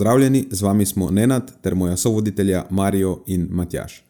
Pozdravljeni, 0.00 0.46
z 0.50 0.62
vami 0.62 0.86
smo 0.86 1.10
Nenad 1.10 1.60
ter 1.62 1.74
moja 1.74 1.96
sovoditelja 1.96 2.64
Marijo 2.70 3.22
in 3.26 3.48
Matjaš. 3.50 4.02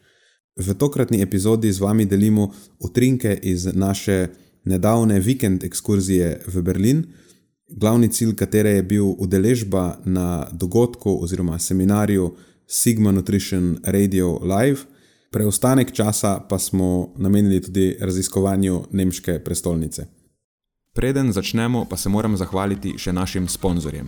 V 0.55 0.73
tokratni 0.73 1.21
epizodi 1.21 1.71
z 1.71 1.79
vami 1.79 2.05
delimo 2.05 2.53
utrinke 2.79 3.39
iz 3.43 3.65
naše 3.73 4.27
nedavne 4.63 5.19
vikend 5.19 5.63
ekskurzije 5.63 6.41
v 6.47 6.61
Berlin, 6.61 7.03
glavni 7.67 8.07
cilj 8.07 8.35
katere 8.35 8.69
je 8.69 8.83
bil 8.83 9.05
udeležba 9.17 9.99
na 10.05 10.47
dogodku 10.51 11.19
oziroma 11.23 11.59
seminarju 11.59 12.35
Sigma 12.67 13.11
Nutrition 13.11 13.77
Radio 13.83 14.39
Live, 14.39 14.79
preostanek 15.31 15.91
časa 15.91 16.39
pa 16.49 16.59
smo 16.59 17.13
namenili 17.17 17.61
tudi 17.61 17.97
raziskovanju 17.99 18.83
nemške 18.91 19.39
prestolnice. 19.43 20.05
Preden 20.93 21.31
začnemo, 21.31 21.85
pa 21.89 21.97
se 21.97 22.09
moram 22.09 22.37
zahvaliti 22.37 22.95
še 22.97 23.11
našim 23.11 23.47
sponzorjem. 23.47 24.07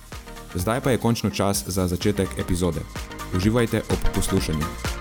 Zdaj 0.55 0.81
pa 0.81 0.91
je 0.91 0.97
končno 0.97 1.29
čas 1.29 1.63
za 1.67 1.87
začetek 1.87 2.29
epizode. 2.39 2.81
Uživajte 3.35 3.81
ob 3.89 4.15
poslušanju. 4.15 5.00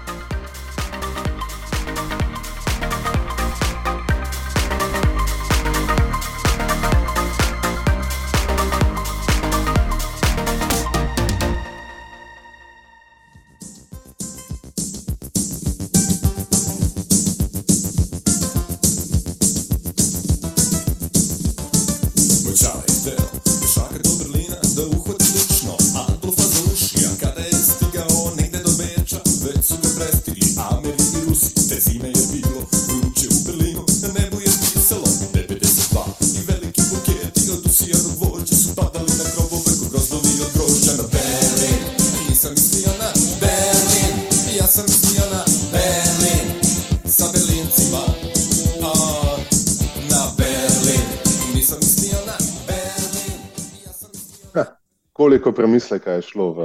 Koliko 55.41 55.57
premisleka 55.57 56.13
je 56.13 56.23
šlo 56.23 56.53
v, 56.53 56.61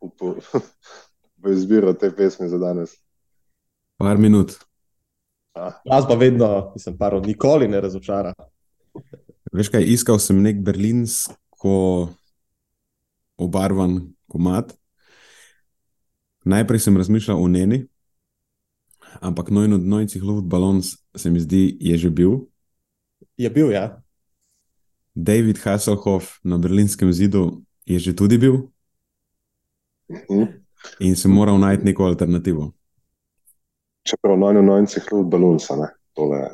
v, 0.00 0.34
v 1.44 1.52
izbiro 1.52 1.92
te 1.92 2.08
pesmi 2.16 2.48
za 2.48 2.58
danes? 2.58 2.96
Par 4.00 4.16
minut. 4.18 4.56
Jaz 5.84 6.06
pa 6.08 6.14
vedno, 6.14 6.72
mislim, 6.74 6.96
paro, 6.98 7.20
nikoli 7.20 7.68
ne 7.68 7.80
razočara. 7.80 8.32
Veš 9.52 9.68
kaj, 9.68 9.84
iskal 9.84 10.18
sem 10.22 10.40
nek 10.40 10.62
berlinsko 10.64 12.08
obarvan 13.36 14.00
komat. 14.28 14.72
Najprej 16.48 16.80
sem 16.80 16.96
razmišljal 16.96 17.42
o 17.42 17.48
njeni, 17.48 17.84
ampak 19.20 19.50
nojno 19.50 19.76
od 19.76 19.84
nojcih 19.84 20.22
luft 20.22 20.46
balons 20.46 20.96
se 21.16 21.30
mi 21.30 21.40
zdi, 21.40 21.76
je 21.80 21.98
že 21.98 22.10
bil. 22.10 22.48
Je 23.36 23.50
bil, 23.50 23.72
ja. 23.72 24.00
David 25.14 25.58
Hasselhoff 25.58 26.38
na 26.42 26.58
berlinskem 26.58 27.12
zidu 27.12 27.67
je 27.88 27.98
že 27.98 28.12
tudi 28.16 28.38
bil. 28.38 28.68
Mhm. 30.12 30.44
In 31.00 31.16
sem 31.16 31.32
moral 31.32 31.58
najti 31.58 31.84
neko 31.84 32.04
alternativo. 32.04 32.72
Čeprav 34.08 34.38
na 34.38 34.52
njo 34.52 34.62
nojcih 34.62 35.04
luft 35.12 35.28
balons, 35.28 35.68
ne. 35.70 35.88
Tole. 36.16 36.48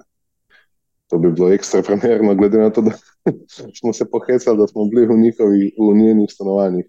To 1.11 1.19
bi 1.19 1.31
bilo 1.31 1.53
ekstra 1.53 1.83
primerno, 1.83 2.35
glede 2.35 2.59
na 2.59 2.71
to, 2.71 2.83
da 2.83 2.93
smo 3.79 3.93
se 3.93 4.05
pohecali, 4.11 4.59
da 4.59 4.67
smo 4.67 4.85
bili 4.85 5.07
v 5.07 5.19
njihovih, 5.19 5.73
v 5.79 5.97
njenih 5.97 6.31
stanovanjih. 6.33 6.87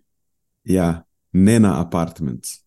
Ja, 0.63 1.03
ne 1.33 1.59
na 1.59 1.81
apartments. 1.81 2.65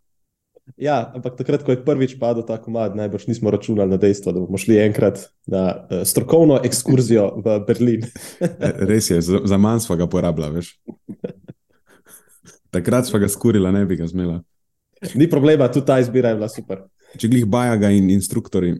Ja, 0.76 1.12
ampak 1.14 1.38
takrat, 1.40 1.64
ko 1.64 1.72
je 1.72 1.80
prvič 1.80 2.18
padel 2.20 2.44
ta 2.44 2.58
komad, 2.60 2.96
najbrž 2.96 3.26
nismo 3.30 3.50
računali 3.50 3.90
na 3.90 3.96
dejstvo, 3.96 4.32
da 4.36 4.40
bomo 4.44 4.60
šli 4.60 4.76
enkrat 4.84 5.24
na 5.46 5.64
uh, 5.72 6.04
strokovno 6.04 6.60
ekskurzijo 6.64 7.40
v 7.40 7.58
Berlin. 7.66 8.04
Res 8.60 9.10
je, 9.10 9.20
za, 9.24 9.40
za 9.44 9.56
manj 9.56 9.86
smo 9.88 9.96
ga 9.96 10.06
porabljali, 10.06 10.60
veš. 10.60 10.74
Takrat 12.70 13.06
smo 13.06 13.18
ga 13.18 13.28
skurili, 13.28 13.72
ne 13.72 13.84
bi 13.86 13.96
ga 13.96 14.06
zmela. 14.06 14.42
Ni 15.14 15.30
problema, 15.30 15.68
tudi 15.72 15.86
ta 15.86 15.98
izbira 16.00 16.28
je 16.28 16.34
bila 16.34 16.48
super. 16.48 16.82
Če 17.16 17.28
glih 17.28 17.46
bajaga 17.46 17.90
in 17.94 18.10
instruktori, 18.10 18.74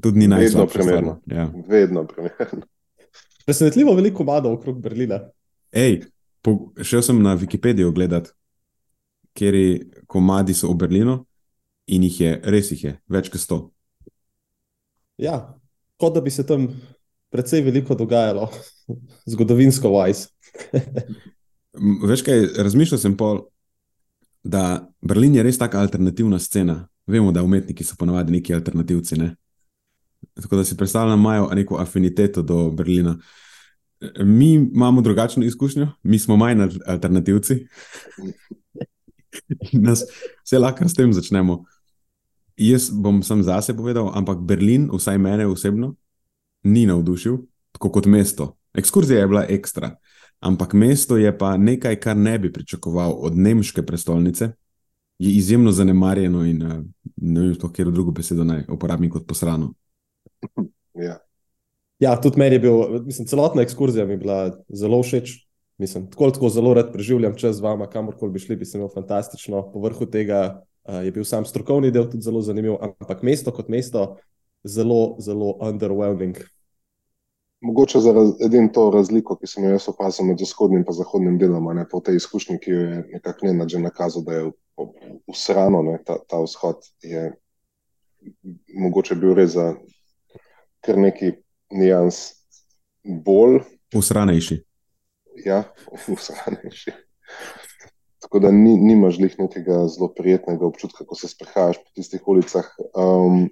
tudi 0.00 0.18
ni 0.18 0.26
Vedno 0.26 0.36
najslabša 0.36 0.78
primerno. 0.78 1.16
stvar. 1.22 1.38
Ja. 1.38 1.50
Vedno 1.68 2.06
primerno. 2.06 2.66
Presenetljivo 3.46 3.94
veliko 3.94 4.16
komadov 4.22 4.52
okrog 4.52 4.80
Berlina. 4.82 5.20
Ej, 5.72 6.02
po, 6.42 6.72
šel 6.82 7.02
sem 7.02 7.22
na 7.22 7.34
Wikipedijo 7.38 7.92
gledat, 7.94 8.32
kjer 9.38 9.54
komadi 10.06 10.54
so 10.54 10.72
v 10.72 10.78
Berlinu 10.82 11.20
in 11.86 12.02
jih 12.06 12.20
je, 12.20 12.32
res 12.44 12.70
jih 12.72 12.84
je, 12.84 12.96
več 13.08 13.30
kot 13.32 13.40
sto. 13.40 13.58
Ja, 15.20 15.54
kot 16.00 16.14
da 16.14 16.20
bi 16.20 16.30
se 16.30 16.46
tam 16.46 16.68
precej 17.32 17.62
veliko 17.62 17.94
dogajalo, 17.94 18.48
zgodovinsko 19.32 19.92
wise. 19.94 20.28
Veš 21.80 22.22
kaj, 22.22 22.46
razmišljal 22.58 23.00
sem 23.00 23.16
pol, 23.16 23.46
da 24.44 24.88
Berlin 25.00 25.34
je 25.34 25.42
res 25.42 25.58
taka 25.58 25.80
alternativna 25.80 26.38
scena. 26.38 26.88
Vemo, 27.06 27.32
da 27.32 27.42
umetniki 27.42 27.84
so 27.84 27.96
ponavadi 27.98 28.32
neki 28.32 28.54
alternativci. 28.54 29.16
Ne? 29.18 29.34
Tako 30.34 30.56
da 30.56 30.64
si 30.64 30.76
predstavljam, 30.76 31.18
da 31.18 31.20
imajo 31.20 31.48
neko 31.54 31.76
afiniteto 31.80 32.42
do 32.42 32.70
Berlina. 32.70 33.18
Mi 34.18 34.52
imamo 34.52 35.00
drugačno 35.00 35.44
izkušnjo, 35.44 35.88
mi 36.02 36.18
smo 36.18 36.36
manj 36.36 36.60
al- 36.60 36.80
alternativci. 36.86 37.58
In 39.72 39.82
Nas, 39.82 40.04
vse 40.44 40.58
lahko 40.58 40.88
s 40.88 40.94
tem 40.94 41.12
začnemo. 41.12 41.64
Jaz 42.56 42.90
bom 42.92 43.22
sam 43.22 43.42
zase 43.42 43.76
povedal, 43.76 44.10
ampak 44.14 44.38
Berlin, 44.38 44.90
vsaj 44.92 45.18
mene 45.18 45.46
osebno, 45.46 45.94
ni 46.62 46.86
navdušil, 46.86 47.38
tako 47.72 47.90
kot 47.90 48.06
mesto. 48.06 48.56
Ekskurzija 48.74 49.20
je 49.20 49.28
bila 49.28 49.46
ekstra, 49.48 49.96
ampak 50.42 50.74
mesto 50.74 51.16
je 51.16 51.30
pa 51.38 51.56
nekaj, 51.56 51.96
kar 52.02 52.16
ne 52.16 52.38
bi 52.38 52.52
pričakoval 52.52 53.14
od 53.18 53.38
nemške 53.38 53.82
prestolnice. 53.86 54.52
Je 55.18 55.30
izjemno 55.30 55.72
zanemarjeno 55.72 56.44
in 56.44 56.62
eh, 56.62 56.80
ne 57.16 57.40
vem, 57.40 57.54
sploh, 57.54 57.72
kjer 57.72 57.90
drugo 57.90 58.10
besedo 58.10 58.44
naj 58.44 58.64
uporabim 58.72 59.10
kot 59.10 59.26
posrano. 59.26 59.72
Ja. 60.98 61.20
Ja, 62.02 62.16
tudi 62.20 62.40
meni 62.40 62.58
je 62.58 62.64
bil, 62.64 63.02
mislim, 63.06 63.26
celotna 63.30 63.62
ekskurzija 63.62 64.06
mi 64.06 64.16
je 64.16 64.22
bila 64.24 64.38
zelo 64.68 64.98
všeč. 65.02 65.36
Mislim, 65.78 66.08
tako 66.10 66.30
tako 66.30 66.48
zelo 66.48 66.74
rad 66.74 66.92
preživljam 66.92 67.34
čas 67.38 67.56
z 67.56 67.62
vama, 67.62 67.86
kamorkoli 67.90 68.32
bi 68.32 68.38
šli, 68.38 68.56
bi 68.56 68.66
se 68.66 68.78
imel 68.78 68.90
fantastično. 68.94 69.62
Povrhu 69.72 70.06
tega 70.06 70.62
uh, 70.84 71.04
je 71.04 71.12
bil 71.12 71.24
sam 71.24 71.46
strokovni 71.46 71.90
del 71.90 72.10
tudi 72.10 72.26
zelo 72.26 72.42
zanimiv, 72.42 72.76
ampak 72.82 73.22
mesto 73.22 73.54
kot 73.54 73.70
mesto 73.70 74.16
zelo, 74.64 75.16
zelo 75.18 75.56
underwhelming. 75.62 76.38
Mogoče 77.62 78.00
za 78.02 78.12
raz, 78.12 78.32
edino 78.42 78.68
to 78.74 78.88
razliko, 78.90 79.36
ki 79.38 79.46
sem 79.46 79.64
jo 79.64 79.70
jaz 79.70 79.84
opazil 79.88 80.26
med 80.26 80.40
vzhodnim 80.42 80.82
in 80.82 80.94
zahodnim 80.94 81.38
delom, 81.38 81.68
a 81.70 81.74
ne 81.78 81.84
po 81.88 82.00
tej 82.00 82.18
izkušnji, 82.18 82.58
ki 82.58 82.70
jo 82.70 82.80
je 82.80 82.96
nekako 83.12 83.46
Nenad 83.46 83.70
že 83.70 83.78
nakazal, 83.78 84.24
da 84.26 84.34
je 84.34 84.50
usrano, 85.30 85.82
ne, 85.82 85.98
ta, 86.04 86.18
ta 86.28 86.40
vzhod 86.42 86.82
je 87.02 87.30
mogoče 88.74 89.14
bil 89.14 89.34
res 89.34 89.54
za 89.54 89.72
kar 90.82 90.98
neki 90.98 91.32
nijans 91.70 92.20
bolj. 93.04 93.60
Usranejši. 93.94 94.58
Ja, 95.46 95.62
usranejši. 96.14 96.94
Tako 98.22 98.38
da 98.38 98.50
ni, 98.50 98.76
nimaš 98.78 99.18
lih 99.18 99.34
nekega 99.38 99.84
zelo 99.90 100.08
prijetnega 100.14 100.66
občutka, 100.66 101.04
ko 101.06 101.18
se 101.18 101.28
sprehajaš 101.28 101.78
po 101.82 101.94
tistih 101.94 102.28
ulicah. 102.28 102.68
Um, 102.94 103.48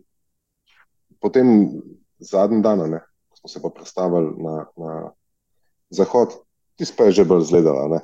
potem 1.21 1.71
zadnji 2.19 2.63
dan, 2.63 2.85
ne, 2.91 3.03
smo 3.41 3.49
se 3.49 3.63
pa 3.63 3.73
predstavili 3.75 4.35
na, 4.39 4.67
na 4.77 4.95
zahod, 5.91 6.37
tisti 6.77 6.97
pa 6.97 7.09
je 7.09 7.21
že 7.21 7.25
bolj 7.25 7.49
zgledala 7.49 8.01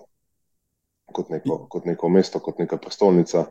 kot, 1.12 1.30
kot 1.68 1.84
neko 1.86 2.08
mesto, 2.08 2.40
kot 2.40 2.58
neka 2.58 2.78
prestolnica, 2.82 3.46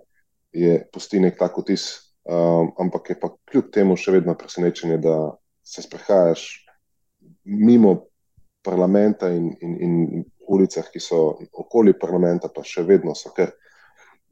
je 0.55 0.79
pusti 0.93 1.19
nek 1.19 1.37
tak 1.39 1.57
vtis, 1.59 1.87
um, 2.27 2.71
ampak 2.79 3.09
je 3.09 3.19
pa 3.19 3.31
kljub 3.49 3.71
temu 3.73 3.97
še 3.99 4.15
vedno 4.15 4.35
presenečenje, 4.37 4.99
da 5.03 5.35
se 5.65 5.83
sprehajaš 5.83 6.45
mimo 7.45 7.95
parlamenta 8.65 9.29
in, 9.33 9.51
in, 9.61 9.75
in 9.81 10.23
ulicah, 10.47 10.87
ki 10.91 11.01
so 11.01 11.37
okoli 11.53 11.95
parlamenta, 11.97 12.49
pa 12.53 12.63
še 12.63 12.85
vedno 12.85 13.15
so 13.17 13.33
kar 13.35 13.51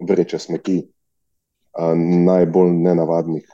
vreče 0.03 0.39
smeti, 0.39 0.79
uh, 0.83 1.93
najbolj 1.97 2.73
nenavadnih 2.85 3.47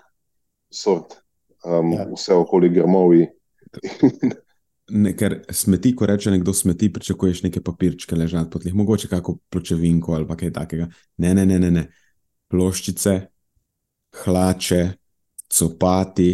sort, 0.70 1.18
um, 1.66 1.94
ja. 1.96 2.08
vse 2.14 2.38
okoli 2.38 2.72
grmovi. 2.74 3.26
Ne, 4.90 5.14
ker 5.14 5.36
smeti, 5.54 5.92
ko 5.96 6.08
reče 6.10 6.32
nekdo 6.34 6.54
smeti, 6.54 6.88
pričakuješ 6.94 7.44
neke 7.46 7.62
papirčke 7.62 8.16
ležati 8.16 8.50
pod 8.50 8.66
njih, 8.66 8.74
mogoče 8.74 9.08
kako 9.08 9.36
pločevinko 9.50 10.16
ali 10.18 10.38
kaj 10.38 10.54
takega. 10.54 10.88
Ne, 11.18 11.34
ne, 11.38 11.46
ne, 11.46 11.60
ne, 11.60 11.70
ne. 11.72 11.84
Ploščice, 12.50 13.14
hlače, 14.24 14.80
copati, 15.54 16.32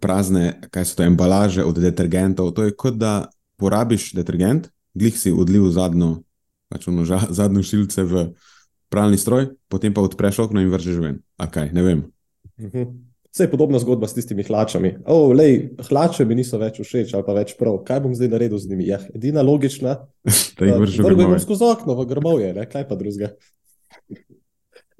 prazne, 0.00 0.58
kaj 0.70 0.88
so 0.88 0.98
to, 0.98 1.06
embalaže 1.06 1.64
od 1.64 1.78
detergentov. 1.78 2.50
To 2.58 2.66
je 2.66 2.74
kot 2.74 2.98
da 2.98 3.30
porabiš 3.62 4.10
detergent, 4.18 4.68
glih 4.94 5.14
si 5.18 5.30
odlil 5.30 5.70
zadnjo, 5.70 6.16
pač 6.72 6.88
ono, 6.90 7.06
ža, 7.06 7.28
zadnjo 7.30 7.62
šilce 7.66 8.02
v 8.02 8.26
pralni 8.90 9.18
stroj, 9.18 9.52
potem 9.70 9.94
pa 9.94 10.02
odpreš 10.02 10.42
okno 10.48 10.60
in 10.60 10.70
vržeš 10.72 10.98
ven. 10.98 11.22
A 11.38 11.46
kaj, 11.46 11.70
ne 11.72 11.86
vem. 11.86 12.04
Mhm. 12.58 13.11
Vse 13.32 13.46
je 13.46 13.50
podobna 13.50 13.78
zgodba 13.80 14.08
s 14.08 14.14
tistimi 14.14 14.44
hlačami. 14.44 14.98
Oh, 15.08 15.30
lej, 15.32 15.72
hlače 15.88 16.26
mi 16.28 16.36
niso 16.36 16.58
več 16.60 16.82
všeč 16.84 17.14
ali 17.16 17.24
pa 17.24 17.32
več 17.32 17.54
prav. 17.56 17.78
Kaj 17.86 18.02
bom 18.04 18.12
zdaj 18.12 18.28
naredil 18.28 18.60
z 18.60 18.68
njimi? 18.68 18.90
Ja, 18.90 19.00
edina 19.16 19.40
logična. 19.40 20.02
Da 20.58 20.68
jih 20.68 20.76
vržeš 20.82 21.00
ven. 21.00 21.16
Vrgem 21.16 21.40
skozi 21.40 21.64
okno 21.64 21.96
v 21.96 22.04
grmovje, 22.10 22.52
ne? 22.52 22.66
kaj 22.68 22.84
pa 22.90 22.98
drugega. 23.00 23.32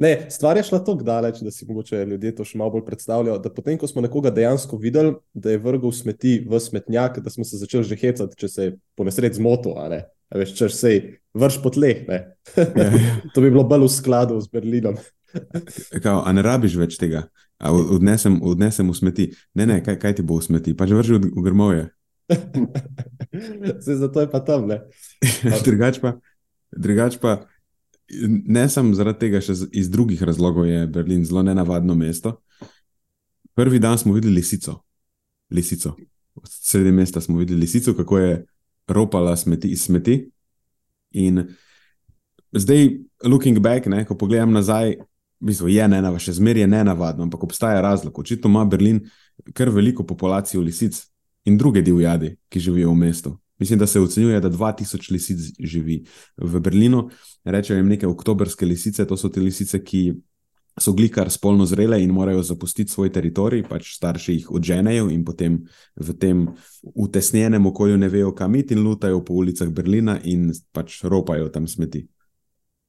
Ne, 0.00 0.26
stvar 0.32 0.56
je 0.56 0.64
šla 0.66 0.80
tako 0.80 1.04
daleč, 1.04 1.42
da 1.44 1.50
si 1.52 1.68
mogoče 1.68 2.00
ljudje 2.08 2.32
to 2.34 2.44
še 2.48 2.56
malo 2.58 2.72
bolj 2.74 2.86
predstavljajo. 2.88 3.36
Da 3.44 3.52
potem, 3.52 3.76
ko 3.78 3.86
smo 3.86 4.02
nekoga 4.02 4.32
dejansko 4.34 4.80
videli, 4.80 5.12
da 5.34 5.52
je 5.52 5.60
vrgel 5.62 5.92
smeti 5.94 6.38
v 6.48 6.58
smetnjak, 6.60 7.20
da 7.22 7.30
smo 7.30 7.44
se 7.44 7.60
začeli 7.60 7.86
že 7.86 8.00
hecati, 8.00 8.38
če 8.40 8.48
se 8.48 8.64
je 8.64 8.74
po 8.96 9.06
nesreč 9.06 9.36
zmotil. 9.38 9.76
Veš, 10.32 10.56
če 10.58 10.70
se 10.72 10.94
vrš 11.36 11.60
po 11.62 11.70
tleh. 11.70 12.06
Ja, 12.08 12.22
ja. 12.56 12.90
to 13.36 13.44
bi 13.44 13.52
bilo 13.52 13.68
bolj 13.68 13.86
v 13.86 13.92
skladu 14.00 14.40
z 14.40 14.50
Berlinom. 14.50 14.96
Kao, 16.02 16.22
a 16.26 16.32
ne 16.32 16.42
rabiš 16.44 16.76
več 16.80 16.98
tega, 17.00 17.26
a 17.58 17.72
odnesem, 17.72 18.40
odnesem 18.42 18.90
v 18.90 18.96
smeti. 18.96 19.26
Ne, 19.54 19.66
ne, 19.66 19.80
kaj, 19.84 19.98
kaj 20.02 20.18
ti 20.18 20.26
bo 20.26 20.38
v 20.38 20.46
smeti, 20.46 20.76
pa 20.76 20.88
že 20.88 20.98
vrži 20.98 21.18
v, 21.18 21.32
v 21.32 21.44
grmoje. 21.46 21.88
Se 23.84 23.96
zato 23.96 24.20
je 24.20 24.30
pa 24.30 24.40
tam. 24.44 24.68
drugač, 25.66 26.00
pa, 26.02 26.16
drugač 26.72 27.18
pa, 27.22 27.42
ne 28.28 28.68
samo 28.68 28.94
zaradi 28.94 29.26
tega, 29.26 29.40
še 29.44 29.56
iz 29.72 29.90
drugih 29.92 30.22
razlogov 30.22 30.66
je 30.68 30.86
Berlin 30.86 31.24
zelo 31.24 31.42
nenavadno 31.46 31.94
mesto. 31.98 32.38
Prvi 33.56 33.78
dan 33.78 33.98
smo 33.98 34.14
videli 34.16 34.34
lisico. 34.40 34.82
lisico. 35.50 35.96
Sredi 36.48 36.92
mesta 36.92 37.20
smo 37.20 37.38
videli 37.38 37.60
lisico, 37.60 37.94
kako 37.94 38.18
je 38.18 38.44
ropala 38.88 39.36
smeti 39.36 39.68
iz 39.68 39.84
smeti. 39.84 40.30
In 41.12 41.44
zdaj, 42.52 42.88
looking 43.24 43.58
back, 43.60 43.86
ne, 43.86 44.04
ko 44.04 44.16
pogledam 44.16 44.52
nazaj, 44.52 44.96
bistvu 45.46 45.68
je 45.68 45.88
ne 45.88 46.00
navadno, 46.02 46.22
še 46.22 46.36
zmeraj 46.38 46.64
je 46.64 46.70
ne 46.70 46.84
navadno, 46.84 47.26
ampak 47.26 47.44
obstaja 47.44 47.80
razlog. 47.80 48.18
Očitno 48.18 48.50
ima 48.50 48.64
Berlin 48.64 49.00
kar 49.52 49.70
veliko 49.70 50.06
populacijo 50.06 50.62
lisic 50.62 51.00
in 51.44 51.58
druge 51.58 51.82
divjadi, 51.82 52.36
ki 52.48 52.60
živijo 52.60 52.90
v 52.90 53.00
mestu. 53.00 53.36
Mislim, 53.62 53.78
da 53.78 53.86
se 53.86 54.00
ocenjuje, 54.00 54.40
da 54.40 54.50
2000 54.50 55.12
lisic 55.12 55.38
živi 55.58 56.04
v 56.36 56.60
Berlinu. 56.60 57.08
Rečejo 57.44 57.76
jim 57.76 57.88
neke 57.88 58.06
oktobrske 58.06 58.66
lisice, 58.66 59.06
to 59.06 59.16
so 59.16 59.28
te 59.28 59.40
lisice, 59.40 59.78
ki 59.84 60.14
so 60.80 60.92
glikar 60.92 61.30
spolno 61.30 61.66
zrele 61.66 62.02
in 62.02 62.10
morajo 62.10 62.42
zapustiti 62.42 62.90
svoj 62.90 63.12
teritorij, 63.12 63.62
pač 63.68 63.92
starši 63.96 64.32
jih 64.32 64.50
odženejo 64.50 65.10
in 65.12 65.24
potem 65.24 65.60
v 65.96 66.16
tem 66.18 66.46
utesnjenem 66.82 67.66
okolju 67.66 67.98
ne 68.00 68.08
vejo, 68.08 68.32
kam 68.34 68.54
iti 68.56 68.74
in 68.74 68.82
lutajo 68.82 69.20
po 69.24 69.34
ulicah 69.34 69.68
Berlina 69.68 70.18
in 70.24 70.50
pač 70.72 71.02
ropajo 71.04 71.48
tam 71.48 71.68
smeti. 71.68 72.06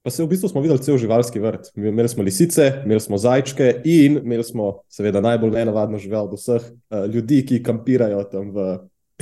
Pa 0.04 0.12
se 0.12 0.24
v 0.24 0.28
bistvu 0.28 0.50
smo 0.52 0.62
videli 0.62 0.84
cel 0.84 0.98
živalski 1.00 1.40
vrt. 1.40 1.70
Imeli 1.80 2.10
smo 2.12 2.24
lisice, 2.24 2.66
imeli 2.84 3.00
smo 3.00 3.18
zajčke 3.18 3.70
in 3.88 4.18
imeli 4.20 4.44
smo, 4.44 4.82
seveda, 4.92 5.22
najbolj 5.24 5.56
nenavadno 5.56 5.98
živel 5.98 6.28
od 6.28 6.36
vseh 6.36 6.66
uh, 6.68 7.06
ljudi, 7.08 7.40
ki 7.48 7.62
kampirajo 7.64 8.26
tam. 8.28 8.52
V, 8.52 8.66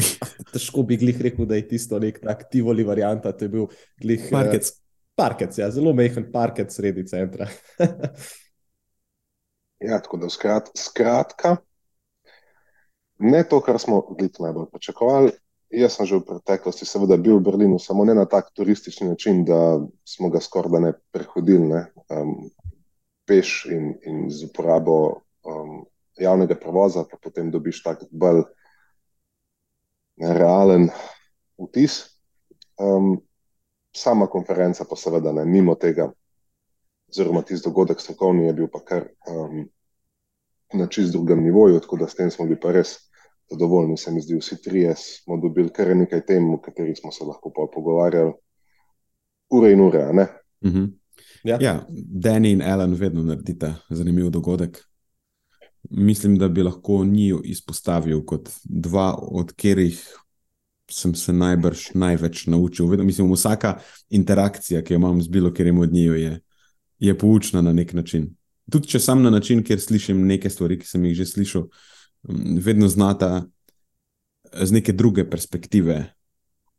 težko 0.54 0.81
bi 0.88 0.98
glih 0.98 1.22
rekel, 1.22 1.45
da 1.45 1.60
je 1.60 1.68
tisto 1.69 2.00
nek 2.01 2.18
tak 2.24 2.48
tivoli 2.50 2.83
varianta. 2.83 3.30
To 3.31 3.45
je 3.45 3.54
bil 3.54 3.68
glih. 4.01 4.25
Eh, 4.25 4.33
parkec. 4.33 4.72
Uh, 4.74 4.81
parkec, 5.22 5.57
ja, 5.57 5.69
zelo 5.69 5.94
mehen 5.94 6.31
parkec 6.33 6.74
sredi 6.74 7.06
centra. 7.06 7.45
ja, 9.88 10.00
tako 10.01 10.18
da 10.18 10.30
skrat, 10.33 10.72
skratka, 10.78 11.57
ne 13.22 13.44
to, 13.45 13.62
kar 13.62 13.78
smo 13.80 14.01
glih 14.18 14.33
najbolj 14.39 14.72
pričakovali. 14.74 15.36
Jaz 15.71 15.95
sem 15.95 16.06
že 16.06 16.19
v 16.19 16.27
preteklosti, 16.27 16.83
seveda, 16.83 17.15
bil 17.15 17.39
v 17.39 17.47
Berlinu, 17.47 17.79
samo 17.79 18.03
ne 18.03 18.12
na 18.12 18.27
tak 18.27 18.51
turistični 18.51 19.07
način, 19.07 19.45
da 19.47 19.79
smo 20.03 20.27
ga 20.29 20.44
skoraj 20.44 20.81
ne 20.83 20.91
prehodili, 21.15 21.63
ne, 21.63 21.85
um, 22.12 22.51
peš 23.23 23.71
in, 23.71 23.95
in 24.03 24.27
z 24.27 24.51
uporabo 24.51 25.23
um, 25.47 25.85
javnega 26.19 26.59
prevoza, 26.59 27.06
pa 27.07 27.15
potem 27.15 27.51
dobiš 27.51 27.83
tak 27.83 28.03
bolj 28.12 28.44
realen 30.19 30.89
vtis. 31.56 32.19
Um, 32.75 33.21
sama 33.95 34.27
konferenca, 34.27 34.83
pa 34.83 34.95
seveda 34.95 35.31
ne 35.31 35.45
mimo 35.45 35.75
tega, 35.75 36.12
oziroma 37.12 37.41
tisti 37.47 37.68
dogodek 37.68 38.00
strokovni 38.00 38.47
je 38.47 38.53
bil 38.53 38.68
pa 38.71 38.79
kar 38.83 39.07
um, 39.27 39.65
na 40.73 40.88
čist 40.88 41.12
drugem 41.12 41.44
nivoju, 41.44 41.79
tako 41.79 41.97
da 41.97 42.07
s 42.07 42.15
tem 42.15 42.31
smo 42.31 42.45
bili 42.45 42.59
pa 42.59 42.71
res 42.71 43.11
zadovoljni, 43.52 43.98
se 43.98 44.12
mi 44.12 44.22
zdi, 44.22 44.38
vsi 44.40 44.62
trije 44.62 44.96
smo 44.96 45.38
dobili 45.38 45.70
kar 45.70 45.96
nekaj 45.96 46.26
tem, 46.26 46.54
o 46.54 46.62
katerih 46.62 46.98
smo 47.00 47.12
se 47.12 47.24
lahko 47.24 47.52
pogovarjali, 47.74 48.34
ure 49.50 49.72
in 49.72 49.81
ure. 49.81 50.06
Uh 50.06 50.72
-huh. 50.72 50.90
ja. 51.44 51.58
ja, 51.62 51.88
Danny 52.24 52.52
in 52.52 52.62
Alan 52.62 52.94
vedno 52.94 53.24
naredita 53.24 53.76
zanimiv 53.90 54.30
dogodek. 54.30 54.84
Mislim, 55.90 56.38
da 56.38 56.48
bi 56.48 56.64
lahko 56.64 57.06
njiju 57.06 57.42
izpostavil 57.44 58.26
kot 58.26 58.50
dva, 58.64 59.16
od 59.22 59.52
katerih 59.52 60.18
sem 60.92 61.16
se 61.16 61.34
najbrž 61.34 61.80
največ 61.94 62.46
naučil. 62.48 62.88
Vedno, 62.88 63.06
mislim, 63.06 63.31
vsaka 63.34 63.80
interakcija, 64.10 64.84
ki 64.84 64.94
jo 64.94 64.96
imam 64.96 65.22
z 65.22 65.28
bilo 65.28 65.50
katerim 65.50 65.80
od 65.80 65.94
njiju, 65.94 66.16
je, 66.16 66.40
je 67.00 67.18
poučna 67.18 67.62
na 67.62 67.74
nek 67.74 67.94
način. 67.94 68.36
Tudi 68.72 68.88
če 68.88 69.00
sem 69.00 69.22
na 69.22 69.30
način, 69.30 69.64
kjer 69.64 69.80
slišim 69.80 70.28
neke 70.28 70.50
stvari, 70.50 70.80
ki 70.80 70.88
sem 70.88 71.06
jih 71.06 71.16
že 71.18 71.26
slišal 71.26 71.68
vedno 72.23 72.87
znata 72.87 73.45
z 74.54 74.71
neke 74.71 74.94
druge 74.94 75.30
perspektive, 75.30 76.13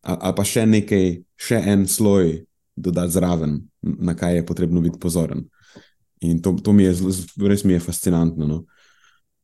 ali 0.02 0.34
pa 0.36 0.44
še 0.44 0.66
nekaj, 0.66 1.22
še 1.38 1.60
en 1.72 1.86
sloj 1.88 2.42
dodati 2.76 3.12
zraven, 3.12 3.58
na 3.82 4.14
kaj 4.18 4.36
je 4.36 4.46
potrebno 4.46 4.80
biti 4.80 4.98
pozoren. 5.00 5.44
In 6.22 6.42
to, 6.42 6.54
to 6.62 6.72
mi 6.72 6.84
je 6.84 6.94
res 7.48 7.64
mi 7.64 7.72
je 7.72 7.80
fascinantno. 7.80 8.46
No. 8.46 8.64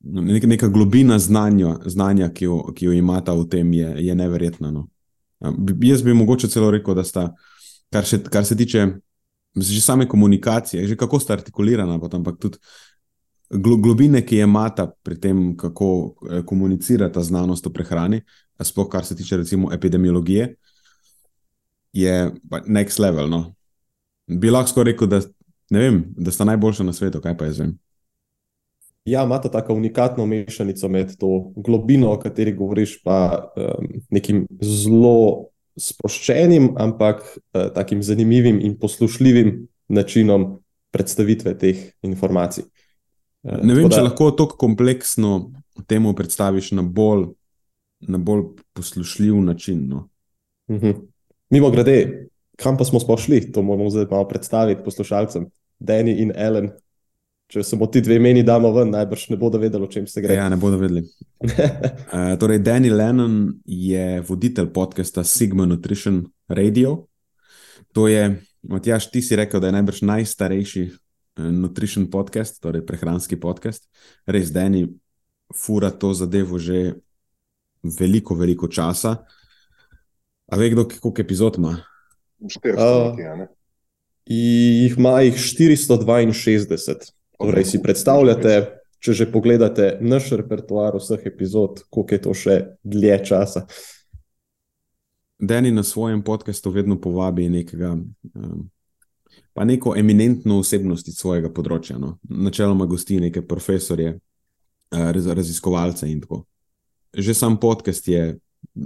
Nek, 0.01 0.45
neka 0.47 0.69
globina 0.69 1.19
znanja, 1.19 1.75
znanja 1.87 2.29
ki, 2.31 2.45
jo, 2.45 2.61
ki 2.75 2.87
jo 2.87 2.95
imata 2.95 3.35
v 3.35 3.49
tem, 3.51 3.73
je, 3.75 3.95
je 4.07 4.15
neverjetna. 4.15 4.71
No. 4.71 4.87
Jaz 5.83 6.03
bi 6.07 6.15
mogoče 6.15 6.49
celo 6.49 6.71
rekel, 6.71 6.95
da 6.95 7.05
sta, 7.07 7.29
kar, 7.93 8.07
še, 8.07 8.23
kar 8.31 8.47
se 8.47 8.57
tiče 8.57 8.87
že 9.59 9.81
same 9.83 10.07
komunikacije, 10.09 10.87
že 10.87 10.97
kako 10.97 11.19
sta 11.19 11.33
artikulirana, 11.35 11.99
ampak 11.99 12.37
tudi 12.39 12.59
globine, 13.51 14.23
ki 14.27 14.37
je 14.37 14.45
imata 14.45 14.91
pri 15.03 15.21
tem, 15.21 15.57
kako 15.57 16.15
eh, 16.31 16.43
komunicirata 16.47 17.23
znanost 17.23 17.67
o 17.67 17.71
prehrani, 17.71 18.23
sploh 18.63 18.89
kar 18.89 19.05
se 19.05 19.17
tiče 19.17 19.37
recimo 19.37 19.73
epidemiologije, 19.73 20.55
je 21.93 22.33
next 22.67 22.99
level. 22.99 23.29
No? 23.29 23.55
Bi 24.27 24.51
lahko 24.51 24.83
rekel, 24.83 25.09
da, 25.09 25.21
vem, 25.71 26.05
da 26.17 26.31
sta 26.31 26.45
najboljša 26.45 26.85
na 26.85 26.93
svetu, 26.93 27.21
kaj 27.21 27.37
pa 27.39 27.49
jaz 27.49 27.61
vem. 27.61 27.79
Ja, 29.09 29.23
imata 29.25 29.49
tako 29.49 29.75
unikatno 29.75 30.27
mešanico 30.27 30.89
med 30.89 31.15
to 31.17 31.53
globino, 31.57 32.13
o 32.13 32.19
kateri 32.21 32.53
govoriš, 32.53 32.99
pa 33.03 33.51
um, 33.57 33.89
nekim 34.11 34.45
zelo 34.61 35.49
sproščenim, 35.81 36.75
ampak 36.77 37.23
uh, 37.23 37.71
takim 37.75 38.03
zanimivim 38.03 38.61
in 38.61 38.77
poslušljivim 38.79 39.69
načinom 39.89 40.59
predstavitve 40.93 41.55
teh 41.59 41.87
informacij. 42.03 42.67
Uh, 43.43 43.59
ne 43.63 43.75
vem, 43.75 43.89
da... 43.89 43.97
če 43.97 44.07
lahko 44.07 44.31
tako 44.37 44.57
kompleksno 44.59 45.51
temu 45.87 46.15
predstaviš 46.19 46.73
na 46.79 46.83
bolj, 46.83 47.29
na 48.01 48.19
bolj 48.19 48.45
poslušljiv 48.77 49.39
način. 49.45 49.87
No. 49.89 50.09
Uh 50.69 50.77
mhm. 50.77 50.87
-huh. 50.87 51.07
Mimo 51.51 51.71
grede, 51.71 52.29
kam 52.57 52.77
pa 52.77 52.85
smo 52.85 53.17
šli, 53.17 53.53
to 53.53 53.63
moramo 53.63 53.91
zdaj 53.91 54.07
malo 54.11 54.29
predstaviti 54.29 54.85
poslušalcem. 54.85 55.47
Dani 55.79 56.13
in 56.13 56.33
Ellen, 56.37 56.71
če 57.47 57.63
samo 57.63 57.87
ti 57.87 58.01
dve 58.01 58.19
meni 58.19 58.43
damo 58.43 58.73
ven, 58.73 58.91
najbrž 58.91 59.29
ne 59.29 59.37
bodo 59.37 59.59
vedeli, 59.59 59.85
o 59.85 59.89
čem 59.89 60.07
se 60.07 60.21
gre. 60.21 60.35
Ja, 60.35 60.49
ne 60.49 60.57
bodo 60.57 60.77
vedeli. 60.77 61.05
uh, 61.41 62.35
torej, 62.41 62.59
Danny 62.59 62.91
Lennon 62.91 63.61
je 63.65 64.21
voditelj 64.29 64.73
podcasta 64.73 65.25
Sigma 65.25 65.67
Nutrition 65.67 66.27
Radio. 66.49 67.07
To 67.93 68.09
je, 68.09 68.43
Matjaš, 68.63 69.11
ti 69.11 69.23
si 69.23 69.37
rekel, 69.37 69.61
da 69.61 69.67
je 69.67 69.79
najbrž 69.79 70.03
najstarejši 70.03 70.89
nutrition 71.39 72.11
podcast, 72.11 72.63
torej 72.63 72.87
prehranski 72.87 73.39
podcast. 73.41 73.89
Res, 74.27 74.53
Danny 74.53 74.89
fura 75.55 75.91
to 75.91 76.15
zadevo 76.15 76.59
že 76.59 76.95
veliko, 77.83 78.35
veliko 78.35 78.69
časa. 78.69 79.25
A 80.49 80.57
ve 80.57 80.71
kdo, 80.71 80.89
koliko 80.89 81.21
epizod 81.23 81.59
ima? 81.59 81.77
400, 82.41 83.13
uh, 83.13 83.19
ja, 83.19 83.49
jih 84.27 84.99
ima 84.99 85.21
jih 85.21 85.35
462. 85.35 87.13
Torej, 87.39 87.65
si 87.65 87.83
predstavljate, 87.83 88.55
če 88.99 89.13
že 89.15 89.27
pogledate 89.31 89.99
naš 90.01 90.33
repertoar 90.35 90.97
vseh 90.99 91.23
epizod, 91.31 91.85
koliko 91.91 92.15
je 92.15 92.23
to 92.23 92.35
še 92.35 92.57
dlje 92.83 93.19
časa. 93.31 93.67
Dani 95.39 95.71
na 95.71 95.85
svojem 95.87 96.23
podkastu 96.27 96.71
vedno 96.75 96.99
povabi 97.01 97.47
nekega, 97.49 97.93
um, 97.95 98.67
pa 99.59 99.65
neko 99.65 99.97
eminentno 99.97 100.61
osebnost 100.63 101.09
iz 101.11 101.17
svojega 101.19 101.49
področja. 101.51 101.97
No. 101.99 102.13
Načeloma 102.31 102.87
gosti 102.87 103.17
neke 103.19 103.41
profesorje, 103.43 104.13
uh, 104.95 105.09
raziskovalce 105.11 106.07
in 106.07 106.21
tako. 106.23 106.45
Že 107.11 107.35
sam 107.35 107.57
podcast 107.59 108.07
je 108.07 108.37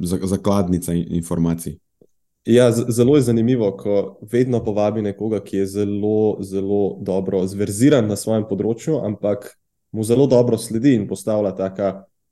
zakladnica 0.00 0.94
informacij. 0.96 1.74
Ja, 2.48 2.70
zelo 2.72 3.18
je 3.18 3.26
zanimivo, 3.26 3.68
ko 3.76 3.98
vedno 4.32 4.62
povabi 4.64 5.04
nekoga, 5.04 5.42
ki 5.44 5.60
je 5.60 5.66
zelo, 5.74 6.38
zelo 6.40 6.78
dobro 7.04 7.42
zverziran 7.44 8.08
na 8.08 8.16
svojem 8.16 8.46
področju, 8.48 8.96
ampak 9.04 9.50
mu 9.92 10.06
zelo 10.08 10.24
dobro 10.24 10.56
sledi 10.56 10.94
in 10.96 11.04
postavlja 11.10 11.52
taka 11.58 11.90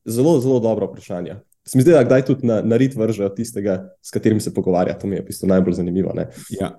zelo, 0.09 0.39
zelo 0.41 0.63
dobra 0.65 0.89
vprašanja. 0.89 1.43
Se 1.69 1.77
mi 1.77 1.85
zdi, 1.85 1.93
da 1.93 2.07
kdaj 2.09 2.25
tudi 2.31 2.49
na, 2.49 2.63
na 2.65 2.81
rit 2.81 2.97
vržejo 2.97 3.29
tistega, 3.37 3.83
s 4.01 4.17
katerim 4.17 4.41
se 4.41 4.55
pogovarja. 4.57 4.97
To 4.97 5.13
mi 5.13 5.21
je 5.21 5.27
v 5.27 5.29
bistvu 5.29 5.53
najbolj 5.53 5.77
zanimivo. 5.83 6.17
Ja. 6.57 6.73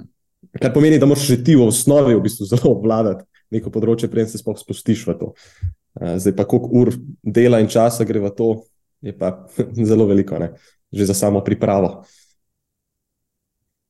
Kar 0.61 0.73
pomeni, 0.73 0.99
da 0.99 1.05
moraš 1.05 1.27
že 1.29 1.43
ti 1.43 1.55
v 1.55 1.67
osnovi 1.69 2.15
v 2.15 2.23
bistvu 2.25 2.47
zelo 2.49 2.73
obvladati 2.73 3.25
neko 3.51 3.71
področje, 3.73 4.09
preden 4.11 4.31
se 4.31 4.39
sploh 4.41 4.57
spustiš 4.59 5.05
v 5.07 5.17
to. 5.19 5.29
Zdaj 5.99 6.33
pa 6.37 6.47
koliko 6.47 6.71
ur 6.81 6.93
dela 7.21 7.59
in 7.59 7.69
časa 7.71 8.07
gre 8.07 8.21
v 8.23 8.31
to, 8.35 8.49
je 9.03 9.13
pa 9.17 9.33
zelo 9.89 10.07
veliko, 10.09 10.39
ne? 10.39 10.55
že 10.91 11.07
za 11.07 11.15
samo 11.15 11.39
pripravo. 11.43 12.01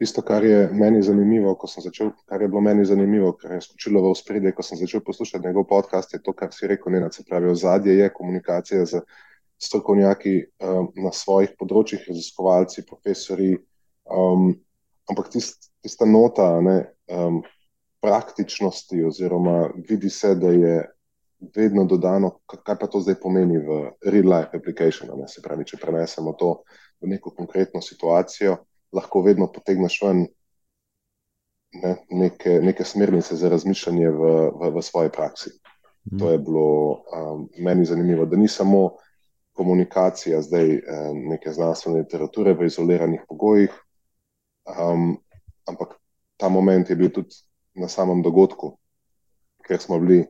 Tisto, 0.02 0.22
kar 0.26 0.42
je 0.46 0.66
meni 0.74 1.02
zanimivo, 1.06 1.54
ko 1.58 1.70
sem 1.70 1.84
začel, 1.86 2.10
kar 2.30 2.42
je 2.42 2.50
bilo 2.50 2.62
meni 2.62 2.86
zanimivo, 2.86 3.36
kar 3.38 3.56
je 3.58 3.62
skočilo 3.62 4.02
v 4.02 4.14
spredje, 4.18 4.54
ko 4.58 4.66
sem 4.66 4.78
začel 4.78 5.02
poslušati 5.06 5.46
njegov 5.46 5.68
podcast, 5.70 6.14
je 6.14 6.22
to, 6.26 6.34
kar 6.34 6.50
si 6.54 6.70
rekel, 6.70 6.94
ne, 6.94 7.06
se 7.14 7.26
pravi, 7.26 7.50
ozadje 7.54 8.00
je 8.00 8.10
komunikacija 8.14 8.86
z 8.86 9.02
strokovnjaki 9.62 10.34
um, 10.42 10.90
na 11.06 11.14
svojih 11.14 11.54
področjih, 11.58 12.02
raziskovalci, 12.10 12.86
profesori. 12.90 13.54
Um, 14.10 14.56
ampak 15.10 15.32
tist, 15.34 15.72
tista 15.82 16.06
nota 16.06 16.54
ne, 16.62 16.78
um, 17.10 17.42
praktičnosti, 18.02 19.04
oziroma 19.06 19.70
vidi 19.90 20.10
se, 20.10 20.36
da 20.36 20.50
je 20.50 20.76
vedno 21.56 21.86
dodano, 21.86 22.36
kaj 22.46 22.78
pa 22.80 22.88
to 22.88 23.02
zdaj 23.02 23.18
pomeni 23.22 23.58
v 23.58 23.80
real 24.06 24.30
life 24.30 24.58
application. 24.58 25.10
Ne, 25.18 25.28
se 25.28 25.42
pravi, 25.42 25.66
če 25.66 25.80
prenesemo 25.82 26.34
to 26.38 26.62
v 27.02 27.10
neko 27.14 27.34
konkretno 27.38 27.82
situacijo 27.82 28.58
lahko 28.94 29.22
vedno 29.26 29.48
potegneš 29.52 30.02
ven 30.04 30.26
ne, 31.82 31.96
neke, 32.10 32.60
neke 32.62 32.84
smernice 32.84 33.36
za 33.36 33.50
razmišljanje 33.50 34.10
v, 34.10 34.32
v, 34.60 34.72
v 34.76 34.84
svoji 34.84 35.10
praksi. 35.10 35.54
Mm. 36.12 36.18
To 36.20 36.32
je 36.32 36.38
bilo 36.38 36.92
um, 36.92 37.48
meni 37.58 37.86
zanimivo, 37.86 38.26
da 38.26 38.38
ni 38.38 38.48
samo 38.48 38.98
komunikacija 39.54 40.42
zdaj 40.42 40.76
um, 40.76 41.24
neke 41.32 41.54
znanstvene 41.54 42.04
literature 42.04 42.54
v 42.54 42.66
izoliranih 42.66 43.24
pogojih, 43.30 43.72
um, 44.68 45.18
ampak 45.70 45.98
ta 46.38 46.50
moment 46.50 46.90
je 46.90 46.96
bil 46.96 47.12
tudi 47.14 47.36
na 47.76 47.88
samem 47.88 48.22
dogodku, 48.22 48.76
ker 49.68 49.80
smo 49.80 50.00
bili 50.00 50.26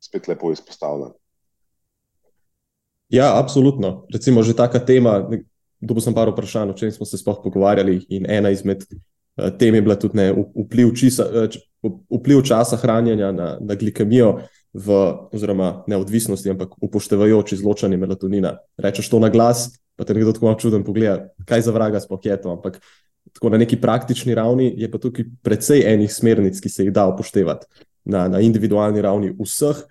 spet 0.00 0.28
lepo 0.28 0.52
izpostavljeni. 0.52 1.14
Ja, 3.08 3.38
absolutno. 3.40 4.04
Recimo, 4.12 4.42
že 4.42 4.56
taka 4.56 4.78
tema, 4.84 5.24
Dobil 5.80 6.02
sem 6.02 6.14
par 6.14 6.26
vprašanj, 6.32 6.72
o 6.74 6.76
čem 6.76 6.90
smo 6.90 7.06
se 7.06 7.18
sploh 7.20 7.38
pogovarjali, 7.42 8.00
in 8.10 8.26
ena 8.26 8.50
izmed 8.50 8.82
uh, 8.82 9.50
tem 9.58 9.74
je 9.74 9.82
bila 9.82 9.94
tudi 9.94 10.18
ne, 10.18 10.32
vpliv, 10.34 10.90
čisa, 10.98 11.26
uh, 11.30 11.98
vpliv 12.18 12.42
časa 12.42 12.76
hranjenja 12.82 13.30
na, 13.32 13.52
na 13.62 13.76
glikemijo, 13.78 14.40
v, 14.74 14.96
oziroma 15.32 15.84
ne 15.88 15.96
odvisnosti, 15.96 16.50
ampak 16.50 16.74
upoštevajoč 16.82 17.54
izločanje 17.56 17.96
melatonina. 17.96 18.58
Rečeš 18.76 19.08
to 19.08 19.22
na 19.22 19.30
glas, 19.30 19.70
pa 19.96 20.04
te 20.04 20.14
nekdo 20.14 20.34
tako 20.34 20.54
čuden 20.58 20.84
pogleda, 20.84 21.30
kaj 21.46 21.62
za 21.70 21.72
vraga 21.74 22.02
sploh 22.02 22.26
je 22.26 22.36
to. 22.42 22.58
Ampak 22.58 22.82
tako 23.32 23.50
na 23.54 23.58
neki 23.58 23.80
praktični 23.80 24.34
ravni 24.34 24.72
je 24.76 24.90
pa 24.90 24.98
tukaj 24.98 25.24
precej 25.42 25.84
enih 25.86 26.12
smernic, 26.12 26.60
ki 26.60 26.68
se 26.68 26.84
jih 26.84 26.92
da 26.92 27.06
upoštevati 27.08 27.66
na, 28.04 28.28
na 28.28 28.40
individualni 28.40 29.02
ravni 29.02 29.34
vseh. 29.38 29.82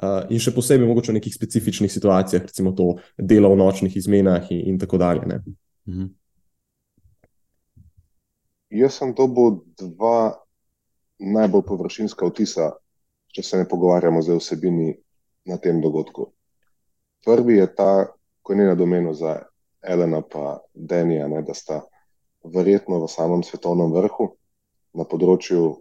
Uh, 0.00 0.22
in 0.32 0.40
še 0.40 0.54
posebej 0.54 0.88
mogoče 0.88 1.10
v 1.10 1.18
nekih 1.18 1.34
specifičnih 1.34 1.90
situacijah, 1.92 2.46
recimo 2.46 2.70
to 2.72 2.94
delo 3.18 3.50
v 3.52 3.58
nočnih 3.60 3.96
izmenah 4.00 4.46
in, 4.54 4.62
in 4.72 4.78
tako 4.80 5.00
dalje. 5.02 5.40
Mhm. 5.88 6.06
Jaz 8.70 9.00
sem 9.00 9.12
dobil 9.18 9.58
dva 9.76 10.38
najbolj 11.18 11.66
površinska 11.66 12.26
vtisa, 12.30 12.70
če 13.34 13.42
se 13.42 13.58
ne 13.58 13.68
pogovarjamo 13.68 14.22
zdaj 14.22 14.38
o 14.38 14.42
vsebini 14.42 14.94
na 15.50 15.58
tem 15.58 15.82
dogodku. 15.82 16.30
Prvi 17.26 17.58
je 17.58 17.66
ta, 17.74 17.92
ko 18.42 18.54
ni 18.54 18.64
na 18.64 18.74
domenu 18.78 19.12
za 19.14 19.36
Elena 19.82 20.22
in 20.22 20.86
Denija, 20.86 21.28
ne, 21.28 21.42
da 21.42 21.54
sta 21.54 21.82
verjetno 22.44 23.00
v 23.02 23.08
samem 23.08 23.42
svetovnem 23.44 23.92
vrhu 23.92 24.30
na 24.96 25.04
področju 25.04 25.80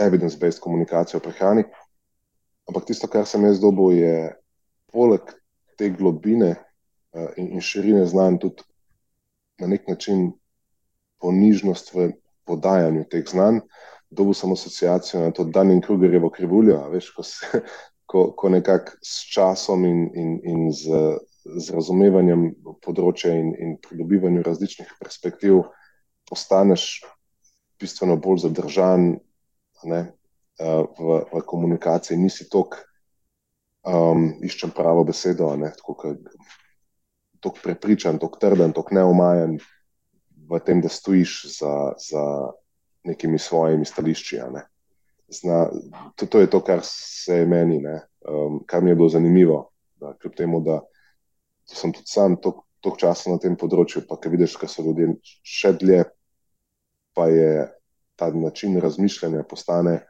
evidence-based 0.00 0.62
komunikacije 0.62 1.18
o 1.18 1.24
prehrani. 1.24 1.64
Ampak 2.68 2.86
tisto, 2.88 3.08
kar 3.10 3.26
sem 3.26 3.44
jaz 3.44 3.60
dobil, 3.60 3.98
je 3.98 4.16
poleg 4.92 5.32
te 5.78 5.90
globine 5.90 6.54
uh, 6.54 7.30
in, 7.36 7.56
in 7.56 7.64
širine 7.64 8.04
znanj 8.06 8.38
tudi 8.44 8.66
na 9.60 9.68
nek 9.68 9.88
način 9.88 10.30
ponižnost 11.20 11.92
v 11.94 12.12
podajanju 12.48 13.04
teh 13.10 13.26
znanj. 13.28 13.60
Dobil 14.10 14.34
sem 14.34 14.52
asociacijo 14.52 15.20
na 15.22 15.30
to, 15.30 15.44
da 15.44 15.62
je 15.62 15.80
Krugerjevo 15.84 16.30
krivuljo, 16.30 16.80
veš, 16.90 17.10
ko, 17.14 17.22
se, 17.22 17.60
ko, 18.10 18.30
ko 18.36 18.48
nekako 18.50 18.96
s 19.02 19.26
časom 19.30 19.84
in, 19.84 20.00
in, 20.14 20.32
in 20.42 20.72
z, 20.72 20.88
z 21.44 21.72
razumevanjem 21.72 22.50
področja 22.84 23.32
in, 23.32 23.54
in 23.56 23.76
pridobivanjem 23.80 24.44
različnih 24.46 24.90
perspektiv 25.00 25.62
postaneš 26.28 27.00
bistveno 27.80 28.18
bolj 28.20 28.44
zadržan. 28.44 29.14
Ne, 29.88 30.00
v, 30.60 31.24
v 31.32 31.42
komunikaciji, 31.46 32.18
nisi 32.20 32.44
tok, 32.52 32.76
um, 33.88 34.26
iščem 34.44 34.74
pravo 34.76 35.04
besedo, 35.08 35.48
tako 35.80 37.56
prepričan, 37.62 38.20
tako 38.20 38.40
trden, 38.42 38.74
tako 38.76 38.94
neomajen 38.94 39.56
v 40.50 40.60
tem, 40.66 40.82
da 40.84 40.92
stojiš 40.92 41.56
za, 41.56 41.74
za 41.96 42.24
nekimi 43.08 43.38
svojimi 43.38 43.86
stališči. 43.88 44.42
Ne. 44.52 44.66
Zna, 45.30 45.70
to, 46.18 46.26
to 46.26 46.40
je 46.42 46.50
to, 46.50 46.60
kar 46.60 46.80
se 46.84 47.40
je 47.40 47.46
meni, 47.46 47.80
um, 48.28 48.60
kar 48.66 48.82
mi 48.82 48.90
je 48.90 48.98
bilo 48.98 49.08
zanimivo. 49.08 49.70
Da, 50.00 50.14
kljub 50.16 50.34
temu, 50.36 50.60
da 50.64 50.80
sem 51.76 51.92
tudi 51.92 52.10
sam 52.10 52.36
toliko 52.40 52.96
časa 52.98 53.30
na 53.30 53.38
tem 53.38 53.56
področju, 53.56 54.06
pa 54.08 54.16
kaj 54.16 54.32
vidiš, 54.32 54.56
da 54.60 54.68
so 54.70 54.84
ljudje 54.84 55.14
še 55.44 55.74
dlje, 55.80 56.04
pa 57.14 57.28
je 57.30 57.66
ta 58.20 58.30
način 58.34 58.78
razmišljanja 58.80 59.44
postane 59.48 60.00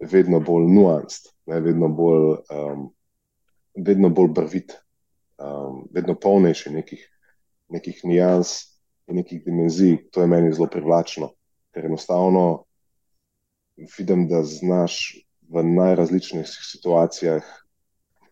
vedno 0.00 0.40
bolj 0.40 0.68
nuanced, 0.72 1.30
ne, 1.46 1.60
vedno 1.60 1.88
bolj, 1.88 2.26
um, 2.52 2.88
vedno 3.76 4.10
bolj 4.10 4.32
brvit, 4.36 4.74
um, 5.40 5.84
vedno 5.94 6.16
polnejši 6.20 6.72
nekih, 6.74 7.04
nekih 7.68 8.04
nijans 8.04 8.54
in 9.08 9.20
nekih 9.20 9.44
dimenzij. 9.44 9.96
To 10.12 10.24
je 10.24 10.30
meni 10.30 10.52
zelo 10.52 10.68
privlačno, 10.72 11.32
ker 11.74 11.88
enostavno 11.88 12.64
vidim, 13.98 14.26
da 14.28 14.42
znaš 14.44 15.00
v 15.50 15.64
najrazličnejših 15.66 16.64
situacijah 16.64 17.44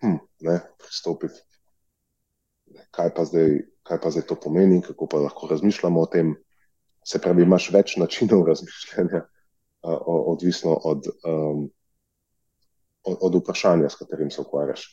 hm, 0.00 0.18
ne, 0.46 0.60
pristopiti. 0.78 1.47
Kaj 2.90 3.10
pa, 3.14 3.24
zdaj, 3.28 3.58
kaj 3.86 4.00
pa 4.02 4.10
zdaj 4.10 4.26
to 4.28 4.36
pomeni, 4.40 4.80
kako 4.82 5.06
pa 5.06 5.20
lahko 5.22 5.48
razmišljamo 5.50 6.00
o 6.00 6.06
tem. 6.06 6.36
Se 7.06 7.20
pravi, 7.22 7.42
imaš 7.42 7.70
več 7.72 7.96
načinov 7.96 8.46
razmišljanja, 8.50 9.24
odvisno 9.82 10.74
od, 10.84 11.06
um, 11.24 11.68
od, 13.04 13.18
od 13.20 13.38
vprašanja, 13.42 13.88
s 13.88 14.00
katerim 14.00 14.30
se 14.30 14.40
ukvarjaš. 14.40 14.88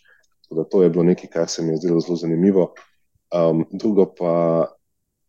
To 0.72 0.84
je 0.84 0.90
bilo 0.90 1.04
nekaj, 1.04 1.30
kar 1.30 1.50
se 1.50 1.64
mi 1.64 1.74
je 1.74 1.82
zdelo 1.84 2.00
zelo 2.00 2.16
zanimivo. 2.16 2.74
Um, 3.34 3.66
drugo 3.72 4.06
pa 4.14 4.68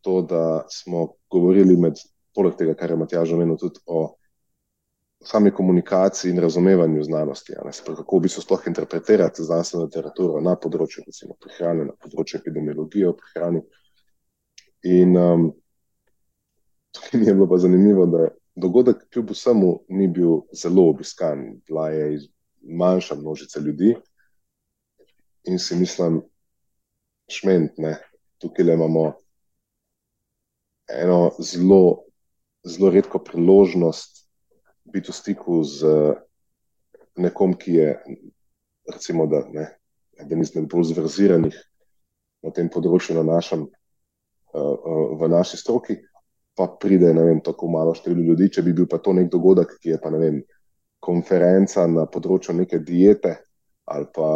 to, 0.01 0.21
da 0.21 0.65
smo 0.69 1.07
govorili 1.31 1.75
med, 1.77 1.97
poleg 2.35 2.55
tega, 2.55 2.75
kar 2.77 2.91
je 2.93 2.97
Matjaž 2.97 3.33
omenil, 3.33 3.57
tudi 3.57 3.81
o 3.85 4.16
sami 5.23 5.51
komunikaciji 5.51 6.31
in 6.31 6.39
razumevanju 6.39 7.03
znanosti. 7.03 7.53
Kako 7.85 8.17
v 8.17 8.21
bistvu 8.21 8.41
sploh 8.41 8.67
interpretirati 8.67 9.43
znanstveno 9.43 9.85
literaturo 9.85 10.41
na 10.41 10.55
področju 10.55 11.03
recimo, 11.05 11.35
prehrane, 11.41 11.87
na 11.89 11.95
področju 11.97 12.39
epidemiologije, 12.39 13.13
prehrane. 13.17 13.63
In 14.85 15.17
um, 15.17 15.47
tukaj 16.93 17.17
mi 17.19 17.27
je 17.27 17.33
bilo 17.33 17.49
pa 17.49 17.57
zanimivo, 17.57 18.05
da 18.05 18.27
dogodek 18.55 19.07
kljub 19.13 19.33
vsemu 19.33 19.71
ni 19.89 20.07
bil 20.07 20.41
zelo 20.53 20.87
obiskan, 20.91 21.61
bila 21.67 21.89
je 21.89 22.19
manjša 22.61 23.17
množica 23.17 23.59
ljudi. 23.59 23.95
In 25.47 25.59
si 25.59 25.75
mislim, 25.79 26.21
šment, 27.31 27.77
ne, 27.77 27.95
tukaj 28.41 28.65
le 28.65 28.77
imamo 28.77 29.07
eno 30.87 31.31
zelo, 31.39 32.03
zelo 32.67 32.91
redko 32.91 33.19
priložnost 33.19 34.26
biti 34.93 35.11
v 35.11 35.15
stiku 35.15 35.63
z 35.63 35.85
nekom, 37.17 37.53
ki 37.53 37.73
je, 37.73 37.89
recimo, 38.93 39.27
da, 39.27 39.43
ne, 39.51 39.67
eden 40.21 40.41
izmed 40.41 40.67
bolj 40.71 40.91
zverziranih 40.91 41.57
na 42.45 42.53
tem 42.53 42.69
področju, 42.69 43.17
na 43.17 43.25
našem, 43.27 43.65
uh, 44.53 45.17
v 45.17 45.29
naši 45.31 45.59
stroki, 45.59 45.97
pa 46.57 46.69
pride, 46.81 47.11
ne 47.13 47.25
vem, 47.25 47.41
tako 47.45 47.69
malo 47.69 47.93
število 47.97 48.31
ljudi. 48.31 48.51
Če 48.53 48.63
bi 48.65 48.73
bil 48.77 48.87
pa 48.89 49.01
to 49.03 49.13
nek 49.13 49.29
dogodek, 49.33 49.75
ki 49.81 49.95
je 49.95 49.99
pa, 50.01 50.13
ne 50.13 50.21
vem, 50.21 50.39
konferenca 51.03 51.85
na 51.89 52.07
področju 52.09 52.55
neke 52.57 52.81
diete. 52.85 53.35
Ali 53.87 54.09
pa 54.11 54.29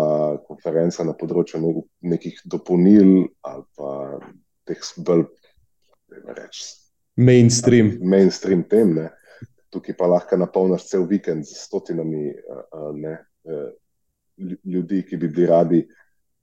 konferenca 0.47 1.03
na 1.03 1.11
področju 1.17 1.59
nekih 2.07 2.37
dopolnil, 2.47 3.25
ali 3.43 3.65
pa 3.75 3.89
teh 4.69 4.85
bolj, 5.03 5.25
ne 6.13 6.35
reč, 6.37 6.61
mainstream. 7.19 7.97
Mainstream 7.99 8.63
tem. 8.63 8.93
Ne 8.95 9.09
tukaj 9.71 9.95
pa 9.97 10.09
lahko 10.11 10.37
napolniš 10.37 10.89
cel 10.89 11.05
vikend 11.07 11.47
z 11.47 11.57
stotinami 11.65 12.29
uh, 12.31 12.89
ne, 12.95 13.17
uh, 13.47 13.69
ljudi, 14.65 15.03
ki 15.07 15.17
bi 15.17 15.29
bili 15.29 15.47
radi, 15.47 15.81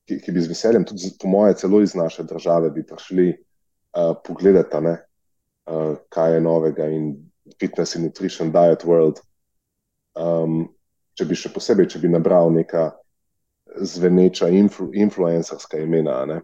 ki, 0.08 0.20
ki 0.24 0.32
bi 0.32 0.40
z 0.40 0.52
veseljem, 0.52 0.86
tudi 0.88 1.12
po 1.20 1.28
moje, 1.28 1.58
celo 1.62 1.82
iz 1.82 1.94
naše 1.94 2.24
države, 2.24 2.70
bi 2.70 2.86
prišli 2.86 3.28
uh, 3.32 4.14
pogledati, 4.24 4.76
uh, 4.86 5.96
kaj 6.08 6.34
je 6.34 6.40
novega 6.40 6.88
in 6.88 7.12
fitness 7.60 7.94
in 7.94 8.02
nutrition 8.02 8.52
diet 8.52 8.84
world. 8.84 9.20
Um, 10.18 10.68
če 11.18 11.26
bi 11.26 11.36
še 11.38 11.50
posebej, 11.54 11.88
če 11.92 12.00
bi 12.02 12.10
nabral 12.12 12.52
neka 12.54 12.90
zveneča 13.76 14.48
influ, 14.54 14.90
influencerska 14.94 15.80
imena. 15.82 16.22
Ne, 16.28 16.40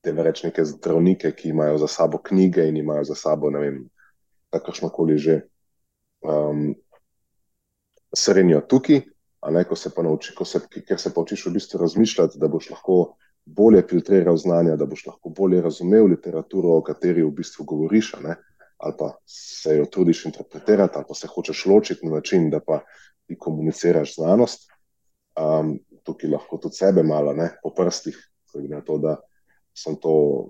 Te 0.00 0.14
reč 0.16 0.44
neke 0.46 0.64
zdravnike, 0.64 1.34
ki 1.36 1.50
imajo 1.52 1.82
za 1.82 1.88
sabo 1.92 2.18
knjige 2.24 2.64
in 2.68 2.78
imajo 2.80 3.04
za 3.10 3.16
sabo, 3.20 3.50
ne 3.52 3.60
vem, 3.60 3.80
kakršno 4.50 4.88
koli 4.88 5.18
že 5.18 5.40
um, 6.26 6.74
srednjo 8.16 8.60
tukaj, 8.60 9.02
ne, 9.50 9.64
ko 9.64 9.76
se 9.76 9.90
pa 9.94 10.02
nauči, 10.02 10.34
ko 10.36 10.44
se, 10.44 10.60
ker 10.68 10.98
se 10.98 11.12
pa 11.14 11.22
učiš 11.22 11.46
v 11.46 11.54
bistvu 11.56 11.80
razmišljati, 11.80 12.38
da 12.38 12.48
boš 12.48 12.70
lahko 12.70 12.96
bolje 13.46 13.82
filtriral 13.88 14.36
znanja, 14.36 14.76
da 14.76 14.86
boš 14.86 15.06
lahko 15.06 15.30
bolje 15.30 15.62
razumel 15.62 16.10
literaturo, 16.10 16.76
o 16.76 16.82
kateri 16.84 17.22
v 17.24 17.32
bistvu 17.40 17.64
govoriš, 17.64 18.14
ne, 18.24 18.36
ali 18.80 18.96
pa 18.98 19.14
se 19.26 19.76
jo 19.76 19.86
trudiš 19.86 20.24
interpretirati, 20.26 20.98
ali 20.98 21.08
pa 21.08 21.14
se 21.14 21.28
hočeš 21.28 21.66
ločiti 21.66 22.06
na 22.06 22.18
način, 22.18 22.50
da 22.50 22.60
pa 22.60 22.80
ti 23.26 23.38
komuniciraš 23.38 24.14
znanost. 24.16 24.68
Um, 25.40 25.78
tukaj 26.04 26.30
lahko 26.30 26.58
tudi 26.58 26.76
sebe 26.76 27.02
malo 27.02 27.32
ne, 27.32 27.50
po 27.62 27.70
prstih, 27.74 28.16
na 28.68 28.80
to, 28.80 28.98
da 28.98 29.16
sem 29.76 29.96
to, 29.96 30.48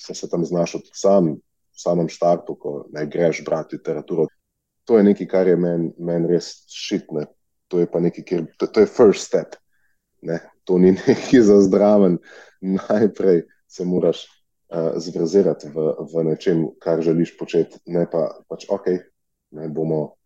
sem 0.00 0.14
se 0.14 0.28
tam 0.30 0.44
znašel 0.44 0.80
tudi 0.80 0.96
sam, 0.96 1.34
samem 1.82 2.08
štartu, 2.12 2.56
ko 2.58 2.74
ne 2.92 3.06
greš 3.06 3.44
brati 3.46 3.78
literaturo. 3.78 4.26
To 4.88 4.98
je 4.98 5.06
nekaj, 5.06 5.28
kar 5.30 5.48
je 5.48 5.56
meni 5.56 5.92
men 5.98 6.26
res 6.28 6.64
šitne. 6.72 7.26
To 7.70 7.78
je 7.78 7.86
pa 7.90 8.00
nekaj, 8.02 8.24
kjer, 8.26 8.46
to, 8.58 8.66
to 8.66 8.84
je 8.84 8.90
first 8.90 9.28
step. 9.28 9.56
Ne? 10.22 10.40
To 10.64 10.78
ni 10.78 10.92
nekaj 11.08 11.46
za 11.46 11.60
zdraven. 11.66 12.18
Najprej 12.60 13.44
se 13.70 13.84
moraš 13.84 14.24
uh, 14.26 14.98
zvrzirati 14.98 15.70
v, 15.70 15.94
v 16.10 16.24
nečem, 16.32 16.66
kar 16.82 17.02
želiš 17.02 17.36
početi. 17.38 17.78
Ne 17.86 18.06
pa 18.10 18.28
pač, 18.50 18.66
ok, 18.68 18.90
ne, 19.56 19.68
bomo, 19.68 20.16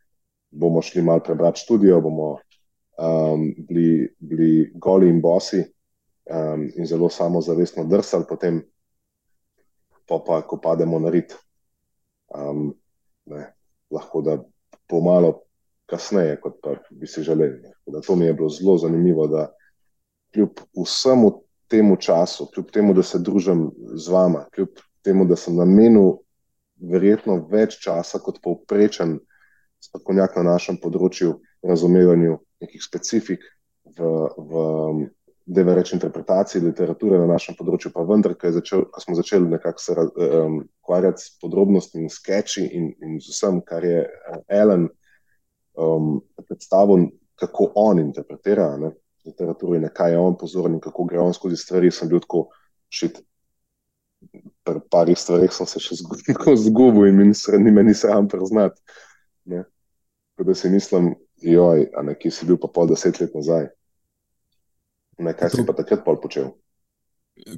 bomo 0.50 0.82
šli 0.82 1.02
mal 1.02 1.22
prebrati 1.22 1.60
študijo, 1.60 2.00
bomo 2.00 2.38
um, 2.98 3.54
bili, 3.68 4.08
bili 4.18 4.72
goli 4.74 5.08
in 5.08 5.20
bosi 5.20 5.60
um, 6.30 6.68
in 6.76 6.86
zelo 6.86 7.08
samozavestno 7.08 7.84
drsali, 7.84 8.24
potem 8.28 8.62
pa, 10.08 10.18
pa 10.26 10.42
ko 10.42 10.60
pademo 10.60 10.98
na 10.98 11.10
rit, 11.10 11.36
um, 12.32 12.72
ne, 13.26 13.46
lahko 13.90 14.22
da 14.22 14.38
pomalo 14.88 15.40
kasneje, 15.90 16.38
kot 16.40 16.60
pa 16.62 16.76
bi 16.90 17.06
si 17.06 17.22
želeli. 17.22 17.60
Da 17.86 18.00
to 18.00 18.16
mi 18.16 18.26
je 18.26 18.34
bilo 18.34 18.48
zelo 18.48 18.78
zanimivo, 18.78 19.26
da 19.26 19.48
kljub 20.34 20.60
vsemu 20.84 21.32
temu 21.68 21.96
času, 21.96 22.48
kljub 22.54 22.70
temu, 22.70 22.94
da 22.94 23.02
se 23.02 23.18
družim 23.18 23.70
z 23.94 24.10
vama, 24.10 24.46
kljub 24.54 24.68
temu, 25.02 25.24
da 25.24 25.36
sem 25.36 25.56
namenil 25.56 26.18
verjetno 26.80 27.38
več 27.50 27.78
časa 27.82 28.18
kot 28.18 28.40
povprečen 28.42 29.18
strokovnjak 29.84 30.36
na 30.36 30.54
našem 30.54 30.78
področju, 30.80 31.38
razumevanju 31.64 32.38
nekih 32.64 32.82
specifik 32.82 33.44
v, 33.96 34.10
v 34.36 34.64
da 35.44 35.60
je 35.60 35.66
več 35.68 35.92
interpretacij 35.92 36.62
literature 36.64 37.18
na 37.20 37.28
našem 37.28 37.56
področju, 37.58 37.92
pa 37.92 38.04
vendar, 38.08 38.32
ko, 38.40 38.52
začel, 38.52 38.86
ko 38.88 39.00
smo 39.00 39.16
začeli 39.18 39.50
nekako 39.50 39.82
se 39.82 39.96
ukvarjati 40.84 41.22
s 41.22 41.38
podrobnostmi 41.40 42.02
in 42.04 42.10
sketchi 42.12 42.66
in, 42.66 42.92
in 43.02 43.16
z 43.20 43.32
vsem, 43.32 43.60
kar 43.64 43.84
je 43.84 44.04
Ellen 44.48 44.88
um, 45.80 46.20
predstavil, 46.44 47.08
kako 47.40 47.72
on 47.74 47.98
interpretira 47.98 48.76
ne, 48.78 48.92
literaturo 49.24 49.78
in 49.78 49.88
kaj 49.94 50.12
je 50.12 50.18
on 50.18 50.36
pozoren 50.38 50.76
in 50.76 50.80
kako 50.80 51.04
gre 51.08 51.18
on 51.18 51.34
skozi 51.34 51.56
stvari, 51.56 51.90
sem 51.90 52.08
bil 52.08 52.20
tako 52.20 52.48
šit. 52.92 53.22
Pri 54.64 54.80
parih 54.90 55.18
stvarih 55.18 55.52
sem 55.52 55.66
se 55.66 55.80
še 55.80 55.96
zgubil 56.68 57.08
in 57.08 57.16
mi 57.16 57.82
ni 57.82 57.94
sram 57.94 58.28
priznati. 58.28 58.80
Tako 60.34 60.48
da 60.48 60.54
si 60.54 60.70
mislim, 60.70 61.14
joj, 61.36 61.88
a 61.96 62.02
nekje 62.02 62.30
si 62.30 62.46
bil 62.46 62.56
pa 62.58 62.68
pol 62.68 62.88
deset 62.90 63.20
let 63.20 63.34
nazaj. 63.34 63.68
Ne, 65.18 65.34
kaj 65.36 65.52
si 65.54 65.66
pa 65.66 65.76
takrat 65.78 66.02
pol 66.04 66.18
počel? 66.18 66.48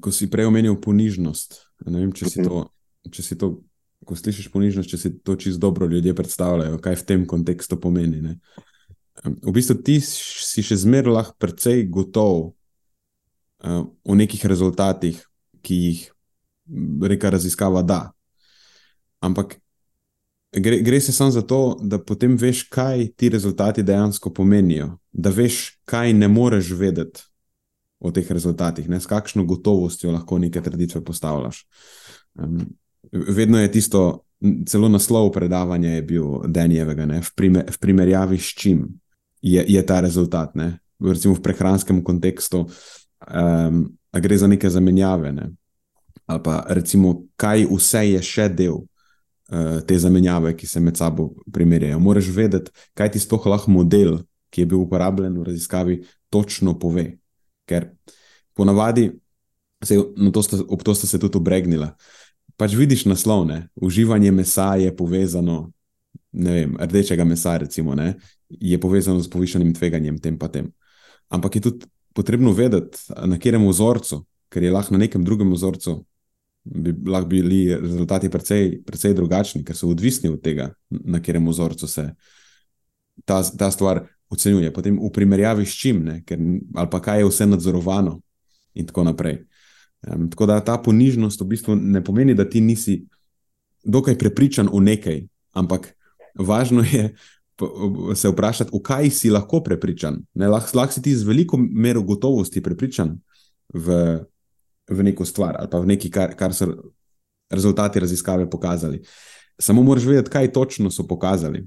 Ko 0.00 0.12
si 0.12 0.28
prej 0.28 0.48
omenil 0.50 0.76
ponižnost. 0.80 1.56
Ne 1.88 2.02
vem, 2.02 2.10
če 2.12 2.28
si 2.28 2.42
mhm. 2.42 2.48
to, 2.48 2.66
če 3.12 3.22
si 3.22 3.38
to 3.38 3.56
ko 4.06 4.16
slišiš 4.16 4.50
ponižnost, 4.52 4.90
če 4.90 4.98
si 5.00 5.12
to 5.24 5.36
čisto 5.40 5.60
dobro 5.60 5.88
ljudje 5.90 6.14
predstavljajo, 6.14 6.78
kaj 6.82 7.00
v 7.00 7.06
tem 7.08 7.26
kontekstu 7.26 7.78
pomeni. 7.80 8.20
Ne? 8.22 8.36
V 9.24 9.54
bistvu 9.54 9.78
ti 9.82 9.98
si 10.04 10.62
še 10.62 10.78
zmeraj 10.84 11.14
lahko 11.14 11.36
precej 11.40 11.86
gotov 11.90 12.52
uh, 13.64 13.82
o 13.86 14.18
nekih 14.18 14.44
rezultatih, 14.46 15.18
ki 15.64 15.78
jih 15.82 16.02
reka 17.08 17.32
raziskava 17.32 17.82
da. 17.82 18.00
Ampak 19.24 19.56
gre, 20.52 20.82
gre 20.84 21.00
se 21.00 21.12
samo 21.12 21.32
za 21.34 21.42
to, 21.42 21.78
da 21.82 21.98
potem 21.98 22.36
veš, 22.38 22.66
kaj 22.70 23.08
ti 23.16 23.32
rezultati 23.32 23.86
dejansko 23.86 24.30
pomenijo, 24.34 24.98
da 25.12 25.32
veš, 25.34 25.80
kaj 25.88 26.12
ne 26.12 26.28
moreš 26.28 26.74
vedeti 26.76 27.24
o 27.98 28.12
teh 28.12 28.28
rezultatih, 28.30 28.90
ne? 28.92 29.00
s 29.00 29.08
kakšno 29.08 29.46
gotovostjo 29.48 30.12
lahko 30.12 30.38
neke 30.38 30.60
trditve 30.62 31.00
postavljaš. 31.04 31.64
Um, 32.36 32.66
vedno 33.12 33.60
je 33.60 33.72
tisto, 33.72 34.24
celo 34.66 34.88
naslov 34.88 35.30
predavanja 35.32 35.96
je 35.96 36.02
bil 36.02 36.24
Denjevega, 36.46 37.06
v, 37.06 37.30
primer, 37.36 37.64
v 37.70 37.78
primerjavi 37.80 38.38
s 38.38 38.54
čim 38.54 38.86
je, 39.42 39.64
je 39.68 39.86
ta 39.86 40.00
rezultat. 40.00 40.54
Ne? 40.54 40.78
Recimo 41.00 41.34
v 41.34 41.42
prehranskem 41.42 42.02
kontekstu, 42.04 42.66
um, 43.32 43.84
gre 44.12 44.38
za 44.38 44.46
neke 44.46 44.70
zamenjave. 44.70 45.32
Ne? 45.32 45.50
Ali 46.26 46.42
pa 46.42 46.64
recimo, 46.68 47.26
kaj 47.36 47.66
vse 47.70 48.02
je 48.10 48.22
še 48.22 48.48
del 48.48 48.80
uh, 48.82 49.82
te 49.86 49.98
zamenjave, 49.98 50.56
ki 50.56 50.66
se 50.66 50.80
med 50.80 50.96
sabo 50.96 51.30
primerjajo. 51.52 52.00
Moraš 52.02 52.32
vedeti, 52.34 52.72
kaj 52.94 53.14
ti 53.14 53.22
sploh 53.22 53.46
lahko 53.46 53.70
model, 53.70 54.20
ki 54.50 54.64
je 54.64 54.70
bil 54.72 54.82
uporabljen 54.84 55.36
v 55.38 55.46
raziskavi, 55.50 56.00
točno 56.32 56.78
pove 56.78 57.16
ker 57.66 57.90
ponavadi, 58.56 59.10
se, 59.84 59.98
no, 60.16 60.30
to 60.32 60.42
sta, 60.42 60.58
ob 60.68 60.82
to 60.86 60.94
sta 60.94 61.06
se 61.06 61.20
tudi 61.20 61.38
obregnila. 61.38 61.92
Pač 62.56 62.72
vidiš 62.72 63.04
naslov, 63.04 63.44
ne? 63.46 63.68
uživanje 63.76 64.32
mesa 64.32 64.74
je 64.80 64.92
povezano, 64.96 65.72
ne 66.32 66.52
vem, 66.52 66.76
rdečega 66.80 67.24
mesa, 67.24 67.56
recimo, 67.60 67.94
ne? 67.94 68.14
je 68.48 68.78
povezano 68.80 69.20
z 69.20 69.28
povišanim 69.28 69.74
tveganjem, 69.74 70.18
tem 70.18 70.38
pa 70.38 70.48
tem. 70.48 70.70
Ampak 71.28 71.56
je 71.56 71.60
tudi 71.68 71.86
potrebno 72.16 72.52
vedeti, 72.56 72.98
na 73.12 73.36
katerem 73.36 73.66
vzorcu, 73.68 74.22
ker 74.48 74.64
je 74.64 74.72
lahko 74.72 74.94
na 74.96 75.04
nekem 75.04 75.24
drugem 75.24 75.52
vzorcu. 75.52 75.98
Bi 76.64 76.94
lahko 77.06 77.28
bili 77.30 77.60
rezultati 77.74 78.30
precej, 78.32 78.80
precej 78.86 79.14
drugačni, 79.14 79.62
ker 79.64 79.76
so 79.76 79.90
odvisni 79.92 80.32
od 80.32 80.40
tega, 80.42 80.72
na 80.90 81.20
katerem 81.20 81.44
vzorcu 81.46 81.86
se 81.86 82.08
ta, 83.24 83.42
ta 83.42 83.70
stvar 83.70 84.06
ocenjuje, 84.32 84.72
potem 84.72 84.96
v 84.98 85.10
primerjavi 85.12 85.66
s 85.66 85.76
čim, 85.76 86.02
ne, 86.04 86.22
ker, 86.26 86.40
ali 86.74 86.90
pa 86.90 87.00
kaj 87.04 87.22
je 87.22 87.28
vse 87.28 87.46
nadzorovano, 87.46 88.16
in 88.76 88.86
tako 88.86 89.04
naprej. 89.04 89.45
Um, 90.06 90.28
tako 90.30 90.46
da 90.46 90.60
ta 90.60 90.78
ponižnost 90.78 91.40
v 91.40 91.46
bistvu 91.50 91.76
ne 91.76 92.04
pomeni, 92.04 92.34
da 92.34 92.44
ti 92.48 92.60
nisi 92.60 93.00
dokaj 93.84 94.18
prepričan 94.18 94.68
v 94.72 94.80
nekaj, 94.80 95.24
ampak 95.54 95.94
važno 96.38 96.84
je 96.86 97.14
se 98.14 98.28
vprašati, 98.28 98.70
v 98.74 98.82
kaj 98.82 99.10
si 99.10 99.30
lahko 99.30 99.60
prepričan. 99.64 100.20
Lahko 100.34 100.78
lah 100.78 100.92
si 100.92 101.02
ti 101.02 101.14
z 101.16 101.24
veliko 101.24 101.56
mero 101.56 102.02
gotovosti 102.02 102.60
prepričan 102.60 103.16
v, 103.74 104.18
v 104.90 105.02
neko 105.02 105.24
stvar 105.24 105.56
ali 105.58 105.70
pa 105.70 105.80
v 105.80 105.86
nekaj, 105.86 106.10
kar, 106.10 106.34
kar 106.36 106.54
so 106.54 106.68
rezultati 107.50 108.00
raziskave 108.00 108.50
pokazali. 108.50 109.00
Samo 109.58 109.82
moraš 109.82 110.04
vedeti, 110.04 110.30
kaj 110.30 110.52
točno 110.52 110.90
so 110.90 111.06
pokazali. 111.08 111.64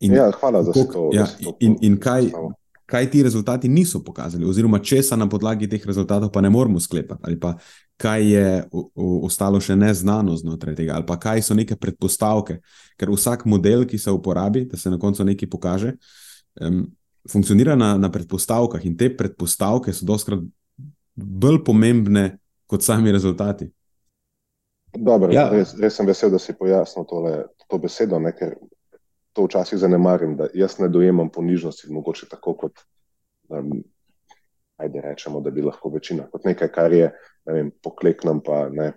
In, 0.00 0.12
ja, 0.12 0.30
hvala 0.30 0.62
za 0.62 0.72
to. 0.72 1.10
Ja, 1.14 1.26
in, 1.60 1.78
in 1.80 1.96
kaj, 1.96 2.28
kaj 2.92 3.10
ti 3.10 3.22
rezultati 3.22 3.68
niso 3.68 4.02
pokazali, 4.04 4.44
oziroma 4.44 4.78
česa 4.78 5.16
na 5.16 5.24
podlagi 5.28 5.68
teh 5.68 5.86
rezultatov 5.86 6.28
pa 6.32 6.40
ne 6.44 6.50
moremo 6.50 6.80
sklepati, 6.80 7.20
ali 7.24 7.38
pa 7.40 7.54
kaj 7.96 8.26
je 8.32 8.64
ostalo 9.24 9.60
še 9.60 9.76
neznano 9.76 10.36
znotraj 10.36 10.76
tega, 10.76 10.98
ali 10.98 11.06
pa 11.08 11.16
kaj 11.16 11.40
so 11.42 11.56
neke 11.56 11.76
predpostavke. 11.80 12.58
Ker 13.00 13.12
vsak 13.14 13.46
model, 13.48 13.86
ki 13.88 13.98
se 13.98 14.12
uporabi, 14.12 14.66
da 14.68 14.76
se 14.76 14.92
na 14.92 14.98
koncu 15.00 15.24
nekaj 15.24 15.48
pokaže, 15.48 15.94
um, 16.60 16.84
funkcionira 17.32 17.78
na, 17.80 17.94
na 17.96 18.10
predpostavkah 18.12 18.84
in 18.84 18.98
te 18.98 19.08
predpostavke 19.16 19.94
so 19.96 20.04
doskrat 20.04 20.44
bolj 21.16 21.62
pomembne 21.64 22.26
kot 22.68 22.84
sami 22.84 23.12
rezultati. 23.12 23.70
Dobro, 24.92 25.32
ja. 25.32 25.46
res, 25.48 25.72
res 25.80 25.96
sem 25.96 26.06
vesel, 26.06 26.34
da 26.34 26.42
si 26.42 26.52
pojasnil 26.52 27.08
tole, 27.08 27.36
to 27.72 27.80
besedo, 27.80 28.20
ne, 28.20 28.34
ker 28.36 28.58
to 29.32 29.44
včasih 29.44 29.78
zanemarim, 29.78 30.36
da 30.36 30.48
jaz 30.54 30.78
ne 30.78 30.88
dojemam 30.88 31.30
ponižnosti, 31.32 31.92
mogoče 31.92 32.28
tako 32.28 32.54
kot, 32.54 32.80
um, 33.48 33.82
ajde 34.76 35.00
rečemo, 35.00 35.40
da 35.40 35.50
bi 35.50 35.62
lahko 35.62 35.88
večina, 35.88 36.26
kot 36.30 36.44
nekaj, 36.44 36.68
kar 36.72 36.92
je, 36.92 37.12
ne 37.46 37.52
vem, 37.52 37.70
pokleknem 37.82 38.40
pa 38.44 38.66
ne, 38.68 38.92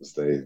zdaj, 0.00 0.44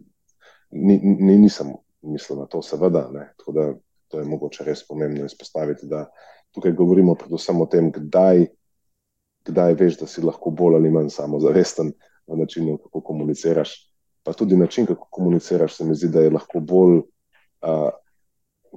ni, 0.71 0.99
ni, 1.03 1.39
nisem 1.39 1.75
mislil 2.03 2.39
na 2.39 2.47
to, 2.47 2.63
seveda, 2.63 3.09
ne, 3.13 3.31
tako 3.39 3.53
da 3.53 3.69
to 4.09 4.19
je 4.19 4.25
mogoče 4.25 4.65
res 4.65 4.87
pomembno 4.89 5.27
izpostaviti, 5.27 5.87
da 5.87 6.07
tukaj 6.57 6.73
govorimo 6.73 7.15
predvsem 7.15 7.61
o 7.61 7.67
tem, 7.67 7.91
kdaj, 7.93 8.47
kdaj 9.49 9.75
veš, 9.75 9.99
da 10.01 10.09
si 10.09 10.25
lahko 10.25 10.51
bolj 10.51 10.79
ali 10.81 10.91
manj 10.91 11.13
samozavesten 11.13 11.93
na 12.29 12.37
načinu, 12.37 12.79
kako 12.79 13.01
komuniciraš, 13.01 13.75
pa 14.25 14.33
tudi 14.33 14.57
način, 14.57 14.87
kako 14.87 15.09
komuniciraš, 15.11 15.77
se 15.77 15.85
mi 15.85 15.95
zdi, 15.95 16.09
da 16.13 16.25
je 16.25 16.31
lahko 16.31 16.61
bolj 16.61 16.99
uh, 16.99 17.91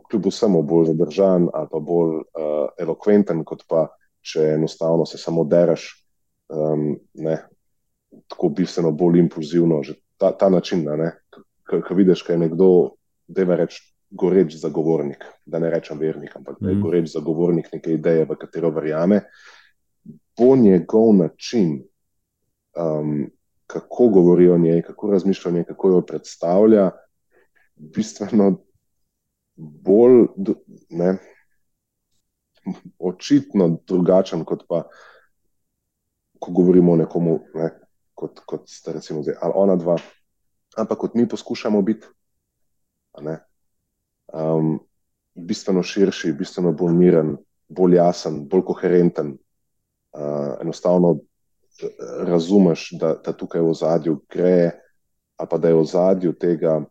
kljub 0.10 0.26
vsemu 0.26 0.62
bolj 0.64 0.86
zadržan 0.92 1.50
ali 1.54 1.68
pa 1.72 1.80
bolj 1.80 2.16
uh, 2.16 2.70
elokventen, 2.80 3.44
kot 3.44 3.64
pa 3.70 3.88
če 4.22 4.54
enostavno 4.56 5.06
se 5.06 5.18
samo 5.18 5.44
deraš, 5.44 5.88
um, 6.54 6.94
ne, 7.14 7.38
tako 8.30 8.50
bistveno 8.50 8.92
bolj 8.92 9.20
impulzivno. 9.20 9.82
Ta, 10.18 10.32
ta 10.38 10.50
način, 10.50 10.86
ko 11.88 11.96
vidiš, 11.98 12.26
da 12.28 12.34
je 12.34 12.40
nekdo, 12.40 12.68
da 13.28 13.42
je 13.42 13.58
reč, 13.58 13.80
goreč 14.12 14.58
zagovornik, 14.60 15.24
da 15.46 15.60
ne 15.60 15.70
rečem 15.72 16.00
vernik, 16.00 16.36
ampak 16.36 16.60
da 16.60 16.70
je 16.70 16.76
mm. 16.76 16.82
goreč 16.82 17.14
zagovornik 17.14 17.72
neke 17.74 17.94
ideje, 17.96 18.26
v 18.30 18.36
katero 18.38 18.70
verjame, 18.76 19.22
bo 20.38 20.56
njegov 20.56 21.14
način. 21.16 21.80
Um, 22.78 23.30
Kako 23.72 24.10
govori 24.12 24.50
o 24.52 24.58
njej, 24.60 24.82
kako 24.84 25.14
razmišlja 25.14 25.50
o 25.50 25.54
njej, 25.54 25.64
kako 25.64 25.90
jo 25.90 26.02
predstavlja, 26.02 26.90
bistveno 27.76 28.58
bolj 29.62 30.26
ne, 30.90 31.16
očitno 33.00 33.70
drugačen, 33.88 34.46
kot 34.46 34.66
pa, 34.70 34.84
ko 36.42 36.52
govorimo 36.52 36.94
o 36.94 37.00
nekomu, 37.02 37.40
ne, 37.54 37.70
kot, 38.18 38.42
kot 38.46 38.70
ste 38.70 38.98
recimo 38.98 39.24
zdaj, 39.24 39.38
ali 39.42 39.54
ona 39.56 39.76
dva, 39.76 39.98
ampak 40.78 41.06
kot 41.06 41.16
mi 41.16 41.28
poskušamo 41.30 41.82
biti. 41.82 42.08
Um, 44.32 44.80
bistveno 45.36 45.84
širši, 45.84 46.34
bistveno 46.34 46.72
bolj 46.72 46.94
miren, 46.98 47.36
bolj 47.70 47.98
jasen, 48.00 48.46
bolj 48.50 48.66
koherenten. 48.70 49.36
Uh, 50.12 50.58
enostavno 50.62 51.20
razumeš, 52.28 52.90
da, 53.00 53.14
da 53.26 53.34
tukaj 53.34 53.62
v 53.62 53.74
zadju 53.74 54.18
gre, 54.30 54.72
pa 55.38 55.58
da 55.58 55.72
je 55.72 55.76
v 55.76 55.86
zadju 55.88 56.34
tega 56.38 56.82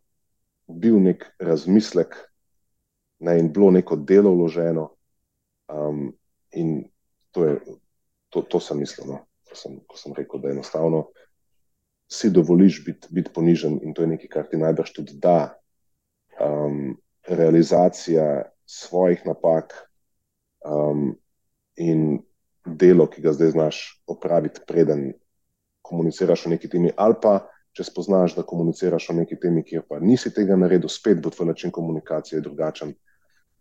bil 0.67 0.99
nek 1.03 1.27
razmislek, 1.39 2.17
ne, 3.21 3.39
in 3.39 3.53
bilo 3.53 3.71
neko 3.71 3.97
delo 3.97 4.33
vloženo. 4.35 4.89
Um, 5.71 6.11
in 6.53 6.85
to, 7.31 7.45
je, 7.45 7.59
to, 8.29 8.43
to 8.43 8.61
sem 8.61 8.81
mislil, 8.81 9.07
no, 9.07 9.19
ko, 9.49 9.57
sem, 9.57 9.77
ko 9.87 9.99
sem 9.99 10.15
rekel, 10.17 10.41
da 10.43 10.51
enostavno 10.51 11.09
si 12.11 12.31
dovoliš 12.31 12.81
biti 12.85 13.09
bit 13.15 13.31
ponižen 13.35 13.79
in 13.85 13.95
to 13.95 14.03
je 14.03 14.11
nekaj, 14.17 14.29
kar 14.29 14.49
ti 14.51 14.59
najbrž 14.59 14.93
tudi 14.97 15.15
da. 15.23 15.55
Um, 16.41 16.97
realizacija 17.29 18.51
svojih 18.67 19.27
napak 19.27 19.75
um, 20.65 21.15
in 21.77 22.23
delo, 22.65 23.07
ki 23.07 23.23
ga 23.23 23.33
zdaj 23.33 23.51
znaš 23.51 24.03
opraviti, 24.07 24.61
preden 24.67 25.13
komuniciraš 25.83 26.47
o 26.47 26.51
neki 26.51 26.69
temi, 26.69 26.93
ali 26.97 27.15
pa 27.23 27.41
če 27.77 27.87
spoznaš, 27.87 28.35
da 28.35 28.47
komuniciraš 28.47 29.11
o 29.11 29.17
neki 29.21 29.39
temi, 29.41 29.63
kjer 29.67 29.85
pa 29.89 30.01
nisi 30.03 30.33
tega 30.35 30.57
naredil, 30.59 30.91
spet 30.91 31.23
bo 31.23 31.31
tvoj 31.31 31.53
način 31.53 31.71
komunikacije 31.71 32.41
drugačen 32.41 32.95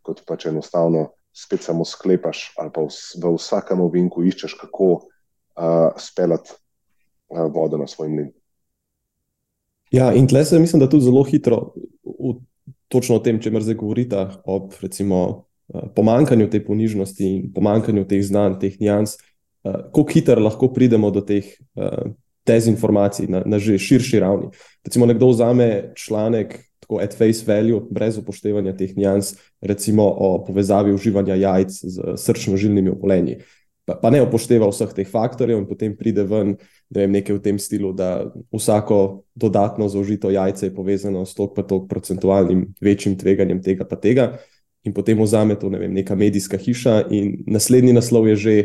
kot 0.01 0.23
pa 0.27 0.37
če 0.39 0.49
enostavno 0.53 1.09
spet 1.35 1.63
samo 1.63 1.85
sklepaš 1.85 2.49
ali 2.57 2.71
pa 2.73 2.83
v, 2.83 2.91
v 2.91 3.33
vsakem 3.37 3.81
ovinku 3.81 4.23
iščeš, 4.25 4.57
kako 4.59 4.89
uh, 4.95 5.95
speljati 5.97 6.51
uh, 6.53 7.47
vodo 7.53 7.77
na 7.77 7.87
svoj 7.87 8.09
mlin. 8.09 8.29
Ja, 9.91 10.11
in 10.13 10.27
tle 10.29 10.43
se 10.45 10.59
mislim, 10.59 10.79
da 10.79 10.89
tudi 10.89 11.07
zelo 11.07 11.23
hitro, 11.25 11.73
v, 12.03 12.35
točno 12.93 13.17
o 13.17 13.23
tem, 13.25 13.39
če 13.41 13.51
me 13.51 13.61
zdaj 13.61 13.77
govorite, 13.79 14.27
o 14.45 14.69
pomankanju 15.95 16.49
te 16.49 16.61
ponižnosti 16.65 17.25
in 17.25 17.49
pomankanju 17.53 18.05
teh 18.09 18.21
znanj, 18.25 18.59
teh 18.61 18.77
nijans, 18.81 19.17
uh, 19.63 19.89
kako 19.89 20.07
hitro 20.13 20.41
lahko 20.41 20.73
pridemo 20.73 21.11
do 21.13 21.25
teh. 21.25 21.53
Uh, 21.75 22.15
Dezinformacij 22.49 23.27
na, 23.29 23.43
na 23.45 23.59
že 23.61 23.75
širši 23.77 24.19
ravni. 24.23 24.47
Recimo, 24.81 25.05
nekdo 25.05 25.27
vzame 25.29 25.91
članek 25.93 26.55
tako 26.89 27.03
at 27.03 27.13
face 27.13 27.45
value, 27.45 27.81
brez 27.91 28.17
upoštevanja 28.17 28.73
teh 28.73 28.97
nijans, 28.97 29.35
recimo 29.61 30.03
o 30.03 30.43
povezavi 30.45 30.93
uživanja 30.93 31.35
jajc 31.35 31.69
z 31.69 32.15
srčno-žilnimi 32.17 32.89
obolenji. 32.89 33.37
Pa, 33.85 33.95
pa 33.95 34.09
ne 34.09 34.21
upošteva 34.21 34.69
vseh 34.69 34.89
teh 34.93 35.07
faktorjev, 35.07 35.59
in 35.59 35.67
potem 35.69 35.93
pride 35.97 36.23
ven, 36.25 36.55
da 36.89 37.01
je 37.01 37.07
nekaj 37.07 37.35
v 37.35 37.41
tem 37.41 37.59
stilu, 37.59 37.93
da 37.93 38.31
vsako 38.51 39.23
dodatno 39.35 39.89
zaužito 39.89 40.31
jajce 40.33 40.65
je 40.65 40.75
povezano 40.75 41.25
s 41.25 41.37
tok 41.37 41.53
pa 41.55 41.63
tok 41.63 41.87
procentualnim 41.89 42.73
večjim 42.81 43.17
tveganjem 43.17 43.61
tega 43.61 43.85
pa 43.85 43.95
tega. 43.95 44.39
In 44.83 44.93
potem 44.93 45.21
vzame 45.21 45.59
to 45.59 45.69
ne 45.69 45.77
vem, 45.79 45.93
neka 45.93 46.15
medijska 46.15 46.57
hiša, 46.57 47.03
in 47.11 47.43
naslednji 47.47 47.93
naslov 47.93 48.27
je 48.33 48.35
že. 48.35 48.55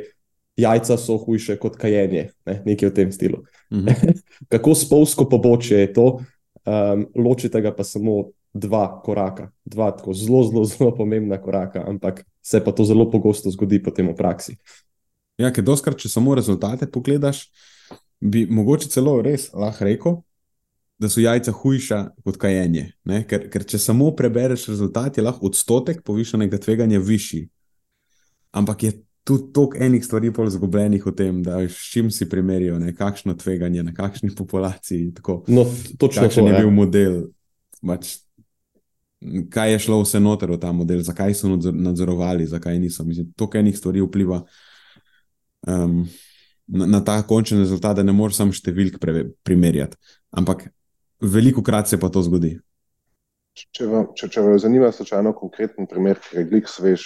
Jajca 0.55 0.95
so 0.95 1.17
hujše 1.19 1.57
kot 1.59 1.75
kajenje, 1.75 2.29
ne? 2.47 2.55
nekaj 2.63 2.89
v 2.89 2.95
tem 2.95 3.09
stilu. 3.13 3.41
Mm 3.75 3.79
-hmm. 3.79 4.21
Kako 4.55 4.75
spolsko 4.75 5.27
pobočje 5.29 5.81
je 5.81 5.93
to, 5.93 6.21
um, 6.65 7.07
ločite 7.15 7.61
ga 7.61 7.73
pa 7.75 7.85
samo 7.85 8.31
dva 8.55 9.01
koraka, 9.05 9.51
dva 9.65 9.91
tako 9.91 10.15
zelo, 10.15 10.43
zelo, 10.47 10.65
zelo 10.65 10.95
pomembna 10.95 11.41
koraka, 11.43 11.85
ampak 11.89 12.25
se 12.43 12.61
pa 12.65 12.73
to 12.73 12.85
zelo 12.85 13.11
pogosto 13.11 13.51
zgodi 13.51 13.83
potem 13.83 14.09
v 14.09 14.17
praksi. 14.17 14.57
Ja, 15.39 15.51
ker 15.51 15.65
doskrat, 15.67 15.99
če 15.99 16.09
samo 16.09 16.37
rezultate 16.39 16.87
pogledaš, 16.87 17.49
bi 18.21 18.47
mogoče 18.47 18.89
celo 18.93 19.17
res 19.23 19.49
lahko 19.53 19.85
rekel, 19.85 20.21
da 20.99 21.11
so 21.11 21.21
jajca 21.21 21.53
hujša 21.53 21.99
kot 22.25 22.39
kajenje. 22.39 22.93
Ker, 23.29 23.49
ker 23.51 23.65
če 23.67 23.81
samo 23.83 24.13
prebereš 24.17 24.69
rezultate, 24.71 25.19
je 25.19 25.27
lahko 25.27 25.51
odstotek 25.51 26.05
povišanega 26.07 26.61
tveganja 26.63 27.03
višji. 27.03 27.49
Ampak 28.55 28.87
je 28.87 28.93
tudi 29.25 29.53
toliko 29.53 29.77
enih 29.81 30.05
stvari 30.05 30.31
bolj 30.31 30.51
zgubljenih 30.55 31.07
v 31.07 31.13
tem, 31.17 31.41
da 31.43 31.63
s 31.65 31.89
čim 31.93 32.11
si 32.13 32.29
primerijo, 32.29 32.79
ne, 32.79 32.93
kakšno 32.97 33.35
tveganje 33.41 33.83
na 33.83 33.95
kakšni 33.95 34.35
populaciji. 34.37 35.15
Tako, 35.17 35.43
no, 35.49 35.65
točno 35.99 36.27
kakšen 36.27 36.45
to, 36.45 36.53
je 36.53 36.61
bil 36.61 36.71
model. 36.71 37.17
Mač, 37.83 38.19
kaj 39.51 39.73
je 39.73 39.81
šlo 39.87 40.03
vse 40.03 40.21
noter 40.21 40.53
v 40.53 40.61
ta 40.61 40.73
model, 40.73 41.01
zakaj 41.05 41.35
so 41.35 41.49
nadzorovali, 41.57 42.47
zakaj 42.47 42.79
niso. 42.79 43.05
Mislim, 43.05 43.33
toliko 43.37 43.59
enih 43.59 43.79
stvari 43.79 44.05
vpliva 44.05 44.43
um, 45.67 46.05
na, 46.67 46.87
na 46.87 47.05
ta 47.05 47.23
končni 47.23 47.59
rezultat, 47.65 47.97
da 47.97 48.05
ne 48.05 48.13
moreš 48.13 48.43
samo 48.43 48.53
številk 48.53 49.01
primerjati. 49.45 49.97
Ampak 50.37 50.69
veliko 51.25 51.65
krat 51.65 51.89
se 51.89 52.01
pa 52.01 52.13
to 52.13 52.23
zgodi. 52.25 52.59
Če, 53.55 53.87
če, 54.19 54.29
če 54.29 54.43
vas 54.43 54.65
zanima, 54.65 54.91
slučajno 54.93 55.33
konkreten 55.39 55.87
primer, 55.89 56.19
ki 56.21 56.41
je 56.41 56.49
glik 56.51 56.69
svež, 56.69 57.05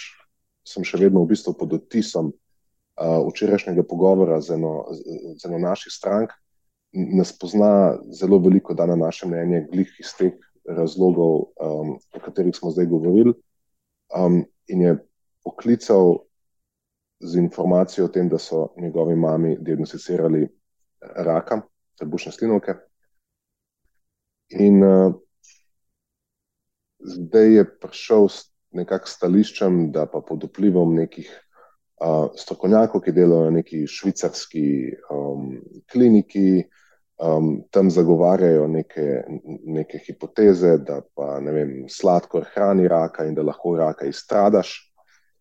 sem 0.69 0.85
še 0.85 1.01
vedno 1.01 1.25
v 1.25 1.33
bistvu 1.33 1.55
pod 1.57 1.73
odtisom 1.79 2.31
uh, 2.33 3.21
včerajšnjega 3.29 3.85
pogovora 3.89 4.41
z 4.45 4.59
eno, 4.59 4.75
z 4.93 5.49
eno 5.49 5.61
naših 5.63 5.93
strank. 5.93 6.35
Nas 6.93 7.33
pozna 7.37 7.99
zelo 8.17 8.39
veliko, 8.41 8.75
da 8.75 8.87
na 8.89 8.97
naše 8.97 9.29
mnenje, 9.29 9.67
glih 9.73 9.91
iz 10.01 10.15
teh 10.17 10.37
razlogov, 10.69 11.53
um, 11.61 11.97
o 12.13 12.21
katerih 12.21 12.57
smo 12.57 12.73
zdaj 12.73 12.89
govorili. 12.89 13.35
Um, 14.15 14.45
in 14.69 14.83
je 14.83 14.97
poklical 15.45 16.25
z 17.21 17.41
informacijo 17.41 18.07
o 18.07 18.13
tem, 18.13 18.29
da 18.29 18.39
so 18.39 18.69
njegovi 18.81 19.17
mami 19.17 19.57
diagnosticirali 19.61 20.49
raka, 21.01 21.63
trebušne 21.99 22.33
slinovke. 22.33 22.75
In 24.49 24.83
uh, 24.85 25.15
zdaj 27.05 27.53
je 27.53 27.65
prišel 27.81 28.29
s 28.29 28.49
nekakšnim 28.77 29.15
stališčem, 29.15 29.77
da 29.93 30.07
pa 30.07 30.21
pod 30.21 30.45
vplivom 30.45 30.95
nekih 30.99 31.29
uh, 31.31 32.29
strokovnjakov, 32.37 33.03
ki 33.05 33.15
delajo 33.17 33.49
na 33.49 33.59
neki 33.61 33.87
švicarski 33.89 34.67
um, 35.13 35.55
kliniki, 35.93 36.65
um, 37.23 37.63
tam 37.71 37.91
zagovarjajo 37.91 38.67
neke, 38.69 39.23
neke 39.67 40.01
hipoteze, 40.07 40.77
da 40.85 41.01
pa 41.15 41.39
ne 41.41 41.55
vem, 41.55 41.73
sladkor 41.89 42.47
hrani 42.55 42.89
raka 42.89 43.27
in 43.27 43.35
da 43.35 43.47
lahko 43.47 43.77
raka 43.79 44.07
izstradaš, 44.07 44.77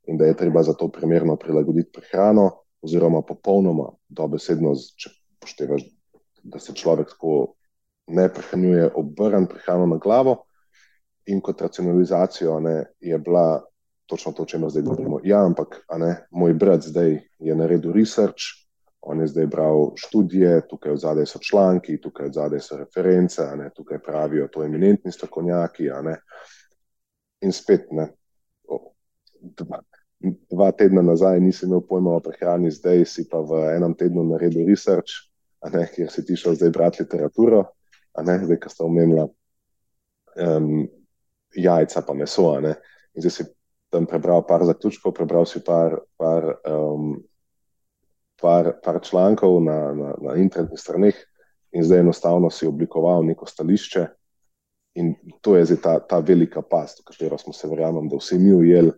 in 0.08 0.18
da 0.18 0.26
je 0.26 0.38
treba 0.40 0.63
za 0.63 0.74
to 0.74 0.88
primerno 0.88 1.36
prilagoditi 1.36 1.92
prehrano, 2.00 2.50
oziroma 2.82 3.22
popolnoma 3.22 3.90
dobesedno, 4.08 4.74
če 4.96 5.12
poštevaš, 5.42 5.84
da 6.48 6.60
se 6.63 6.74
človek 6.76 7.10
tako 7.12 7.58
ne 8.08 8.30
prehranjuje 8.32 8.92
obrn 8.96 9.48
prehrano 9.52 9.86
na 9.86 9.98
glavo. 9.98 10.47
In 11.28 11.42
kot 11.42 11.62
racionalizacijo 11.62 12.60
ne, 12.60 12.84
je 13.00 13.18
bila 13.18 13.63
točno 14.06 14.32
to, 14.32 14.44
o 14.44 14.46
čemer 14.46 14.70
zdaj 14.70 14.84
govorimo. 14.84 15.20
Ja, 15.24 15.46
ampak 15.46 15.82
ne, 16.00 16.28
moj 16.32 16.54
brat 16.54 16.88
zdaj 16.88 17.20
je 17.40 17.56
naredil 17.56 17.92
research, 17.92 18.68
on 19.02 19.20
je 19.20 19.28
zdaj 19.28 19.46
bral 19.46 19.92
študije, 19.96 20.62
tukaj 20.70 20.94
v 20.94 21.02
zadej 21.04 21.26
so 21.26 21.40
članki, 21.40 22.00
tukaj 22.02 22.30
v 22.30 22.34
zadej 22.34 22.63
so 22.63 22.78
reference, 22.78 23.44
ne, 23.58 23.70
tukaj 23.76 24.00
pravijo 24.00 24.48
to 24.48 24.63
eminentni 24.63 25.12
strokovnjaki. 25.12 25.90
In 27.42 27.52
spet, 27.52 27.92
ne, 27.92 28.08
dva, 29.42 29.82
dva 30.50 30.72
tedna 30.72 31.02
nazaj 31.02 31.40
nisem 31.40 31.70
imel 31.70 31.84
pojma 31.90 32.16
o 32.16 32.24
prehrani, 32.24 32.72
zdaj 32.72 33.06
si 33.06 33.28
pa 33.30 33.44
v 33.44 33.68
enem 33.76 33.94
tednu 33.96 34.24
naredil 34.32 34.68
research, 34.68 35.28
ne, 35.74 35.88
kjer 35.96 36.12
si 36.12 36.26
ti 36.26 36.36
šel 36.36 36.56
zdaj 36.56 36.72
brati 36.72 37.04
literaturo 37.04 37.66
ne, 38.24 38.40
zdaj, 38.46 38.60
ki 38.60 38.70
sta 38.70 38.86
omenila 38.86 39.28
um, 39.28 40.88
jajca, 41.63 42.04
pa 42.08 42.13
meso. 42.13 42.50
In 42.60 42.74
zdaj 43.22 43.34
si 43.34 43.46
tam 43.89 44.06
prebral 44.06 44.43
par 44.48 44.65
zaključkov, 44.67 45.13
prebral 45.15 45.46
si 45.46 45.63
par, 45.63 46.00
par, 46.17 46.58
um, 46.67 47.17
par, 48.41 48.74
par 48.84 49.00
člankov 49.04 49.62
na, 49.63 49.93
na, 49.93 50.13
na 50.22 50.36
internetnih 50.38 50.80
straneh, 50.80 51.17
in 51.72 51.84
zdaj 51.84 52.00
enostavno 52.00 52.50
si 52.50 52.67
oblikoval 52.67 53.26
neko 53.26 53.46
stališče. 53.46 54.08
In 54.98 55.13
to 55.41 55.56
je 55.56 55.65
zdaj 55.65 55.82
ta, 55.82 56.00
ta 56.00 56.20
velika 56.20 56.62
past, 56.62 57.02
v 57.02 57.12
katero 57.12 57.38
smo 57.38 57.54
se, 57.54 57.70
verjamem, 57.70 58.10
da 58.10 58.17
vsi 58.17 58.39
mi 58.41 58.54
ujeli, 58.54 58.91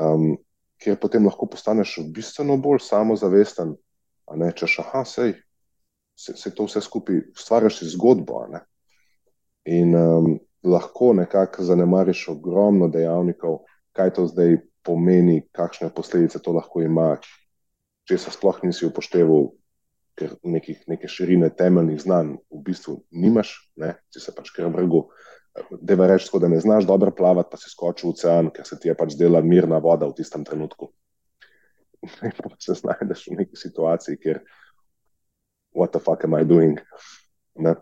um, 0.00 0.34
kjer 0.80 0.96
potem 1.00 1.26
lahko 1.26 1.46
postaneš 1.46 1.98
bistveno 2.14 2.56
bolj 2.56 2.80
samozavesten, 2.86 3.74
a 4.26 4.36
ne 4.40 4.48
češ, 4.56 4.78
aha, 4.80 5.04
sej, 5.04 5.34
se, 6.16 6.36
se 6.36 6.54
to 6.54 6.64
vse 6.64 6.80
skupaj 6.80 7.20
ustvariš 7.34 7.82
zgodbo. 7.92 8.46
Ne? 8.48 8.62
In 9.68 9.94
um, 9.96 10.38
lahko 10.64 11.12
nekako 11.12 11.62
zanemariš 11.62 12.28
ogromno 12.28 12.88
dejavnikov, 12.88 13.58
kaj 13.92 14.14
to 14.16 14.26
zdaj 14.26 14.56
pomeni, 14.84 15.42
kakšne 15.52 15.90
posledice 15.94 16.40
to 16.42 16.52
lahko 16.52 16.82
ima, 16.82 17.14
če 18.08 18.18
se 18.20 18.32
sploh 18.34 18.58
nisi 18.64 18.86
upošteval, 18.88 19.50
ker 20.18 20.34
nekih, 20.46 20.84
neke 20.90 21.08
širine 21.10 21.50
temeljnih 21.56 22.00
znanj 22.02 22.36
v 22.52 22.62
bistvu 22.66 22.98
nimaš, 23.10 23.54
ne? 23.80 23.94
si 24.12 24.22
se 24.22 24.34
pač 24.34 24.52
kar 24.54 24.68
vrgu. 24.72 25.06
Deva 25.80 26.06
reči, 26.10 26.28
da 26.42 26.50
ne 26.50 26.58
znaš 26.60 26.86
dobro 26.86 27.12
plavati, 27.14 27.50
pa 27.50 27.58
si 27.58 27.70
skočil 27.70 28.10
v 28.10 28.14
ocean, 28.14 28.50
ker 28.54 28.66
se 28.66 28.78
ti 28.80 28.90
je 28.90 28.96
pač 28.98 29.14
zdela 29.14 29.42
mirna 29.42 29.78
voda 29.82 30.06
v 30.10 30.16
tistem 30.18 30.44
trenutku. 30.44 30.90
In 32.26 32.34
pa 32.36 32.50
se 32.60 32.76
znajdeš 32.78 33.28
v 33.30 33.40
neki 33.42 33.58
situaciji, 33.58 34.20
kjer 34.20 34.42
what 35.74 35.92
the 35.92 36.00
fuck 36.00 36.24
am 36.24 36.34
I 36.34 36.44
doing? 36.44 36.78
Da, 37.54 37.74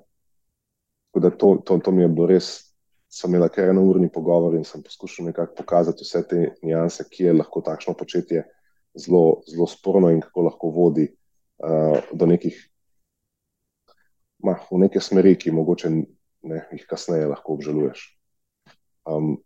to, 1.12 1.56
to, 1.64 1.78
to 1.78 1.90
mi 1.90 2.02
je 2.02 2.08
bilo 2.08 2.26
res, 2.26 2.71
sem 3.12 3.30
imela 3.30 3.50
kar 3.52 3.68
eno 3.68 3.84
urni 3.84 4.08
pogovor 4.08 4.54
in 4.56 4.64
sem 4.64 4.82
poskušal 4.82 5.26
nekako 5.28 5.54
pokazati 5.58 6.04
vse 6.04 6.22
te 6.28 6.42
nijanse, 6.62 7.04
ki 7.10 7.28
je 7.28 7.34
lahko 7.36 7.60
takšno 7.60 7.94
početje 7.98 8.46
zelo, 8.94 9.42
zelo 9.48 9.66
sporno 9.68 10.10
in 10.10 10.22
kako 10.24 10.46
lahko 10.48 10.70
vodi 10.72 11.06
uh, 11.60 11.98
do 12.12 12.26
nekih, 12.26 12.56
ma, 14.44 14.56
v 14.70 14.80
neke 14.86 15.00
smeri, 15.00 15.36
ki 15.36 15.52
mogoče 15.52 15.92
ne, 15.92 16.64
jih 16.72 16.86
kasneje 16.88 17.28
lahko 17.28 17.58
obžaluješ. 17.58 18.06
Um, 19.04 19.36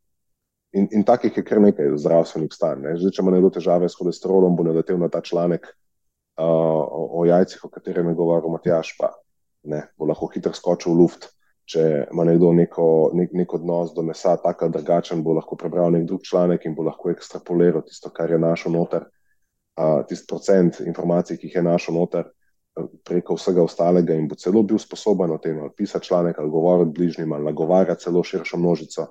in, 0.72 0.86
in 0.92 1.04
takih 1.04 1.34
je 1.34 1.44
kar 1.44 1.60
nekaj 1.64 1.96
zdravstvenih 1.98 2.54
stanj. 2.54 2.86
Če 3.02 3.22
ima 3.24 3.34
nekdo 3.34 3.50
težave 3.58 3.90
s 3.90 3.98
holesterolom, 3.98 4.54
bo 4.56 4.66
naletel 4.68 5.00
na 5.02 5.10
ta 5.10 5.24
članek 5.24 5.72
o, 6.38 6.50
o 7.18 7.24
jajcih, 7.26 7.64
o 7.64 7.72
katerem 7.72 8.12
je 8.12 8.18
govoril 8.18 8.52
Matjaš, 8.54 8.94
pa 9.00 9.10
ne, 9.66 9.88
bo 9.98 10.06
lahko 10.06 10.30
hitro 10.34 10.54
skočil 10.54 10.94
v 10.94 11.02
luft. 11.02 11.32
Če 11.66 11.82
ima 12.12 12.22
nekdo 12.24 12.52
neko, 12.54 12.86
nek, 13.18 13.32
nek 13.34 13.54
odnos 13.58 13.90
do 13.94 14.04
mesa, 14.06 14.36
tako 14.38 14.68
ali 14.68 14.76
drugačen, 14.76 15.24
bo 15.26 15.34
lahko 15.34 15.58
prebral 15.58 15.90
nek 15.90 16.04
drug 16.06 16.22
članek 16.22 16.66
in 16.68 16.76
bo 16.76 16.84
lahko 16.86 17.10
ekstrapoliral 17.10 17.82
tisto, 17.82 18.12
kar 18.14 18.30
je 18.30 18.38
našel 18.38 18.76
noter, 18.76 19.08
uh, 19.74 20.04
tisti 20.06 20.30
procent 20.30 20.78
informacij, 20.86 21.40
ki 21.40 21.50
jih 21.50 21.58
je 21.58 21.64
našel 21.66 21.98
noter, 21.98 22.30
preko 23.04 23.34
vsega 23.34 23.62
ostalega, 23.64 24.14
in 24.14 24.28
bo 24.28 24.36
celo 24.38 24.62
bil 24.62 24.78
sposoben 24.78 25.32
o 25.32 25.38
tem, 25.42 25.58
ali 25.60 25.72
pisati 25.76 26.06
članek, 26.06 26.38
ali 26.38 26.50
govoriti 26.50 26.92
bližnjim, 26.98 27.32
ali 27.32 27.44
nagovarjati 27.44 28.04
celo 28.04 28.22
širšo 28.22 28.58
množico. 28.60 29.06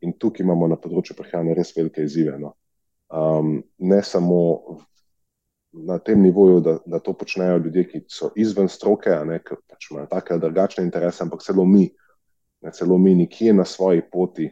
In 0.00 0.16
tukaj 0.18 0.44
imamo 0.44 0.68
na 0.68 0.78
področju 0.80 1.16
prehrane 1.16 1.54
res 1.54 1.74
velike 1.76 2.02
izzive. 2.06 2.38
No. 2.40 2.54
Um, 3.12 3.58
ne 3.78 4.02
samo 4.02 4.40
na 5.72 5.98
tem 5.98 6.22
nivoju, 6.22 6.60
da, 6.64 6.78
da 6.86 6.98
to 6.98 7.12
počnejo 7.12 7.58
ljudje, 7.58 7.84
ki 7.88 8.00
so 8.08 8.30
izven 8.36 8.68
stroke, 8.68 9.12
ne, 9.26 9.38
ki 9.44 9.58
pač 9.68 9.90
imajo 9.90 10.08
take 10.10 10.34
ali 10.34 10.42
drugačne 10.42 10.84
interese, 10.84 11.22
ampak 11.22 11.44
celo 11.44 11.66
mi, 11.68 11.90
celo 12.68 12.98
mi, 12.98 13.14
nekje 13.14 13.52
na 13.52 13.64
svoji 13.64 14.02
poti, 14.12 14.50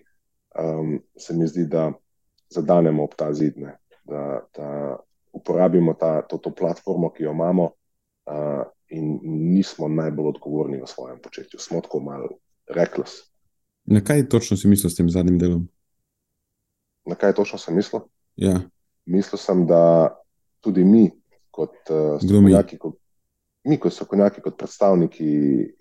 um, 0.58 0.98
se 1.16 1.34
mi 1.34 1.46
zdi, 1.46 1.66
da 1.66 1.92
zadanemo 2.50 3.04
ob 3.04 3.14
ta 3.16 3.32
zid, 3.32 3.58
ne, 3.60 3.76
da, 4.04 4.40
da 4.56 4.96
uporabimo 5.32 5.94
ta, 5.94 6.22
to, 6.22 6.38
to 6.38 6.50
platformo, 6.54 7.12
ki 7.12 7.22
jo 7.28 7.32
imamo, 7.32 7.64
uh, 7.64 8.64
in 8.88 9.18
nismo 9.22 9.88
najbolj 9.88 10.28
odgovorni 10.28 10.80
v 10.80 10.86
svojem 10.86 11.18
početju. 11.22 11.60
Smo 11.60 11.80
tako 11.80 12.00
malo 12.00 12.28
reklos. 12.68 13.28
Na 13.84 14.00
kaj 14.00 14.28
točno 14.28 14.56
si 14.56 14.68
mislil 14.68 14.90
s 14.90 14.96
tem 14.96 15.10
zadnjim 15.10 15.38
delom? 15.38 15.68
Na 17.06 17.14
kaj 17.14 17.34
točno 17.34 17.58
sem 17.58 17.76
mislil? 17.76 18.02
Ja. 18.36 18.60
Mislil 19.06 19.38
sem, 19.38 19.66
da 19.66 20.16
tudi 20.60 20.84
mi, 20.84 21.10
kot 21.50 21.76
uh, 21.90 22.20
strokovnjaki, 22.20 22.78
kot, 22.78 22.96
mi, 23.68 23.78
kot 23.80 23.92
strokovnjaki, 23.92 24.42
kot 24.44 24.56
predstavniki 24.58 25.28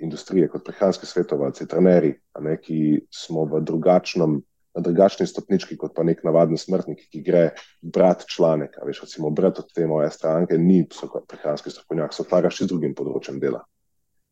industrije, 0.04 0.50
kot 0.52 0.66
prehranski 0.66 1.08
svetovalci, 1.10 1.68
trenerji, 1.68 2.18
ne, 2.44 2.58
ki 2.62 3.08
smo 3.14 3.48
v 3.48 3.64
drugačnem. 3.66 4.42
Na 4.78 4.84
drugačni 4.86 5.26
stopnički, 5.26 5.74
kot 5.82 5.96
pa 5.98 6.04
nek 6.06 6.20
navaden 6.22 6.60
smrtnik, 6.62 7.00
ki 7.10 7.24
gre 7.26 7.48
brati 7.82 8.28
članek. 8.30 8.76
Veš, 8.86 9.00
recimo, 9.08 9.32
brati 9.34 9.64
od 9.64 9.72
te 9.74 9.88
moje 9.90 10.12
stranke, 10.14 10.60
ni 10.62 10.84
prehranski 10.86 11.74
strokovnjak, 11.74 12.14
so 12.14 12.28
ta 12.30 12.44
raši 12.46 12.68
z 12.68 12.70
drugim 12.70 12.94
področjem 12.94 13.40
dela. 13.42 13.64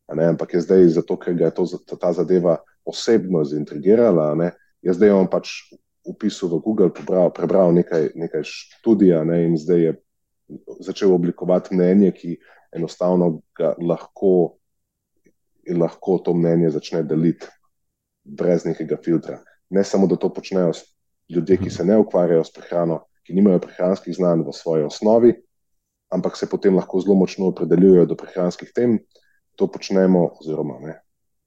Ampak 0.06 0.54
je 0.54 0.62
zdaj, 0.62 0.86
zato 1.00 1.16
ker 1.18 1.34
ga 1.34 1.48
je 1.48 1.56
to, 1.56 1.66
ta 1.98 2.12
zadeva 2.14 2.60
osebno 2.86 3.42
zintrigirala, 3.44 4.34
ne, 4.38 4.52
je 4.86 4.94
zdaj 4.94 5.10
on 5.10 5.26
pač 5.26 5.50
upisal 6.06 6.54
v 6.54 6.62
Google, 6.62 6.92
prebral, 6.94 7.32
prebral 7.34 7.74
nekaj, 7.74 8.12
nekaj 8.14 8.46
študija 8.46 9.24
ne, 9.26 9.42
in 9.48 9.58
zdaj 9.58 9.82
je 9.82 9.92
začel 10.86 11.10
oblikovati 11.10 11.74
mnenje, 11.74 12.12
ki 12.14 12.36
enostavno 12.76 13.40
lahko, 13.82 14.56
lahko 15.68 16.18
to 16.18 16.34
mnenje 16.34 16.70
začne 16.76 17.02
deliti 17.02 17.46
brez 18.24 18.64
nekega 18.66 18.98
filtra. 19.04 19.40
Ne 19.70 19.84
samo, 19.84 20.06
da 20.06 20.16
to 20.16 20.32
počnejo 20.32 20.72
ljudje, 21.28 21.56
ki 21.56 21.70
se 21.70 21.84
ne 21.84 21.98
ukvarjajo 21.98 22.44
s 22.44 22.52
prehrano, 22.52 23.00
ki 23.26 23.34
nimajo 23.34 23.58
prehranskih 23.62 24.14
znanj 24.14 24.44
v 24.46 24.52
svoji 24.54 24.84
osnovi, 24.86 25.34
ampak 26.14 26.36
se 26.36 26.46
potem 26.50 26.76
lahko 26.76 27.00
zelo 27.00 27.16
močno 27.18 27.50
opredeljujejo 27.50 28.06
do 28.06 28.16
prehranskih 28.16 28.70
tem. 28.74 28.98
To 29.56 29.66
počnemo, 29.66 30.28
oziroma 30.40 30.78
ne, 30.84 30.98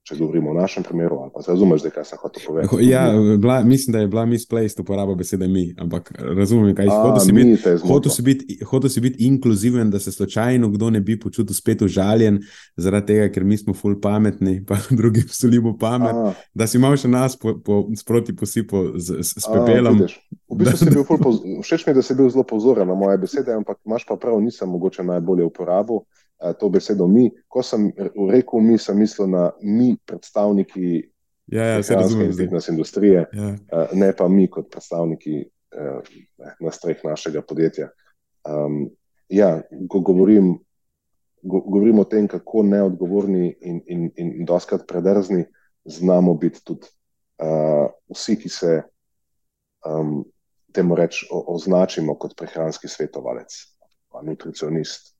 če 0.09 0.17
govorimo 0.17 0.49
o 0.51 0.53
našem 0.57 0.83
primeru, 0.83 1.19
ali 1.23 1.31
pa 1.33 1.43
razumeš, 1.45 1.85
kaj 1.93 2.05
sem 2.09 2.19
hotel 2.21 2.43
povedati. 2.47 2.87
Ja, 2.89 3.03
bila, 3.37 3.59
mislim, 3.63 3.93
da 3.93 3.99
je 4.01 4.07
bila 4.09 4.25
misplaced 4.25 4.79
uporaba 4.81 5.15
besede 5.15 5.47
mi, 5.47 5.67
ampak 5.77 6.11
razumem, 6.17 6.73
kaj 6.75 6.89
hočeš 6.89 7.31
biti. 7.35 7.75
Hočeš 7.85 8.15
si 8.15 8.25
biti, 8.25 8.57
biti, 8.57 9.01
biti 9.05 9.25
inkluziven, 9.27 9.91
da 9.93 9.99
se 9.99 10.11
slučajno 10.11 10.69
kdo 10.73 10.89
ne 10.89 11.01
bi 11.01 11.19
počutil 11.19 11.55
spet 11.55 11.81
užaljen 11.85 12.39
zaradi 12.77 13.13
tega, 13.13 13.29
ker 13.33 13.45
mi 13.45 13.57
smo 13.57 13.73
ful 13.73 13.99
pametni, 14.01 14.59
pa 14.65 14.79
drugi 14.99 15.21
solimo 15.29 15.77
pamet. 15.77 16.15
A. 16.15 16.33
Da 16.53 16.67
si 16.67 16.79
imel 16.81 16.97
še 16.97 17.11
nas 17.11 17.37
po, 17.37 17.55
po, 17.65 17.83
sproti 17.97 18.35
posipo 18.35 18.85
z, 18.95 19.21
z, 19.21 19.43
s 19.43 19.45
pepelom. 19.45 20.01
A, 20.05 20.09
v 20.49 20.63
bistvu 20.63 20.89
da, 20.89 21.03
da, 21.03 21.35
všeč 21.61 21.85
mi 21.85 21.93
je, 21.93 21.99
da 21.99 22.05
si 22.05 22.17
bil 22.17 22.31
zelo 22.33 22.47
pozoren 22.47 22.89
na 22.89 22.97
moje 22.97 23.21
besede, 23.21 23.53
ampak 23.53 23.77
imaš 23.85 24.07
pa 24.09 24.17
prav, 24.17 24.41
nisem 24.41 24.69
mogoče 24.73 25.05
najbolje 25.05 25.45
uporabil 25.45 26.01
to 26.59 26.69
besedo 26.69 27.07
mi. 27.07 27.29
Ko 27.47 27.63
sem 27.63 27.89
rekel 28.29 28.63
mi, 28.63 28.77
sem 28.77 28.97
mislil 28.97 29.27
na 29.27 29.49
mi, 29.61 29.93
predstavniki 30.05 31.09
ja, 31.51 31.63
ja, 31.63 31.81
fitness 32.37 32.69
industrije, 32.69 33.25
ja. 33.33 33.55
ne 33.93 34.11
pa 34.15 34.27
mi 34.27 34.47
kot 34.47 34.69
predstavniki 34.71 35.43
na 36.59 36.71
streh 36.71 37.01
našega 37.03 37.41
podjetja. 37.41 37.89
Um, 38.47 38.89
ja, 39.29 39.61
ko 39.89 39.99
govorim, 39.99 40.53
go, 41.41 41.61
govorim 41.61 41.99
o 41.99 42.05
tem, 42.09 42.27
kako 42.27 42.63
neodgovorni 42.63 43.53
in, 43.61 43.81
in, 43.87 44.09
in 44.15 44.45
doskrat 44.45 44.87
predrzni 44.87 45.45
znamo 45.85 46.33
biti 46.33 46.63
tudi 46.65 46.87
uh, 47.43 47.89
vsi, 48.13 48.37
ki 48.39 48.49
se 48.49 48.81
um, 49.85 50.23
temu 50.73 50.95
reč 50.95 51.23
o, 51.31 51.43
označimo 51.55 52.15
kot 52.19 52.35
prehranski 52.37 52.87
svetovalec, 52.87 53.53
pa 54.09 54.21
nutricionist, 54.25 55.13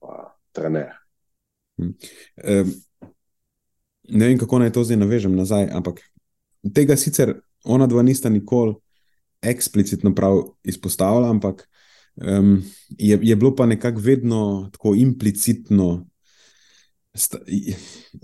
pa 0.00 0.35
trener. 0.56 0.96
Um, 1.76 1.92
ne 4.08 4.28
vem, 4.30 4.38
kako 4.40 4.62
naj 4.62 4.72
to 4.72 4.84
zdaj 4.84 5.00
navežem 5.02 5.36
nazaj, 5.36 5.68
ampak 5.76 6.00
tega 6.74 6.96
sicer 6.96 7.34
ona 7.64 7.86
dva 7.86 8.02
nista 8.06 8.30
nikoli 8.32 8.74
eksplicitno 9.42 10.14
prav 10.14 10.40
izpostavila, 10.64 11.30
ampak 11.30 11.66
um, 12.16 12.62
je, 12.98 13.18
je 13.22 13.36
bilo 13.36 13.54
pa 13.56 13.66
nekako 13.66 14.00
vedno 14.00 14.70
tako 14.72 14.94
implicitno. 14.94 16.06
Sta, 17.16 17.38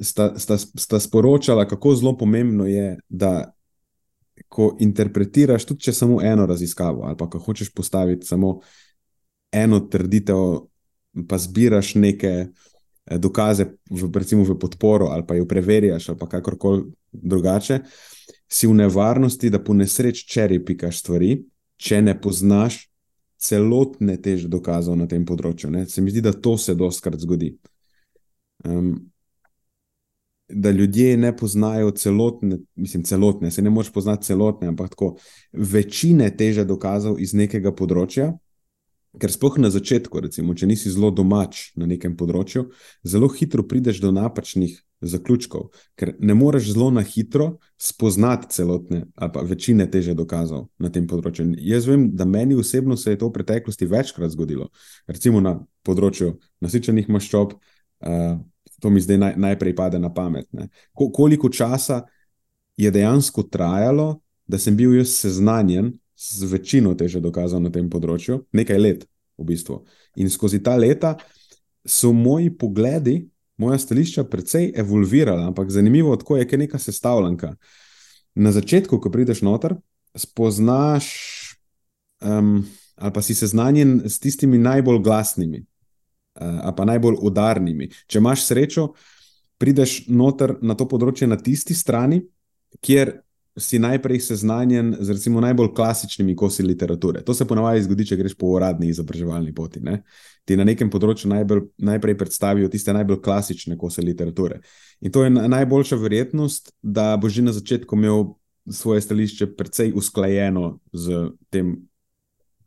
sta, 0.00 0.34
sta, 0.38 0.58
sta 0.58 1.00
sporočala, 1.00 1.64
kako 1.68 1.94
zelo 1.94 2.16
pomembno 2.18 2.66
je, 2.66 2.98
da 3.08 3.52
ko 4.48 4.76
interpretiraš, 4.80 5.64
tudi 5.64 5.86
če 5.86 5.94
samo 5.96 6.20
eno 6.22 6.46
raziskavo, 6.46 7.06
ali 7.08 7.16
pa 7.16 7.28
ko 7.30 7.38
hočeš 7.40 7.72
postaviti 7.72 8.26
samo 8.26 8.58
eno 9.52 9.80
trditev, 9.80 10.36
pa 11.28 11.38
zbiraš 11.38 11.94
neke 11.94 12.32
eh, 12.46 13.18
dokaze, 13.18 13.68
v, 13.90 14.10
recimo 14.14 14.44
v 14.44 14.58
podporo, 14.58 15.12
ali 15.12 15.26
pa 15.26 15.36
jo 15.36 15.46
preverjaš, 15.48 16.08
ali 16.08 16.18
pa 16.18 16.28
kakorkoli 16.28 16.86
drugače, 17.12 17.80
si 18.52 18.66
v 18.66 18.74
nevarnosti, 18.74 19.50
da 19.50 19.62
po 19.64 19.74
nesreč 19.74 20.24
čeri 20.28 20.60
pikaš 20.64 21.00
stvari, 21.00 21.36
če 21.76 22.02
ne 22.02 22.16
poznaš 22.20 22.86
celotne 23.42 24.16
teže 24.22 24.48
dokazov 24.48 24.96
na 24.96 25.08
tem 25.10 25.24
področju. 25.26 25.70
Ne? 25.72 25.86
Se 25.90 26.04
mi 26.04 26.12
zdi, 26.12 26.22
da 26.22 26.32
to 26.32 26.54
se 26.60 26.76
dostkrat 26.78 27.18
zgodi. 27.20 27.56
Um, 28.62 28.94
da 30.52 30.70
ljudje 30.70 31.16
ne 31.16 31.32
poznajo 31.36 31.90
celotne, 31.96 32.58
mislim, 32.76 33.02
celotne, 33.08 33.50
se 33.50 33.62
ne 33.62 33.70
moreš 33.70 33.92
poznati 33.92 34.26
celotne, 34.26 34.68
ampak 34.68 34.90
tako 34.90 35.16
večine 35.52 36.28
teže 36.36 36.64
dokazov 36.68 37.20
iz 37.20 37.32
nekega 37.34 37.72
področja. 37.72 38.32
Ker 39.20 39.28
spoh 39.28 39.58
na 39.60 39.68
začetku, 39.68 40.22
recimo, 40.24 40.54
če 40.56 40.66
nisi 40.70 40.88
zelo 40.88 41.10
domač 41.12 41.74
na 41.76 41.84
nekem 41.84 42.14
področju, 42.16 42.70
zelo 43.04 43.28
hitro 43.28 43.60
prideš 43.68 44.00
do 44.00 44.08
napačnih 44.14 44.78
zaključkov, 45.02 45.66
ker 46.00 46.14
ne 46.16 46.32
moreš 46.38 46.70
zelo 46.72 46.88
na 46.94 47.02
hitro 47.04 47.58
spoznati 47.76 48.48
celotne 48.54 49.02
ali 49.14 49.32
pa 49.34 49.42
večine 49.44 49.84
teže 49.90 50.14
dokazov 50.16 50.70
na 50.80 50.88
tem 50.88 51.04
področju. 51.10 51.50
Jaz 51.60 51.88
vem, 51.90 52.08
da 52.16 52.24
meni 52.24 52.56
osebno 52.56 52.96
se 52.96 53.12
je 53.12 53.20
to 53.20 53.28
v 53.28 53.36
preteklosti 53.36 53.90
večkrat 53.90 54.32
zgodilo, 54.32 54.70
recimo 55.10 55.42
na 55.44 55.58
področju 55.84 56.38
nasičenih 56.64 57.10
maščob. 57.12 57.58
Uh, 58.02 58.40
to 58.80 58.90
mi 58.90 59.02
zdaj 59.02 59.18
naj, 59.20 59.34
najprej 59.38 59.76
pade 59.76 60.00
na 60.00 60.08
pamet. 60.14 60.48
Ko, 60.96 61.10
koliko 61.12 61.52
časa 61.52 62.02
je 62.80 62.90
dejansko 62.90 63.44
trajalo, 63.52 64.22
da 64.48 64.58
sem 64.58 64.76
bil 64.76 64.96
jaz 64.96 65.12
seznanjen 65.20 65.92
z 66.22 66.46
večino 66.50 66.94
teže 66.94 67.20
dokazov 67.20 67.62
na 67.62 67.70
tem 67.74 67.88
področju, 67.90 68.44
nekaj 68.54 68.78
let 68.78 69.06
v 69.38 69.46
bistvu. 69.48 69.80
In 70.22 70.30
skozi 70.30 70.62
ta 70.62 70.76
leta 70.78 71.16
so 71.82 72.12
moji 72.14 72.52
pogledi, 72.54 73.24
moja 73.58 73.78
stališča 73.78 74.24
precej 74.30 74.70
evolvirala, 74.78 75.48
ampak 75.50 75.70
zanimivo 75.70 76.14
je, 76.14 76.46
ker 76.46 76.58
je 76.58 76.64
neka 76.66 76.78
sestavljanka. 76.78 77.56
Na 78.34 78.52
začetku, 78.52 78.98
ko 78.98 79.10
prideš 79.10 79.42
noter, 79.42 79.76
spoznaš. 80.16 81.10
Um, 82.22 82.62
Ali 82.96 83.12
pa 83.12 83.22
si 83.22 83.34
seznanjen 83.34 84.02
s 84.06 84.20
tistimi 84.20 84.58
najbolj 84.58 85.00
glasnimi, 85.02 85.64
ali 86.38 86.74
pa 86.76 86.84
najbolj 86.84 87.16
udarnimi. 87.20 87.88
Če 88.06 88.20
imaš 88.20 88.44
srečo, 88.46 88.92
prideš 89.58 90.04
noter 90.08 90.54
na 90.62 90.76
to 90.78 90.86
področje 90.86 91.26
na 91.26 91.38
tisti 91.40 91.74
strani, 91.74 92.20
kjer 92.84 93.16
si 93.56 93.78
najprej 93.78 94.20
seznanjen 94.20 94.94
z 95.00 95.10
recimo 95.10 95.40
najbolj 95.40 95.74
klasičnimi 95.74 96.36
kosi 96.36 96.62
literature. 96.62 97.22
To 97.24 97.34
se 97.34 97.44
ponavadi 97.44 97.82
zgodi, 97.82 98.06
če 98.08 98.16
greš 98.16 98.34
po 98.38 98.54
uradni 98.56 98.88
izobraževalni 98.88 99.52
poti. 99.54 99.82
Ne? 99.84 100.02
Ti 100.44 100.56
na 100.56 100.64
nekem 100.64 100.90
področju 100.90 101.28
najbolj, 101.32 101.66
najprej 101.84 102.16
predstavijo 102.18 102.70
tiste 102.72 102.94
najbolj 102.96 103.20
klasične 103.22 103.76
kose 103.78 104.02
literature. 104.02 104.62
In 105.00 105.12
to 105.12 105.24
je 105.24 105.30
najboljša 105.30 106.00
verjetnost, 106.00 106.72
da 106.82 107.12
boš 107.20 107.38
že 107.38 107.46
na 107.48 107.52
začetku 107.52 107.96
imel 107.98 108.32
svoje 108.70 109.02
stališče 109.04 109.52
precej 109.58 109.92
usklajeno 109.98 110.78
z 110.92 111.30
tem 111.50 111.76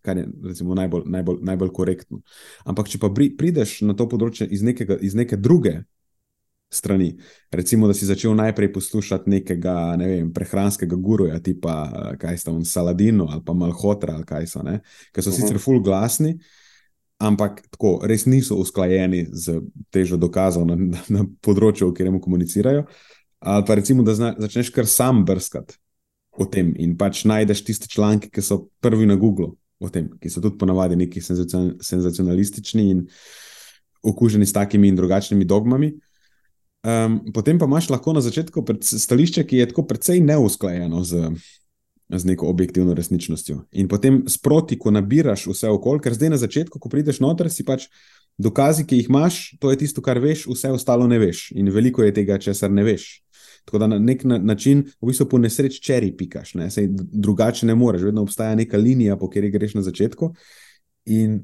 kar 0.06 0.18
je 0.18 0.28
recimo, 0.44 0.76
najbolj, 0.78 1.04
najbolj, 1.10 1.40
najbolj 1.42 1.72
korektno. 1.74 2.20
Ampak, 2.70 2.92
če 2.92 3.02
pa 3.02 3.10
prideš 3.10 3.80
na 3.82 3.96
to 3.98 4.06
področje 4.06 4.46
iz, 4.46 4.62
nekega, 4.62 5.00
iz 5.02 5.18
neke 5.18 5.38
druge 5.38 5.80
strani, 6.70 7.16
recimo, 7.52 7.88
da 7.88 7.94
si 7.94 8.06
začel 8.06 8.36
najprej 8.36 8.74
poslušati 8.74 9.30
nekega 9.30 9.96
ne 9.98 10.08
vem, 10.08 10.34
prehranskega 10.34 10.96
guruja, 10.96 11.40
tipa 11.40 11.76
kaj 12.20 12.38
sta 12.38 12.52
on 12.52 12.66
Saladino 12.66 13.28
ali 13.32 13.42
pa 13.46 13.54
Malhotra, 13.54 14.16
ali 14.16 14.26
kaj 14.26 14.48
so, 14.48 14.64
ki 15.14 15.22
so 15.22 15.30
uh 15.30 15.36
-huh. 15.36 15.42
sicer 15.42 15.60
full 15.60 15.82
glasni. 15.84 16.38
Ampak 17.18 17.62
tako, 17.72 18.00
res 18.04 18.26
niso 18.26 18.56
usklajeni 18.56 19.28
z 19.32 19.62
težo 19.90 20.18
dokazov 20.18 20.66
na, 20.68 20.76
na, 20.76 21.00
na 21.10 21.26
področju, 21.42 21.88
v 21.88 21.94
katerem 21.94 22.20
komunicirajo. 22.22 22.86
Ali 23.40 23.64
pa 23.66 23.76
recimo, 23.76 24.04
da 24.04 24.16
zna, 24.16 24.36
začneš 24.38 24.70
kar 24.70 24.88
sam 24.88 25.26
brskati 25.26 25.78
o 26.32 26.46
tem 26.46 26.74
in 26.78 26.98
pač 26.98 27.24
najdeš 27.24 27.64
tiste 27.64 27.88
članke, 27.88 28.30
ki 28.30 28.42
so 28.42 28.68
prvi 28.84 29.06
na 29.06 29.16
Google 29.16 29.56
o 29.80 29.90
tem, 29.90 30.10
ki 30.20 30.30
so 30.30 30.42
tudi 30.42 30.58
ponavadi 30.58 30.96
neki 30.96 31.22
senzacionalistični 31.22 32.90
in 32.92 33.08
okuženi 34.04 34.46
s 34.46 34.54
takimi 34.54 34.88
in 34.88 34.96
drugačnimi 34.96 35.46
dogmami. 35.46 35.94
Um, 36.86 37.20
potem 37.34 37.58
pa 37.58 37.66
imaš 37.66 37.90
lahko 37.90 38.14
na 38.14 38.22
začetku 38.22 38.62
stališče, 38.82 39.44
ki 39.50 39.58
je 39.58 39.70
tako 39.72 39.88
precej 39.90 40.20
neusklajeno 40.22 41.00
z, 41.04 41.32
z 42.10 42.26
neko 42.30 42.46
objektivno 42.46 42.94
resničnostjo. 42.94 43.64
In 43.72 43.88
potem 43.90 44.22
sproti, 44.30 44.78
ko 44.78 44.94
nabiraš 44.94 45.48
vse 45.50 45.72
okolje, 45.74 46.04
ker 46.06 46.14
zdaj 46.14 46.36
na 46.36 46.38
začetku, 46.38 46.80
ko 46.80 46.92
prideš 46.94 47.24
noter, 47.26 47.50
si 47.50 47.66
pač 47.66 47.88
dokazi, 48.38 48.86
ki 48.86 49.00
jih 49.00 49.10
imaš, 49.10 49.56
to 49.58 49.72
je 49.74 49.80
tisto, 49.82 50.04
kar 50.06 50.20
veš, 50.22 50.46
vse 50.52 50.70
ostalo 50.76 51.08
ne 51.10 51.18
veš. 51.20 51.48
In 51.58 51.72
veliko 51.74 52.06
je 52.06 52.14
tega, 52.14 52.38
česar 52.38 52.70
ne 52.70 52.86
veš. 52.86 53.08
Tako 53.66 53.82
da 53.82 53.88
na 53.90 54.00
nek 54.00 54.22
način, 54.24 54.86
v 55.02 55.10
bistvu 55.10 55.26
po 55.32 55.42
nesreči, 55.42 55.82
čeri 55.82 56.12
pikaš, 56.14 56.54
ne? 56.54 56.70
Sej, 56.70 56.92
drugače 56.94 57.66
ne 57.66 57.74
moreš, 57.76 58.06
vedno 58.12 58.22
obstaja 58.22 58.54
neka 58.56 58.78
linija, 58.78 59.18
po 59.18 59.30
kateri 59.30 59.50
greš 59.50 59.74
na 59.80 59.82
začetku. 59.82 60.36
In 61.18 61.42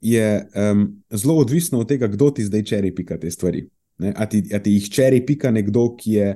je 0.00 0.46
um, 0.54 0.86
zelo 1.10 1.40
odvisno 1.42 1.80
od 1.82 1.88
tega, 1.88 2.06
kdo 2.06 2.30
ti 2.30 2.46
zdaj 2.46 2.62
čeri 2.70 2.94
pika 2.94 3.18
te 3.18 3.30
stvari. 3.30 3.66
A 4.14 4.26
ti, 4.26 4.42
a 4.54 4.60
ti 4.62 4.76
jih 4.78 4.88
čeri 4.92 5.20
pika 5.26 5.50
nekdo, 5.52 5.90
ki 5.98 6.16
je 6.16 6.32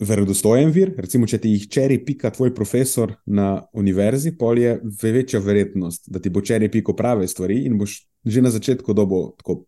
verodostojen 0.00 0.70
vir, 0.74 0.92
recimo, 1.00 1.28
če 1.28 1.38
ti 1.40 1.54
jih 1.54 1.68
čeri 1.72 1.96
pika 2.04 2.30
tvoj 2.34 2.52
profesor 2.54 3.14
na 3.24 3.62
univerzi, 3.76 4.34
pol 4.36 4.60
je 4.60 4.74
večja 5.02 5.40
verjetnost, 5.40 6.10
da 6.12 6.20
ti 6.20 6.32
bo 6.32 6.42
čeri 6.44 6.68
piko 6.72 6.92
prave 6.96 7.28
stvari 7.28 7.62
in 7.68 7.78
boš 7.80 8.02
že 8.26 8.42
na 8.42 8.50
začetku 8.50 8.90
dobo 8.90 9.36
tako 9.38 9.60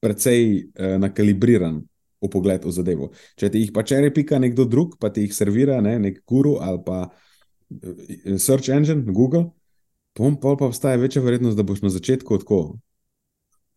precej 0.00 0.70
uh, 0.72 0.96
nakalibriran 0.96 1.82
v 2.18 2.30
pogled 2.32 2.64
v 2.64 2.72
zadevo. 2.72 3.10
Če 3.38 3.50
ti 3.52 3.62
jih 3.62 3.72
pa 3.74 3.84
če 3.86 4.00
repika 4.06 4.38
nekdo 4.40 4.64
drug, 4.64 4.96
pa 4.98 5.12
ti 5.14 5.26
jih 5.26 5.34
servira 5.36 5.78
ne, 5.84 5.98
nek 6.02 6.22
guru 6.26 6.56
ali 6.62 6.80
pa 6.86 6.98
eh, 7.06 8.38
search 8.40 8.72
engine, 8.74 9.04
Google, 9.12 9.50
pom, 10.18 10.38
pol 10.40 10.56
pa 10.58 10.66
obstaja 10.66 10.98
večja 10.98 11.22
verjetnost, 11.22 11.58
da 11.58 11.66
boš 11.66 11.84
na 11.84 11.92
začetku 11.94 12.40
tako 12.42 12.62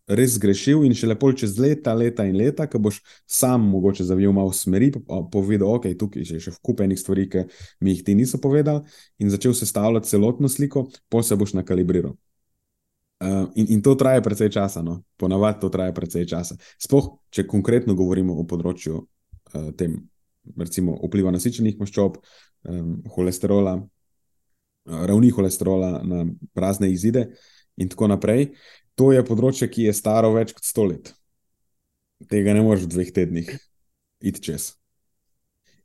res 0.09 0.35
zgrešil 0.35 0.85
in 0.85 0.95
še 0.97 1.09
lepo 1.11 1.29
čez 1.37 1.57
leta, 1.61 1.93
leta 1.93 2.25
in 2.27 2.35
leta, 2.39 2.67
ko 2.67 2.81
boš 2.81 3.01
sam 3.29 3.67
mogoče 3.71 4.05
zavil 4.07 4.33
malo 4.35 4.53
smeri, 4.55 4.91
pa 4.91 5.21
povedal, 5.31 5.77
ok, 5.77 5.91
tukaj 5.99 6.25
je 6.25 6.41
še 6.47 6.55
kupenih 6.63 6.99
stvari, 6.99 7.27
ki 7.29 7.45
mi 7.81 7.95
jih 7.95 8.03
ti 8.07 8.15
niso 8.17 8.41
povedali 8.41 8.83
in 9.21 9.31
začel 9.31 9.53
sestavljati 9.57 10.09
celotno 10.09 10.49
sliko, 10.49 10.87
pa 11.09 11.23
se 11.23 11.37
boš 11.37 11.55
nakalibriral. 11.59 12.17
Uh, 13.21 13.51
in, 13.53 13.67
in 13.77 13.81
to 13.85 13.93
traja 13.93 14.21
precej 14.25 14.49
časa, 14.49 14.81
no? 14.81 15.03
ponavadi 15.21 15.61
to 15.61 15.69
traja 15.69 15.93
precej 15.93 16.25
časa. 16.25 16.55
Sploh, 16.81 17.21
če 17.29 17.45
konkretno 17.45 17.93
govorimo 17.93 18.33
o 18.33 18.47
področju 18.49 18.97
uh, 18.97 19.67
tem, 19.77 19.99
recimo, 20.57 20.95
vpliva 21.05 21.29
nasičenih 21.29 21.77
maščob, 21.77 22.17
um, 22.65 22.95
holesterola, 23.13 23.75
uh, 23.77 25.03
ravni 25.05 25.29
holesterola 25.29 25.99
na 26.01 26.23
razne 26.57 26.89
izide 26.89 27.27
in 27.77 27.93
tako 27.93 28.09
naprej. 28.09 28.55
To 28.99 29.11
je 29.15 29.23
področje, 29.25 29.69
ki 29.71 29.87
je 29.89 29.95
staro 29.95 30.33
več 30.35 30.53
kot 30.55 30.65
sto 30.67 30.85
let. 30.89 31.13
Tega 32.29 32.53
ne 32.53 32.63
moreš 32.65 32.85
v 32.85 32.93
dveh 32.95 33.11
tednih 33.15 33.51
iti 34.21 34.43
čez. 34.43 34.73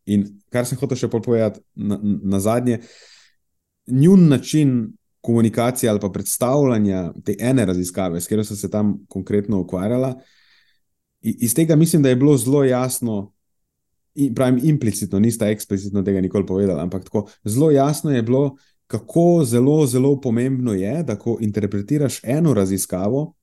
In 0.06 0.26
kar 0.52 0.66
sem 0.68 0.78
hotel 0.78 0.98
še 0.98 1.10
povedati 1.10 1.62
na, 1.74 1.98
na 2.02 2.40
zadnje, 2.42 2.80
njun 3.86 4.28
način 4.28 4.76
komunikacije 5.26 5.90
ali 5.90 6.00
pa 6.00 6.10
predstavljanja 6.14 7.12
te 7.24 7.34
ene 7.38 7.64
raziskave, 7.66 8.20
s 8.20 8.30
katero 8.30 8.44
so 8.44 8.56
se 8.56 8.70
tam 8.70 8.98
konkretno 9.08 9.60
ukvarjala. 9.60 10.14
Iz 11.20 11.54
tega 11.54 11.76
mislim, 11.76 12.02
da 12.02 12.08
je 12.08 12.16
bilo 12.16 12.36
zelo 12.38 12.62
jasno, 12.64 13.32
pravim 14.34 14.60
implicitno, 14.62 15.18
nista 15.18 15.48
eksplicitno 15.50 16.02
tega 16.06 16.20
nikoli 16.20 16.46
povedala, 16.46 16.82
ampak 16.82 17.04
tako 17.04 17.26
zelo 17.44 17.70
jasno 17.70 18.14
je 18.14 18.22
bilo, 18.22 18.56
kako 18.86 19.44
zelo, 19.44 19.86
zelo 19.86 20.20
pomembno 20.20 20.72
je, 20.72 21.02
da 21.02 21.18
ko 21.18 21.38
interpretiraš 21.40 22.20
eno 22.24 22.54
raziskavo, 22.54 23.34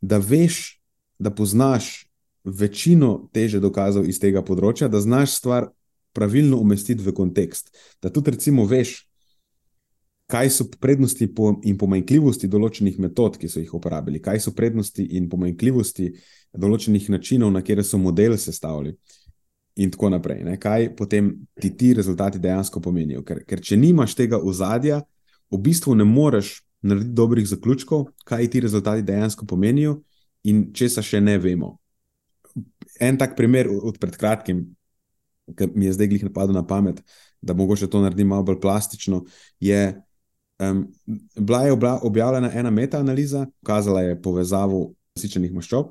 da 0.00 0.18
veš, 0.18 0.80
da 1.18 1.30
poznaš 1.30 2.06
večino 2.44 3.28
teže 3.32 3.60
dokazov 3.60 4.08
iz 4.08 4.18
tega 4.20 4.42
področja, 4.42 4.88
da 4.88 5.00
znaš 5.00 5.38
stvar 5.38 5.68
pravilno 6.12 6.58
umestiti 6.58 7.02
v 7.02 7.14
kontekst. 7.14 7.70
Da 8.02 8.10
tudi, 8.10 8.34
recimo, 8.34 8.66
veš, 8.66 8.96
kaj 10.32 10.50
so 10.50 10.64
prednosti 10.80 11.28
in 11.68 11.78
pomanjkljivosti 11.78 12.48
določenih 12.48 12.98
metod, 12.98 13.36
ki 13.38 13.48
so 13.48 13.60
jih 13.60 13.74
uporabili, 13.74 14.20
kaj 14.22 14.40
so 14.40 14.52
prednosti 14.56 15.04
in 15.18 15.28
pomanjkljivosti 15.28 16.08
določenih 16.58 17.10
načinov, 17.12 17.52
na 17.52 17.62
kere 17.62 17.84
so 17.84 18.00
modele 18.00 18.38
sestavljali. 18.38 18.96
In 19.76 19.90
tako 19.90 20.10
naprej. 20.12 20.42
Ne? 20.44 20.58
Kaj 20.60 20.90
potem 20.96 21.32
ti 21.60 21.70
ti 21.76 21.94
rezultati 21.94 22.38
dejansko 22.38 22.80
pomenijo? 22.80 23.22
Ker, 23.24 23.40
ker 23.48 23.60
če 23.64 23.76
nimaš 23.80 24.14
tega 24.18 24.36
ozadja, 24.36 25.00
v 25.52 25.60
bistvu 25.60 25.94
ne 25.96 26.04
moreš 26.04 26.58
narediti 26.82 27.14
dobrih 27.16 27.46
zaključkov, 27.48 28.06
kaj 28.24 28.50
ti 28.50 28.60
rezultati 28.60 29.02
dejansko 29.02 29.46
pomenijo 29.46 30.00
in 30.44 30.66
česa 30.74 31.02
še 31.02 31.20
ne 31.20 31.38
vemo. 31.38 31.76
En 33.00 33.16
tak 33.18 33.36
primer 33.36 33.70
od 33.72 33.96
pred 34.00 34.16
kratkim, 34.18 34.64
ki 35.56 35.70
mi 35.74 35.86
je 35.88 35.96
zdaj 35.96 36.10
glih 36.10 36.24
napadlo 36.28 36.54
na 36.54 36.66
pamet, 36.66 37.00
da 37.40 37.54
mogoče 37.54 37.88
to 37.90 38.02
naredim 38.02 38.28
malo 38.28 38.44
bolj 38.46 38.60
plastično, 38.60 39.24
je. 39.60 40.02
Um, 40.62 40.84
bila 41.36 41.62
je 41.64 41.72
objavljena 42.02 42.52
ena 42.54 42.70
metaanaliza, 42.70 43.46
pokazala 43.62 44.02
je 44.02 44.18
povezavo 44.22 44.92
nasičenih 45.16 45.52
maščob 45.52 45.88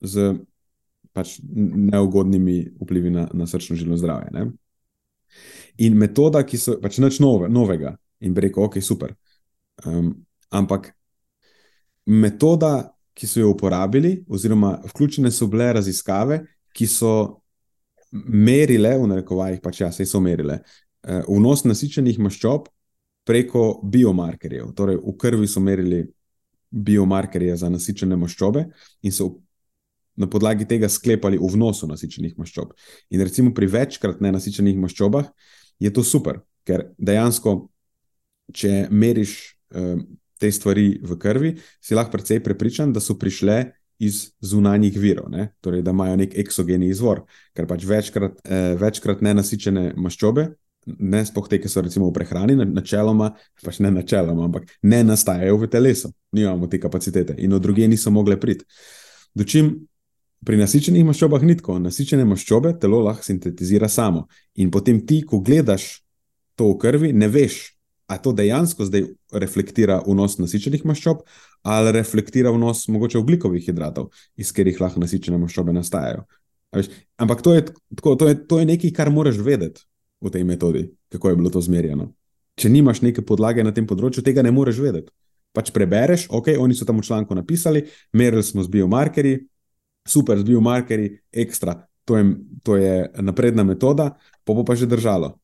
z 0.00 0.38
pač 1.18 1.38
neugodnimi 1.42 2.60
vplivi 2.78 3.10
na, 3.10 3.26
na 3.34 3.46
srčno-žilno 3.50 3.98
zdravje. 3.98 4.30
Ne? 4.34 4.46
In 5.84 5.98
metoda, 5.98 6.44
ki 6.46 6.58
so 6.58 6.76
pač 6.82 6.98
nič 7.02 7.20
nove, 7.22 7.50
novega, 7.50 7.96
in 8.24 8.34
bi 8.34 8.46
rekel, 8.48 8.66
ok, 8.66 8.80
super. 8.82 9.14
Um, 9.86 10.12
ampak 10.50 10.92
metoda, 12.06 12.90
ki 13.18 13.26
so 13.26 13.42
jo 13.42 13.52
uporabili, 13.52 14.20
oziroma 14.30 14.76
vključene 14.90 15.30
so 15.34 15.46
bile 15.50 15.72
raziskave, 15.74 16.40
ki 16.74 16.86
so 16.90 17.12
merile, 18.12 18.94
v 18.98 19.08
narekovajih, 19.10 19.62
pač 19.62 19.82
ja, 19.82 19.90
se 19.94 20.06
so 20.06 20.22
merile, 20.22 20.60
uh, 21.06 21.22
vnos 21.28 21.66
nasičenih 21.66 22.18
maščob 22.22 22.70
preko 23.28 23.64
biomarkerjev. 23.84 24.72
Torej, 24.74 25.02
v 25.04 25.14
krvi 25.20 25.50
so 25.50 25.60
merili 25.60 26.06
biomarkerje 26.70 27.56
za 27.62 27.68
nasičene 27.72 28.16
maščobe 28.16 28.64
in 29.04 29.14
so 29.14 29.34
na 30.18 30.26
podlagi 30.26 30.66
tega 30.68 30.90
sklepali 30.90 31.38
v 31.38 31.50
vnosu 31.54 31.88
nasičenih 31.88 32.36
maščob. 32.38 32.74
In 33.14 33.22
recimo 33.22 33.54
pri 33.54 33.70
večkrat 33.70 34.22
nenasičenih 34.24 34.78
maščobah 34.82 35.30
je 35.78 35.92
to 35.94 36.02
super, 36.02 36.42
ker 36.66 36.90
dejansko, 36.98 37.54
če 38.52 38.88
meriš 38.90 39.38
um, 39.74 40.02
te 40.38 40.50
stvari 40.52 40.98
v 41.02 41.18
krvi, 41.18 41.56
si 41.82 41.96
lahko 41.98 42.16
precej 42.16 42.42
prepričan, 42.44 42.92
da 42.94 43.02
so 43.02 43.18
prišle 43.18 43.58
iz 43.98 44.28
zunanjih 44.40 44.94
virov, 44.98 45.26
ne? 45.30 45.48
torej 45.60 45.82
da 45.82 45.90
imajo 45.90 46.16
nek 46.20 46.36
eksogeni 46.38 46.86
izvor, 46.92 47.24
ker 47.54 47.66
pač 47.66 47.84
večkrat, 47.86 48.38
eh, 48.44 48.74
večkrat 48.78 49.22
nenasičene 49.26 49.92
maščobe. 49.98 50.48
Ne 50.88 51.20
spoh 51.26 51.48
te, 51.50 51.58
ki 51.60 51.68
so 51.68 51.82
recimo 51.84 52.06
v 52.08 52.14
prehrani, 52.16 52.54
načeloma, 52.56 53.32
pač 53.64 53.80
ne 53.84 53.90
načeloma, 53.92 54.46
ampak 54.46 54.70
ne 54.82 55.02
nastajajo 55.04 55.58
v 55.60 55.68
telesu, 55.68 56.12
nimamo 56.32 56.68
te 56.70 56.78
kapacitete 56.80 57.34
in 57.38 57.52
od 57.52 57.62
druge 57.62 57.88
niso 57.88 58.10
mogle 58.14 58.38
priti. 58.40 58.64
Dočim 59.34 59.74
Pri 60.46 60.58
nasičenih 60.60 61.04
maščobah 61.06 61.42
ni 61.42 61.56
tako. 61.58 61.78
Nasičene 61.82 62.26
maščobe 62.28 62.76
telo 62.80 63.00
lahko 63.02 63.26
sintetizira 63.26 63.88
samo. 63.90 64.26
In 64.62 64.70
potem 64.70 65.00
ti, 65.06 65.22
ko 65.26 65.40
gledaš 65.44 65.88
to 66.58 66.70
v 66.72 66.78
krvi, 66.82 67.12
ne 67.12 67.28
veš, 67.30 67.58
ali 68.08 68.22
to 68.22 68.32
dejansko 68.32 68.86
zdaj 68.88 69.04
reflektira 69.42 69.98
vnos 70.06 70.38
nasičenih 70.38 70.84
maščob 70.88 71.22
ali 71.68 71.92
reflektira 71.92 72.50
vnos 72.54 72.86
mogoče 72.88 73.18
oglikovih 73.18 73.64
hidratov, 73.66 74.12
iz 74.38 74.52
katerih 74.54 74.78
lahko 74.80 75.02
nasičene 75.02 75.38
maščobe 75.42 75.74
nastajajo. 75.74 76.22
Ampak 77.18 77.42
to 77.42 77.54
je, 77.54 77.64
tako, 77.96 78.14
to, 78.16 78.28
je, 78.28 78.38
to 78.46 78.60
je 78.60 78.68
nekaj, 78.68 78.92
kar 78.94 79.10
moraš 79.10 79.40
vedeti 79.42 79.82
v 80.22 80.30
tej 80.32 80.44
metodi, 80.44 80.84
kako 81.12 81.30
je 81.30 81.36
bilo 81.36 81.50
to 81.50 81.60
zmerjeno. 81.64 82.12
Če 82.58 82.70
nimaš 82.70 83.02
neke 83.02 83.22
podlage 83.26 83.64
na 83.64 83.72
tem 83.74 83.86
področju, 83.86 84.24
tega 84.24 84.42
ne 84.42 84.52
moreš 84.54 84.80
vedeti. 84.82 85.12
Pač 85.54 85.70
prebereš, 85.74 86.28
ok, 86.34 86.52
oni 86.60 86.76
so 86.76 86.86
tam 86.86 87.00
v 87.00 87.06
članku 87.06 87.34
napisali, 87.34 87.84
merili 88.12 88.44
smo 88.44 88.62
z 88.62 88.72
biomarkerji, 88.72 89.40
super, 90.06 90.38
z 90.38 90.44
biomarkerji, 90.44 91.18
ekstra. 91.32 91.76
To 92.04 92.16
je, 92.16 92.24
to 92.62 92.76
je 92.76 93.10
napredna 93.20 93.64
metoda, 93.64 94.16
pa 94.44 94.54
bo 94.56 94.64
pa 94.64 94.74
že 94.74 94.88
držalo. 94.88 95.36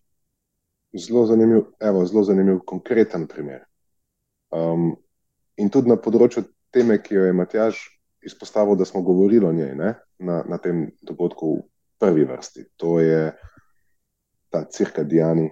Zelo 0.94 1.26
zanimiv, 1.26 1.74
evo, 1.80 2.06
zelo 2.06 2.24
zanimiv, 2.24 2.62
konkreten 2.64 3.26
primer. 3.26 3.66
Um, 4.54 4.94
in 5.58 5.70
tudi 5.70 5.90
na 5.90 5.98
področju 5.98 6.46
teme, 6.72 7.00
ki 7.02 7.18
jo 7.18 7.26
je 7.26 7.34
Matjaž 7.36 7.80
izpostavil, 8.24 8.78
da 8.78 8.84
smo 8.84 9.02
govorili 9.02 9.46
o 9.46 9.52
njej 9.52 9.74
ne, 9.74 9.94
na, 10.18 10.42
na 10.48 10.58
tem 10.58 10.86
dogodku 11.02 11.56
v 11.58 11.64
prvi 12.00 12.24
vrsti. 12.24 12.64
To 12.80 13.00
je 13.00 13.34
ta 14.50 14.64
cirkadijani 14.70 15.50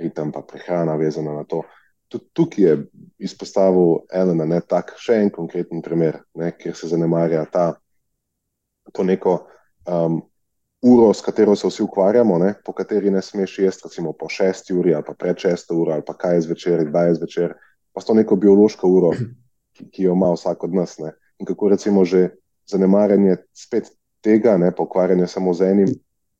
ritem, 0.00 0.32
pa 0.32 0.42
prehrana, 0.42 0.96
vezana 0.96 1.36
na 1.36 1.44
to. 1.44 1.62
Tudi 2.08 2.24
tukaj 2.32 2.64
je 2.64 2.76
izpostavil 3.28 4.08
Elena, 4.12 4.46
ne, 4.48 4.62
tak, 4.64 4.94
še 4.96 5.20
en 5.20 5.30
konkreten 5.30 5.84
primer, 5.84 6.22
ne, 6.34 6.54
kjer 6.56 6.74
se 6.74 6.88
zanemarja 6.88 7.44
ta 7.52 7.66
to 8.92 9.04
neko 9.04 9.46
um, 9.86 10.20
uro, 10.82 11.12
s 11.14 11.20
katero 11.20 11.56
se 11.56 11.68
vsi 11.68 11.82
ukvarjamo, 11.82 12.38
ne, 12.38 12.54
po 12.64 12.72
kateri 12.72 13.10
ne 13.10 13.22
smeš 13.22 13.58
jesti, 13.58 13.82
recimo 13.88 14.12
po 14.12 14.28
šesti 14.28 14.74
uri 14.74 14.94
ali 14.94 15.04
pa 15.06 15.14
pred 15.18 15.36
šesto 15.38 15.76
uro 15.76 15.92
ali 15.92 16.02
pa 16.06 16.14
kaj 16.14 16.34
je 16.34 16.40
zvečer, 16.40 16.84
kdaj 16.88 17.08
je 17.08 17.14
zvečer, 17.14 17.54
pa 17.92 18.00
to 18.00 18.14
neko 18.14 18.36
biološko 18.36 18.88
uro, 18.88 19.10
ki, 19.74 19.90
ki 19.90 20.02
jo 20.02 20.12
ima 20.12 20.32
vsak 20.32 20.64
od 20.64 20.74
nas. 20.74 20.98
Ne. 20.98 21.12
In 21.38 21.46
kako 21.46 21.68
recimo 21.68 22.04
že 22.04 22.28
zanemarjanje 22.66 23.36
spet 23.54 23.90
tega, 24.20 24.56
ne 24.56 24.74
pa 24.74 24.82
ukvarjanje 24.82 25.26
samo 25.26 25.54
z 25.54 25.70
enim 25.70 25.94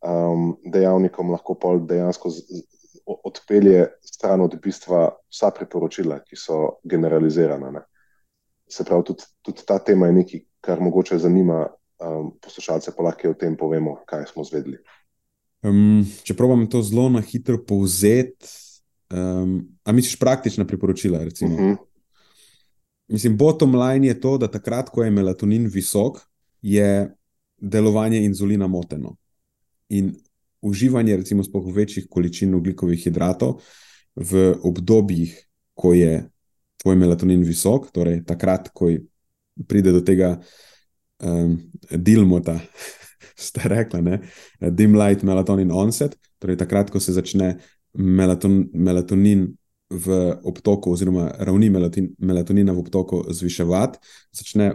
um, 0.06 0.56
dejavnikom, 0.64 1.30
lahko 1.30 1.54
pol 1.54 1.80
dejansko 1.86 2.30
z, 2.30 2.42
z, 2.48 2.62
odpelje 3.06 3.86
stran 4.02 4.40
od 4.40 4.56
bistva 4.62 5.08
vsa 5.30 5.50
priporočila, 5.50 6.20
ki 6.20 6.36
so 6.36 6.78
generalizirana. 6.84 7.70
Ne. 7.70 7.82
Se 8.68 8.84
pravi, 8.84 9.04
tudi, 9.04 9.24
tudi 9.42 9.64
ta 9.66 9.78
tema 9.78 10.06
je 10.06 10.12
nekaj, 10.12 10.40
kar 10.60 10.80
mogoče 10.80 11.18
zanima 11.18 11.66
um, 12.00 12.30
poslušalce, 12.40 12.92
pa 12.96 13.02
lahko 13.02 13.32
o 13.32 13.34
tem 13.38 13.56
povemo, 13.56 13.98
kaj 14.06 14.26
smo 14.32 14.44
zvedeli. 14.44 14.78
Um, 15.62 16.06
če 16.22 16.36
pravim 16.38 16.66
to 16.70 16.82
zelo 16.86 17.08
na 17.10 17.22
hitro 17.24 17.58
povzeti, 17.66 18.50
um, 19.10 19.60
a 19.84 19.92
misliš 19.92 20.18
praktična 20.18 20.66
priporočila? 20.66 21.18
Uh 21.18 21.48
mhm. 21.48 21.62
-huh. 21.62 21.76
Mislim, 23.08 23.36
bottom 23.36 23.74
line 23.74 24.06
je 24.06 24.20
to, 24.20 24.38
da 24.38 24.50
takrat, 24.50 24.90
ko 24.90 25.02
je 25.02 25.10
melatonin 25.10 25.66
visok, 25.66 26.18
je 26.62 27.14
delovanje 27.56 28.24
inzulina 28.24 28.66
moteno. 28.66 29.16
In 29.88 30.14
uživanje, 30.60 31.16
recimo, 31.16 31.44
spoh 31.44 31.74
večjih 31.74 32.06
količin 32.10 32.54
ugljikovih 32.54 33.04
hidratov 33.04 33.62
v 34.16 34.54
obdobjih, 34.62 35.48
ko 35.74 35.94
je 35.94 36.28
tvoj 36.76 36.96
melatonin 36.96 37.42
visok, 37.42 37.90
torej 37.92 38.24
takrat, 38.26 38.68
ko 38.74 38.90
pride 39.66 39.92
do 39.92 40.00
tega 40.00 40.36
um, 41.22 41.56
dilmota, 41.90 42.58
ste 43.48 43.68
rekli, 43.70 44.02
ne? 44.02 44.20
dim 44.70 44.96
light 44.98 45.22
melatonin 45.22 45.72
onset, 45.72 46.16
torej 46.38 46.58
takrat, 46.58 46.90
ko 46.90 47.00
se 47.00 47.14
začne 47.16 47.56
melaton, 47.94 48.64
melatonin 48.74 49.48
v 49.88 50.18
obtoku, 50.44 50.92
oziroma 50.92 51.30
ravni 51.38 51.70
melatin, 51.72 52.10
melatonina 52.20 52.74
v 52.76 52.82
obtoku 52.84 53.22
zviševati, 53.32 53.98
začne 54.36 54.72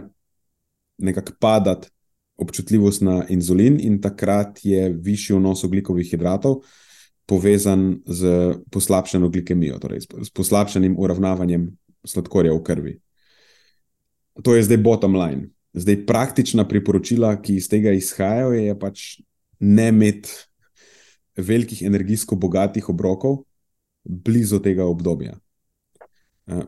nekako 0.98 1.36
padati 1.40 1.88
občutljivost 2.36 3.02
na 3.02 3.22
inzulin, 3.30 3.78
in 3.80 4.00
takrat 4.02 4.58
je 4.66 4.88
višji 4.90 5.36
vnos 5.36 5.64
oglikovih 5.64 6.10
hidratov. 6.10 6.64
Povezan 7.26 8.02
z 8.04 8.58
poslabšano 8.70 9.30
glikemijo, 9.32 9.78
torej 9.80 10.02
s 10.04 10.30
poslabšanim 10.34 10.98
uravnavanjem 10.98 11.70
sladkorja 12.04 12.52
v 12.52 12.62
krvi. 12.62 12.92
To 14.42 14.54
je 14.54 14.66
zdaj 14.66 14.82
bottom 14.82 15.16
line. 15.16 15.53
Zdaj, 15.74 16.04
praktična 16.06 16.68
priporočila, 16.68 17.34
ki 17.42 17.56
iz 17.58 17.68
tega 17.68 17.92
izhajajo, 17.92 18.52
je 18.54 18.78
pač 18.78 19.04
ne 19.58 19.88
imeti 19.90 20.30
velikih 21.36 21.82
energijsko 21.82 22.36
bogatih 22.38 22.88
obrokov 22.88 23.40
blizu 24.04 24.60
tega 24.62 24.86
obdobja. 24.86 25.34
Eh, 26.46 26.62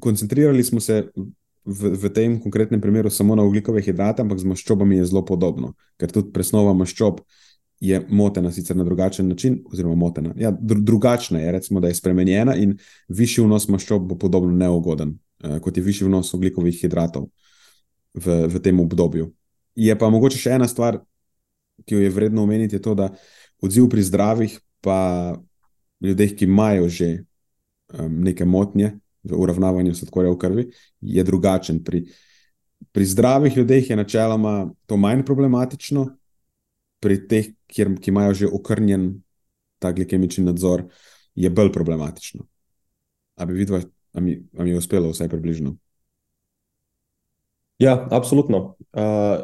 koncentrirali 0.00 0.64
smo 0.64 0.80
se 0.80 1.08
v, 1.64 1.90
v 1.98 2.12
tem 2.14 2.38
konkretnem 2.40 2.80
primeru 2.80 3.10
samo 3.10 3.34
na 3.34 3.42
ugljikove 3.42 3.82
hidrate, 3.82 4.22
ampak 4.22 4.38
z 4.38 4.46
maščobami 4.52 5.00
je 5.00 5.10
zelo 5.10 5.24
podobno, 5.26 5.74
ker 5.98 6.12
tudi 6.12 6.30
presnova 6.32 6.74
maščob 6.74 7.18
je 7.82 7.98
motena, 8.08 8.52
sicer 8.54 8.76
na 8.78 8.84
drugačen 8.86 9.26
način, 9.28 9.58
oziroma 9.72 9.98
motena. 9.98 10.34
Ja, 10.38 10.52
dru, 10.54 10.78
drugačna 10.80 11.40
je, 11.42 11.52
recimo, 11.52 11.80
da 11.80 11.90
je 11.90 11.98
spremenjena 11.98 12.54
in 12.54 12.76
višji 13.08 13.42
vnos 13.42 13.66
maščob 13.68 14.06
bo 14.06 14.18
podobno 14.18 14.54
neugoden, 14.54 15.16
eh, 15.42 15.58
kot 15.58 15.76
je 15.76 15.82
višji 15.82 16.06
vnos 16.06 16.34
ugljikovih 16.34 16.78
hidratov 16.78 17.26
v, 18.14 18.46
v 18.48 18.60
tem 18.62 18.80
obdobju. 18.80 19.30
Je 19.76 19.94
pa 19.98 20.10
mogoče 20.12 20.38
še 20.38 20.56
ena 20.58 20.68
stvar, 20.68 21.00
ki 21.86 21.96
jo 21.96 22.02
je 22.02 22.10
vredno 22.12 22.44
omeniti, 22.44 22.76
je 22.76 22.84
to, 22.84 22.94
da 22.94 23.08
odziv 23.62 23.88
pri 23.90 24.04
zdravih, 24.04 24.58
pa 24.84 24.98
ljudeh, 26.02 26.34
ki 26.36 26.44
imajo 26.44 26.88
že 26.90 27.24
um, 27.94 28.20
neke 28.26 28.44
motnje 28.44 28.98
v 29.22 29.38
uravnavanju 29.38 29.94
sladkorja 29.94 30.32
v 30.34 30.38
krvi, 30.38 30.64
je 31.00 31.24
drugačen. 31.24 31.82
Pri, 31.84 32.04
pri 32.92 33.04
zdravih 33.06 33.56
ljudeh 33.56 33.90
je 33.90 33.96
načeloma 33.96 34.72
to 34.86 34.98
manj 34.98 35.22
problematično, 35.24 36.08
pri 37.02 37.18
teh, 37.26 37.52
kjer, 37.66 37.94
ki 37.98 38.10
imajo 38.10 38.34
že 38.34 38.50
okrnjen 38.50 39.22
ta 39.82 39.90
glikemični 39.94 40.44
nadzor, 40.46 40.86
je 41.34 41.50
bolj 41.50 41.72
problematično. 41.74 42.44
A 43.38 43.46
bi 43.48 43.56
vidva, 43.56 43.80
a 44.12 44.20
mi, 44.20 44.36
mi 44.52 44.70
je 44.70 44.78
uspelo 44.78 45.10
vsaj 45.10 45.30
približno? 45.32 45.74
Ja, 47.82 48.06
absolutno. 48.10 48.76
Uh, 48.92 49.42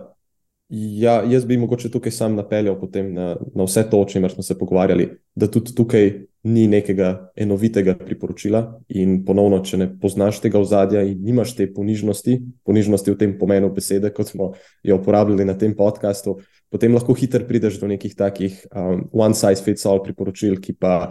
ja, 0.69 1.23
jaz 1.27 1.47
bi 1.47 1.57
mogoče 1.59 1.91
tukaj 1.91 2.13
sam 2.13 2.37
napeljal 2.39 2.77
na, 3.11 3.37
na 3.55 3.65
vse 3.65 3.83
to, 3.91 3.99
o 4.01 4.05
čemer 4.05 4.31
smo 4.31 4.43
se 4.43 4.59
pogovarjali, 4.59 5.09
da 5.35 5.49
tudi 5.51 5.75
tukaj 5.75 6.13
ni 6.43 6.69
nekega 6.69 7.33
enovitega 7.37 7.97
priporočila. 7.99 8.61
In 8.89 9.25
ponovno, 9.25 9.59
če 9.65 9.81
ne 9.83 9.89
poznaš 10.01 10.39
tega 10.45 10.61
ozadja 10.61 11.03
in 11.03 11.19
nimaš 11.25 11.57
te 11.59 11.67
ponižnosti, 11.75 12.39
ponižnosti 12.65 13.11
v 13.11 13.19
tem 13.19 13.35
pomenu 13.41 13.73
besede, 13.75 14.13
kot 14.15 14.31
smo 14.31 14.53
jo 14.87 15.01
uporabljali 15.01 15.49
na 15.49 15.59
tem 15.59 15.75
podkastu, 15.75 16.39
potem 16.71 16.95
lahko 16.95 17.19
hitro 17.19 17.43
prideš 17.49 17.81
do 17.83 17.91
nekih 17.91 18.15
takih 18.15 18.63
um, 18.71 19.09
one 19.13 19.35
size 19.35 19.65
fits 19.65 19.87
all 19.87 20.05
priporočil, 20.05 20.61
ki 20.63 20.79
pa 20.79 21.11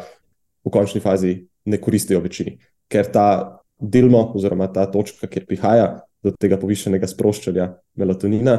v 0.63 0.71
končni 0.71 1.03
fazi 1.03 1.41
ne 1.65 1.81
koristijo 1.81 2.23
večini. 2.23 2.55
Ker 2.87 3.11
ta 3.11 3.29
delmo, 3.77 4.29
oziroma 4.35 4.71
ta 4.71 4.87
točka, 4.87 5.27
kjer 5.27 5.43
prihaja 5.49 6.06
do 6.23 6.33
tega 6.33 6.57
povišenega 6.59 7.07
sproščanja 7.07 7.69
melatonina, 7.99 8.57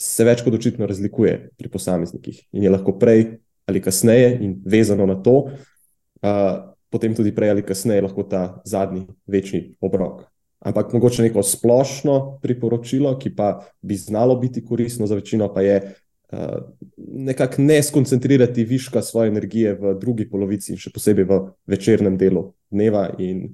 se 0.00 0.24
več 0.24 0.42
kot 0.44 0.56
očitno 0.56 0.88
razlikuje 0.88 1.34
pri 1.60 1.68
posameznikih 1.68 2.40
in 2.56 2.64
je 2.64 2.72
lahko 2.72 2.96
prej 2.98 3.26
ali 3.70 3.82
kasneje, 3.84 4.32
in 4.42 4.56
vezano 4.66 5.06
na 5.06 5.14
to, 5.22 5.36
uh, 5.46 6.74
potem 6.90 7.14
tudi 7.14 7.30
prej 7.34 7.52
ali 7.54 7.62
kasneje 7.62 8.02
lahko 8.02 8.24
ta 8.26 8.42
zadnji 8.66 9.04
večji 9.30 9.76
obrok. 9.80 10.24
Ampak 10.60 10.92
mogoče 10.92 11.22
neko 11.22 11.44
splošno 11.46 12.40
priporočilo, 12.42 13.14
ki 13.18 13.30
pa 13.36 13.60
bi 13.80 13.96
znalo 13.96 14.34
biti 14.36 14.64
koristno 14.64 15.06
za 15.06 15.14
večino, 15.14 15.48
pa 15.54 15.62
je 15.62 15.76
uh, 15.84 16.56
nekako 16.98 17.62
ne 17.62 17.82
skoncentrirati 17.82 18.64
viška 18.64 19.02
svoje 19.02 19.30
energije 19.30 19.76
v 19.78 19.94
drugi 20.00 20.26
polovici, 20.30 20.76
še 20.76 20.90
posebej 20.90 21.28
v 21.28 21.40
večernem 21.70 22.18
delu 22.18 22.50
dneva 22.72 23.06
in 23.18 23.46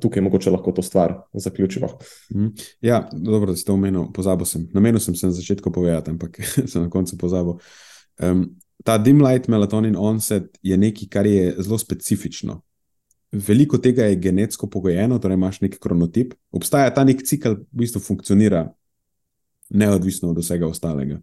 tukaj 0.00 0.22
mogoče 0.22 0.50
lahko 0.50 0.72
to 0.72 0.82
stvar 0.82 1.14
zaključimo. 1.32 1.88
Mhm. 2.34 2.46
Ja, 2.80 3.08
dobro, 3.12 3.52
da 3.52 3.56
ste 3.56 3.72
omenili, 3.72 4.06
pozabil 4.14 4.46
sem. 4.46 4.68
Namenil 4.72 5.00
sem 5.00 5.14
se 5.14 5.26
na 5.26 5.32
začetku 5.32 5.72
povedati, 5.72 6.10
ampak 6.10 6.40
sem 6.70 6.82
na 6.82 6.90
koncu 6.90 7.18
pozabil. 7.18 7.54
Um, 8.22 8.56
ta 8.84 8.98
dim 8.98 9.22
light 9.24 9.48
melatonin 9.48 9.96
onset 9.96 10.58
je 10.62 10.76
nekaj, 10.76 11.08
kar 11.08 11.26
je 11.26 11.54
zelo 11.58 11.78
specifično. 11.78 12.60
Veliko 13.32 13.78
tega 13.78 14.04
je 14.04 14.16
genetsko 14.16 14.68
pogojeno, 14.70 15.18
torej 15.18 15.34
imaš 15.34 15.60
neki 15.60 15.78
kronotip. 15.78 16.34
Obstaja 16.52 16.92
ta 16.94 17.04
nek 17.04 17.22
cikl, 17.26 17.56
v 17.72 17.82
bistvu 17.82 18.00
funkcionira 18.00 18.68
neodvisno 19.70 20.30
od 20.30 20.38
vsega 20.38 20.68
ostalega. 20.68 21.18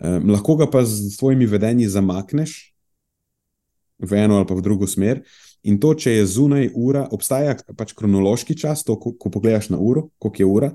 Um, 0.00 0.30
lahko 0.30 0.56
ga 0.56 0.68
pa 0.70 0.84
z 0.84 1.16
svojimi 1.16 1.46
vedenji 1.46 1.88
zamakneš 1.88 2.76
v 3.98 4.12
eno 4.12 4.36
ali 4.36 4.46
pa 4.46 4.54
v 4.54 4.62
drugo 4.62 4.86
smer. 4.86 5.24
In 5.64 5.80
to, 5.80 5.94
če 5.94 6.18
je 6.18 6.26
zunaj 6.30 6.68
ura, 6.74 7.06
obstaja 7.12 7.56
pač 7.76 7.94
kronološki 7.96 8.54
čas, 8.58 8.84
to, 8.86 8.98
ko, 9.00 9.14
ko 9.18 9.32
pogledaš 9.32 9.70
na 9.72 9.80
uro, 9.82 10.08
koliko 10.18 10.42
je 10.42 10.46
ura, 10.46 10.70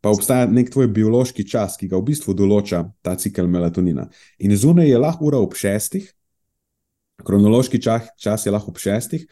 pa 0.00 0.12
obstaja 0.14 0.46
nek 0.46 0.70
tvoj 0.70 0.90
biološki 0.94 1.46
čas, 1.48 1.76
ki 1.78 1.88
ga 1.90 1.98
v 1.98 2.06
bistvu 2.12 2.34
določa 2.38 2.84
ta 3.02 3.16
cikl 3.18 3.48
melatonina. 3.50 4.06
In 4.38 4.54
zunaj 4.54 4.86
je 4.90 4.98
lahko 5.00 5.26
ura 5.30 5.40
ob 5.42 5.56
šestih, 5.58 6.06
kronološki 7.26 7.80
čas, 7.82 8.12
čas 8.20 8.46
je 8.46 8.54
lahko 8.54 8.70
ob 8.70 8.78
šestih, 8.82 9.26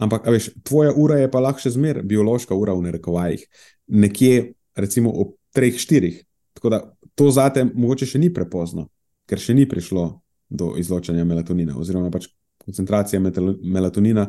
ampak 0.00 0.28
veš, 0.32 0.50
tvoja 0.64 0.94
ura 0.96 1.20
je 1.20 1.30
pa 1.32 1.42
lahko 1.44 1.64
še 1.66 1.74
zmeraj 1.76 2.06
biološka 2.08 2.56
ura 2.56 2.76
v 2.76 2.86
narekovajih, 2.88 3.44
nekje 3.92 4.54
recimo 4.76 5.12
ob 5.12 5.36
treh, 5.56 5.76
štirih. 5.76 6.22
Tako 6.56 6.72
da 6.72 6.80
to 7.16 7.28
zate 7.32 7.64
mogoče 7.68 8.08
še 8.08 8.20
ni 8.20 8.32
prepozno, 8.32 8.88
ker 9.28 9.40
še 9.40 9.56
ni 9.56 9.68
prišlo 9.68 10.08
do 10.48 10.74
izločanja 10.80 11.24
melatonina, 11.28 11.76
oziroma 11.76 12.10
pač 12.12 12.28
koncentracija 12.66 13.22
melatonina 13.22 14.28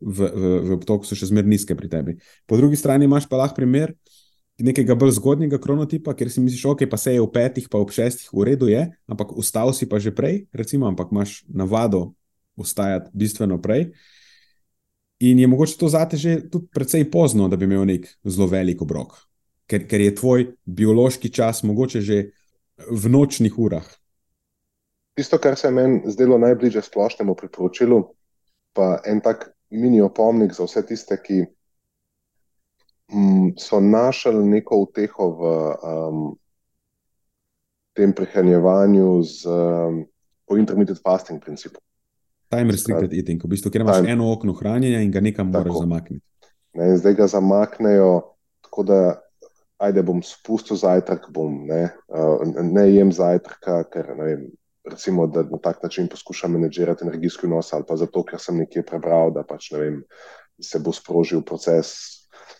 v, 0.00 0.28
v, 0.28 0.52
v 0.68 0.76
obtoku 0.76 1.08
so 1.08 1.18
še 1.18 1.30
zmeraj 1.32 1.50
nizke 1.50 1.76
pri 1.78 1.90
tebi. 1.90 2.16
Po 2.46 2.60
drugi 2.60 2.78
strani 2.78 3.08
imaš 3.08 3.26
pa 3.30 3.40
lahko 3.40 3.58
primer 3.58 3.96
nekega 4.58 4.96
bolj 4.98 5.14
zgodnjega 5.18 5.60
kronotipa, 5.62 6.14
ker 6.18 6.30
si 6.30 6.42
misliš, 6.42 6.64
ok, 6.66 6.82
pa 6.90 6.98
se 6.98 7.14
je 7.14 7.22
v 7.22 7.30
petih, 7.30 7.68
pa 7.70 7.78
v 7.78 7.94
šestih, 7.94 8.30
v 8.34 8.46
redu 8.50 8.66
je, 8.70 8.88
ampak 9.06 9.30
ustal 9.38 9.70
si 9.70 9.86
pa 9.86 10.02
že 10.02 10.10
prej, 10.10 10.48
recimo, 10.50 10.88
ampak 10.90 11.14
imaš 11.14 11.44
navado 11.46 12.12
ustajati 12.58 13.10
bistveno 13.14 13.60
prej. 13.62 13.92
In 15.22 15.38
je 15.38 15.46
mogoče 15.46 15.78
to 15.78 15.88
zate 15.90 16.18
že 16.18 16.50
tudi 16.50 16.66
precej 16.74 17.06
pozno, 17.10 17.48
da 17.48 17.56
bi 17.56 17.66
imel 17.70 17.86
nek 17.86 18.06
zelo 18.24 18.46
velik 18.50 18.82
obrok, 18.82 19.14
ker, 19.70 19.86
ker 19.86 20.00
je 20.00 20.14
tvoj 20.14 20.46
biološki 20.66 21.30
čas 21.30 21.62
mogoče 21.62 22.02
že 22.02 22.18
v 22.90 23.10
nočnih 23.10 23.58
urah. 23.58 23.86
Tisto, 25.18 25.38
kar 25.42 25.56
se 25.58 25.66
je 25.66 25.72
meni 25.74 26.02
zdelo 26.06 26.36
najbližje 26.38 26.82
splošnemu 26.86 27.34
priporočilu, 27.34 28.04
pa 28.72 29.00
en 29.02 29.18
tak 29.20 29.48
mini 29.70 29.98
opomnik 30.00 30.52
za 30.54 30.62
vse 30.62 30.84
tiste, 30.86 31.16
ki 31.18 31.40
um, 33.10 33.48
so 33.58 33.80
našli 33.82 34.44
neko 34.46 34.78
uteho 34.84 35.26
v 35.40 35.48
um, 35.74 36.20
tem 37.98 38.12
prehranjevanju 38.14 39.08
z 39.26 39.50
um, 39.50 40.04
intermittent 40.54 41.02
fasting 41.02 41.42
principom. 41.42 41.82
Time 42.54 42.70
restricted 42.70 43.10
eating, 43.12 43.42
v 43.42 43.50
bistvu, 43.50 43.74
ker 43.74 43.82
imaš 43.82 44.04
time. 44.04 44.14
eno 44.14 44.30
okno 44.32 44.54
hranjenja 44.54 45.02
in 45.02 45.10
ga 45.10 45.20
nekam 45.20 45.50
moraš 45.50 45.82
zamakniti. 45.82 46.22
Ne, 46.78 46.92
zdaj 46.94 47.18
ga 47.18 47.26
zamaknejo, 47.26 48.12
tako 48.62 48.86
da 48.86 49.00
ajde 49.82 50.06
bom 50.06 50.22
spustil 50.22 50.78
zajtrk, 50.78 51.26
bom, 51.34 51.66
ne, 51.66 51.88
uh, 52.06 52.38
ne 52.62 52.86
jem 52.92 53.10
zajtrka, 53.10 53.82
ker 53.90 54.14
ne 54.14 54.30
vem 54.30 54.48
recimo, 54.88 55.26
da 55.26 55.42
na 55.42 55.58
tak 55.62 55.82
način 55.82 56.08
poskušam 56.08 56.52
menedžirati 56.52 57.04
energijski 57.04 57.46
nos, 57.46 57.72
ali 57.72 57.84
pa 57.88 57.96
zato, 57.96 58.24
ker 58.24 58.40
sem 58.40 58.58
nekje 58.58 58.82
prebral, 58.86 59.32
da 59.34 59.44
pač, 59.46 59.70
vem, 59.72 60.02
se 60.60 60.78
bo 60.78 60.92
sprožil 60.92 61.42
proces 61.42 61.92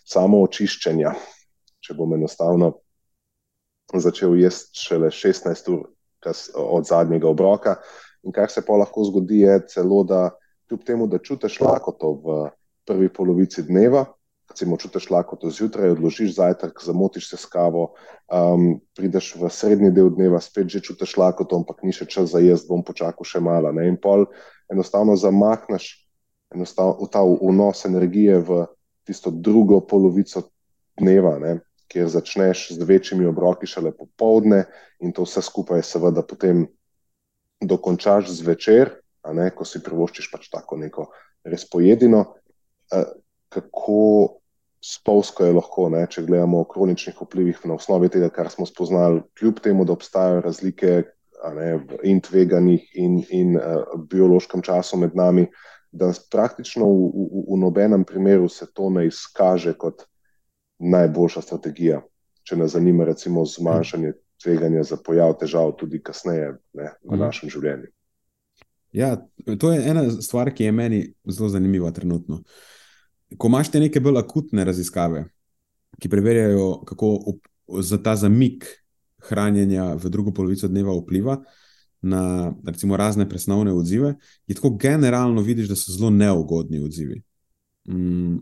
samo 0.07 0.41
očiščenja. 0.45 1.13
Če 1.79 1.95
bom 1.95 2.13
enostavno 2.13 2.73
začel 3.95 4.35
jesti 4.37 4.85
šele 4.85 5.09
16 5.09 5.71
ur 5.73 5.87
od 6.55 6.87
zadnjega 6.87 7.29
obroka. 7.29 7.75
In 8.23 8.35
kar 8.35 8.51
se 8.51 8.61
pa 8.65 8.75
lahko 8.77 9.05
zgodi, 9.07 9.41
je 9.45 9.59
celo, 9.73 10.03
da 10.03 10.29
kljub 10.67 10.83
temu, 10.85 11.07
da 11.07 11.21
čutiš 11.23 11.59
lakoto 11.63 12.13
v 12.25 12.39
prvi 12.85 13.09
polovici 13.13 13.63
dneva, 13.63 14.05
recimo, 14.49 14.77
čutiš 14.77 15.09
lakoto 15.09 15.49
zjutraj, 15.49 15.93
odložiš 15.93 16.35
zajtrk, 16.35 16.81
zamotiš 16.83 17.29
se 17.29 17.37
s 17.37 17.45
kavo, 17.45 17.93
um, 18.33 18.79
prideš 18.97 19.35
v 19.35 19.49
srednji 19.49 19.91
del 19.91 20.09
dneva, 20.15 20.41
spet 20.41 20.69
že 20.69 20.81
čutiš 20.81 21.17
lakoto, 21.17 21.61
ampak 21.61 21.83
ni 21.83 21.93
še 21.93 22.09
čas 22.09 22.33
za 22.33 22.41
jesti, 22.41 22.69
bom 22.69 22.83
počakal 22.83 23.25
še 23.25 23.39
malo. 23.39 23.71
Ne? 23.71 23.87
In 23.87 23.97
pol 24.01 24.25
enostavno 24.71 25.15
zamakneš 25.15 25.93
enostavno, 26.55 27.07
ta 27.11 27.21
vnos 27.21 27.85
energije 27.85 28.39
v 28.41 28.65
tisto 29.05 29.31
drugo 29.31 29.81
polovico 29.85 30.49
dneva, 30.97 31.37
ne? 31.39 31.59
kjer 31.89 32.09
začneš 32.09 32.67
z 32.77 32.85
večjimi 32.85 33.25
obroki 33.25 33.65
šele 33.65 33.89
popovdne 33.97 34.67
in 35.01 35.09
to 35.09 35.23
vse 35.25 35.41
skupaj 35.41 35.81
seveda 35.81 36.21
potem 36.21 36.67
dokončaš 37.65 38.29
zvečer, 38.29 38.91
ko 39.25 39.65
si 39.65 39.81
privoščiš 39.81 40.29
pač 40.31 40.51
tako 40.53 40.77
neko 40.77 41.07
res 41.49 41.65
pojedino. 41.65 42.21
Uh, 42.93 43.09
kako 43.49 44.39
spolsko 44.81 45.45
je 45.45 45.53
lahko, 45.53 45.89
ne, 45.91 46.05
če 46.09 46.23
gledamo 46.27 46.61
o 46.63 46.67
kroničnih 46.67 47.17
vplivih 47.21 47.59
na 47.67 47.75
osnovi 47.75 48.09
tega, 48.11 48.29
kar 48.31 48.49
smo 48.51 48.65
spoznali, 48.67 49.21
kljub 49.39 49.59
temu, 49.63 49.85
da 49.85 49.93
obstajajo 49.93 50.41
razlike 50.45 51.01
ne, 51.55 51.71
in 52.07 52.21
tveganih 52.23 52.85
in, 52.95 53.19
in 53.29 53.57
uh, 53.57 53.83
biološkem 54.11 54.63
času 54.63 54.99
med 55.01 55.15
nami, 55.19 55.47
da 55.91 56.11
praktično 56.31 56.87
v, 56.87 57.09
v, 57.11 57.43
v 57.49 57.59
nobenem 57.59 58.05
primeru 58.07 58.47
se 58.49 58.67
to 58.73 58.89
ne 58.93 59.07
izkaže 59.09 59.73
kot 59.73 60.05
najboljša 60.79 61.43
strategija, 61.43 62.01
če 62.47 62.59
nas 62.61 62.75
zanima 62.77 63.07
recimo 63.09 63.43
zmanjšanje 63.45 64.13
tveganja 64.39 64.83
za 64.87 64.95
pojav 65.03 65.33
težav 65.41 65.73
tudi 65.79 65.99
kasneje 65.99 66.53
ne, 66.73 66.93
v 67.03 67.15
mhm. 67.15 67.23
našem 67.25 67.51
življenju. 67.51 67.91
Ja, 68.95 69.17
to 69.59 69.73
je 69.73 69.83
ena 69.91 70.07
stvar, 70.23 70.49
ki 70.55 70.69
je 70.69 70.71
meni 70.73 70.99
zelo 71.27 71.49
zanimiva 71.51 71.91
trenutno. 71.93 72.39
Uh, 72.39 72.78
ko 73.37 73.47
imaš 73.47 73.71
te 73.71 73.79
neke 73.79 73.99
bolj 73.99 74.19
akutne 74.19 74.65
raziskave, 74.65 75.25
ki 75.99 76.09
preverjajo, 76.09 76.83
kako 76.87 77.39
za 77.81 77.99
ta 78.03 78.15
zamik 78.15 78.65
hranjenja 79.29 79.93
v 79.99 80.09
drugo 80.09 80.31
polovico 80.33 80.67
dneva 80.67 80.95
vpliva 80.97 81.39
na 82.01 82.53
recimo, 82.65 82.97
razne 82.97 83.29
presnovne 83.29 83.73
odzive, 83.73 84.15
je 84.47 84.55
tako 84.55 84.69
generalno 84.69 85.41
vidiš, 85.41 85.67
da 85.67 85.75
so 85.75 85.91
zelo 85.91 86.09
neugodni 86.09 86.79
odzivi. 86.79 87.21
Mm. 87.89 88.37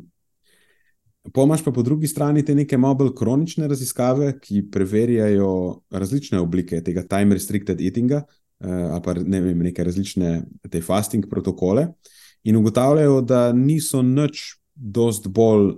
Pomaž 1.33 1.63
pa 1.63 1.71
po 1.71 1.83
drugi 1.83 2.07
strani 2.07 2.45
te 2.45 2.55
neke 2.55 2.77
malo 2.77 2.95
bolj 2.95 3.15
kronične 3.17 3.67
raziskave, 3.67 4.37
ki 4.39 4.67
preverjajo 4.71 5.81
različne 5.89 6.39
oblike 6.39 6.83
tega 6.83 7.03
time 7.07 7.35
restricted 7.35 7.81
eatinga, 7.81 8.21
eh, 8.59 8.69
ali 8.69 9.01
pa 9.03 9.13
ne 9.13 9.41
vem, 9.41 9.59
neke 9.59 9.83
različne 9.83 10.41
te 10.69 10.81
fasting 10.81 11.27
protokole, 11.29 11.87
in 12.43 12.55
ugotavljajo, 12.55 13.21
da 13.21 13.51
niso 13.53 14.01
nič 14.01 14.56
dost 14.77 15.27
bolj 15.27 15.73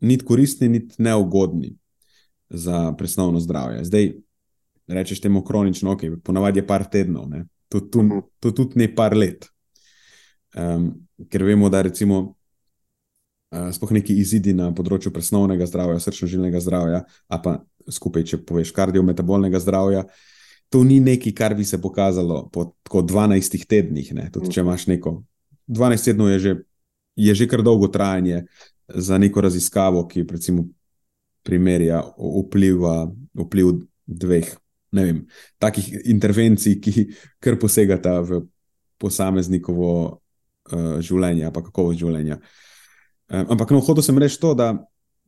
niti 0.00 0.24
koristni, 0.24 0.68
niti 0.68 1.02
neugodni 1.02 1.76
za 2.50 2.92
presnovno 2.98 3.40
zdravje. 3.40 3.84
Zdaj, 3.84 4.12
rečeš 4.88 5.20
temu 5.20 5.44
kronično, 5.44 5.92
ok, 5.92 6.02
ponavadi 6.24 6.58
je 6.58 6.66
par 6.66 6.84
tednov, 6.90 7.28
ne? 7.30 7.44
to, 7.70 7.80
to 8.40 8.50
tudi 8.50 8.78
ne 8.78 8.94
par 8.94 9.16
let. 9.16 9.46
Um, 10.58 10.90
ker 11.30 11.44
vemo, 11.46 11.68
da 11.70 11.82
recimo 11.86 12.18
uh, 13.54 13.70
sploh 13.70 13.92
neki 13.94 14.16
izidi 14.18 14.54
na 14.56 14.72
področju 14.74 15.12
presnovnega 15.14 15.68
zdravja, 15.70 16.00
srčno-žilnega 16.02 16.62
zdravja, 16.64 17.04
a 17.06 17.38
pa 17.38 17.60
skupaj, 17.86 18.26
če 18.26 18.40
poveš, 18.46 18.74
kardiometabolnega 18.74 19.60
zdravja, 19.62 20.04
to 20.70 20.82
ni 20.86 20.98
nekaj, 21.02 21.34
kar 21.38 21.54
bi 21.58 21.66
se 21.66 21.78
pokazalo 21.82 22.44
po 22.50 22.72
12 22.90 23.66
tednih. 23.70 24.10
Tudi 24.34 24.50
če 24.54 24.62
imaš 24.62 24.88
neko 24.90 25.20
12 25.70 26.10
tednov, 26.10 26.30
je 26.34 26.42
že, 26.42 26.56
je 27.20 27.34
že 27.34 27.48
kar 27.48 27.62
dolgo 27.62 27.88
trajanje 27.88 28.44
za 28.88 29.18
neko 29.18 29.40
raziskavo, 29.40 30.06
ki 30.08 30.24
recimo 30.30 30.64
primerja 31.42 32.02
vpliva, 32.18 33.10
vpliv 33.34 33.84
dveh 34.06 34.50
vem, 34.92 35.24
takih 35.58 35.86
intervencij, 36.10 36.80
ki 36.82 37.06
kar 37.42 37.58
posegata 37.60 38.20
v 38.26 38.42
posameznikovo 39.00 39.92
uh, 40.10 40.96
življenje, 41.00 41.50
pa 41.54 41.62
kakovost 41.64 42.00
življenja. 42.02 42.40
Um, 43.30 43.54
ampak 43.54 43.70
no, 43.72 43.80
hotel 43.84 44.04
sem 44.04 44.18
reči 44.18 44.40
to, 44.42 44.52
da 44.58 44.74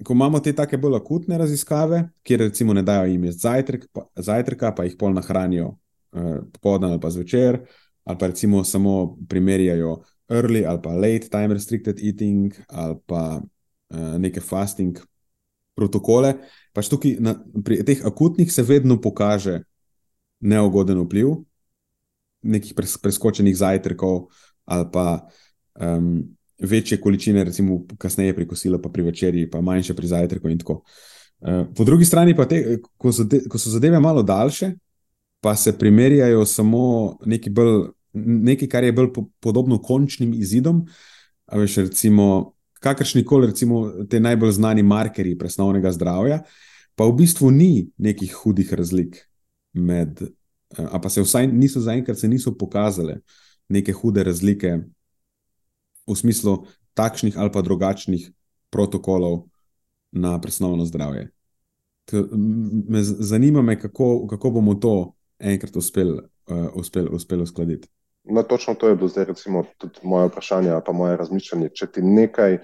ko 0.03 0.17
imamo 0.17 0.41
te 0.43 0.53
tako 0.57 0.81
bolj 0.83 0.99
akutne 0.99 1.39
raziskave, 1.39 2.03
kjer 2.27 2.49
recimo 2.49 2.75
ne 2.75 2.83
dajo 2.83 3.07
jim 3.09 3.29
zajtrk, 3.31 3.87
zajtrka, 4.19 4.73
pa 4.75 4.89
jih 4.89 4.99
pol 4.99 5.15
nahranijo 5.15 5.71
uh, 5.71 6.43
popoldan 6.57 6.93
ali 6.93 7.01
pa 7.01 7.13
zvečer, 7.15 7.63
ali 8.05 8.19
pa 8.19 8.33
recimo 8.33 8.65
samo 8.67 9.15
primerjajo 9.31 10.01
early 10.33 10.65
ali 10.67 10.81
pa 10.83 10.97
late 10.97 11.29
time 11.29 11.55
restricted 11.55 12.01
eating 12.01 12.55
ali 12.69 12.97
pa 13.07 13.39
uh, 13.39 14.17
neke 14.19 14.41
fasting 14.41 14.97
protokole. 15.77 16.35
Pač 16.73 16.89
tukaj 16.93 17.17
na, 17.21 17.37
pri 17.65 17.83
teh 17.85 18.05
akutnih 18.05 18.53
se 18.53 18.65
vedno 18.65 18.99
pokaže 19.01 19.63
neugoden 20.41 21.01
vpliv 21.05 21.37
nekih 22.43 22.75
pres, 22.75 22.97
preskočenih 22.99 23.57
zajtrkov 23.57 24.27
ali 24.65 24.87
pa 24.93 25.27
um, 25.81 26.23
večje 26.63 27.01
količine, 27.01 27.45
recimo, 27.45 27.81
kasneje 27.99 28.35
pri 28.35 28.47
kosilu, 28.47 28.79
pa 28.83 28.89
pri 28.89 29.03
večerji, 29.03 29.51
pa 29.51 29.61
manjše 29.61 29.95
pri 29.95 30.07
zajtrku. 30.07 30.49
Uh, 30.49 31.67
po 31.77 31.85
drugi 31.85 32.05
strani, 32.05 32.37
pa 32.37 32.47
te, 32.47 32.79
ko, 32.97 33.13
so 33.13 33.25
de, 33.25 33.43
ko 33.51 33.59
so 33.59 33.71
zadeve 33.71 34.01
malo 34.01 34.23
daljše, 34.23 34.73
pa 35.43 35.57
se 35.57 35.75
primerjajo 35.79 36.45
samo 36.47 36.85
nekaj, 37.27 37.53
bolj, 37.53 37.91
nekaj 38.13 38.69
kar 38.69 38.85
je 38.85 38.93
bolj 38.93 39.13
po, 39.13 39.27
podobno 39.41 39.79
končnim 39.83 40.35
izidom. 40.35 40.85
Veš, 41.53 41.77
recimo, 41.77 42.55
kakršni 42.81 43.25
koli, 43.25 43.47
recimo, 43.47 43.85
te 44.11 44.21
najbolj 44.21 44.53
znani 44.59 44.83
markerji 44.83 45.39
presnovnega 45.39 45.93
zdravja, 45.93 46.43
pa 46.95 47.07
v 47.09 47.17
bistvu 47.23 47.51
ni 47.51 47.89
nekih 47.99 48.35
hudih 48.43 48.73
razlik 48.75 49.19
med. 49.73 50.23
A 50.77 51.01
pa 51.01 51.09
se 51.13 51.23
vsaj 51.23 51.47
niso 51.53 51.81
zaenkrat 51.81 52.19
se 52.19 52.29
niso 52.29 52.55
pokazale 52.57 53.21
neke 53.69 53.93
hude 53.93 54.23
razlike 54.25 54.79
v 56.07 56.17
smislu 56.17 56.65
takšnih 56.95 57.37
ali 57.39 57.53
pa 57.53 57.63
drugačnih 57.63 58.31
protokolov 58.71 59.47
na 60.13 60.41
presnovno 60.41 60.85
zdravje. 60.85 61.31
Me 62.89 63.03
zanima, 63.03 63.63
me, 63.63 63.79
kako, 63.81 64.27
kako 64.27 64.51
bomo 64.51 64.75
to 64.75 65.15
enkrat 65.39 65.77
uspeli 65.77 66.13
uh, 66.13 66.69
uspel, 66.75 67.09
uspel 67.15 67.43
uskladiti. 67.43 67.89
No, 68.25 68.43
točno 68.43 68.75
to 68.75 68.89
je 68.89 68.97
bilo 68.97 69.09
zdaj, 69.09 69.25
recimo, 69.25 69.65
tudi 69.79 70.01
moje 70.03 70.29
vprašanje, 70.29 70.77
pa 70.87 70.93
moje 70.93 71.17
razmišljanje. 71.17 71.73
Če 71.75 71.87
ti 71.93 72.03
nekaj 72.03 72.59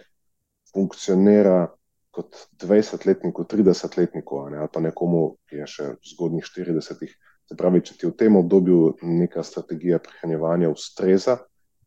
funkcionira 0.75 1.67
kot 2.15 2.37
20-letniku, 2.63 3.45
30-letniku, 3.45 4.39
ali 4.47 4.69
pa 4.73 4.81
nekomu, 4.81 5.39
ki 5.51 5.63
je 5.63 5.67
še 5.67 5.89
v 5.97 6.13
zgodnjih 6.13 6.47
40-ih, 6.47 7.17
se 7.49 7.57
pravi, 7.57 7.83
če 7.83 7.97
ti 7.99 8.07
v 8.07 8.15
tem 8.19 8.37
obdobju 8.37 8.99
neka 9.03 9.43
strategija 9.43 10.01
prehranjevanja 10.05 10.71
ustreza, 10.71 11.39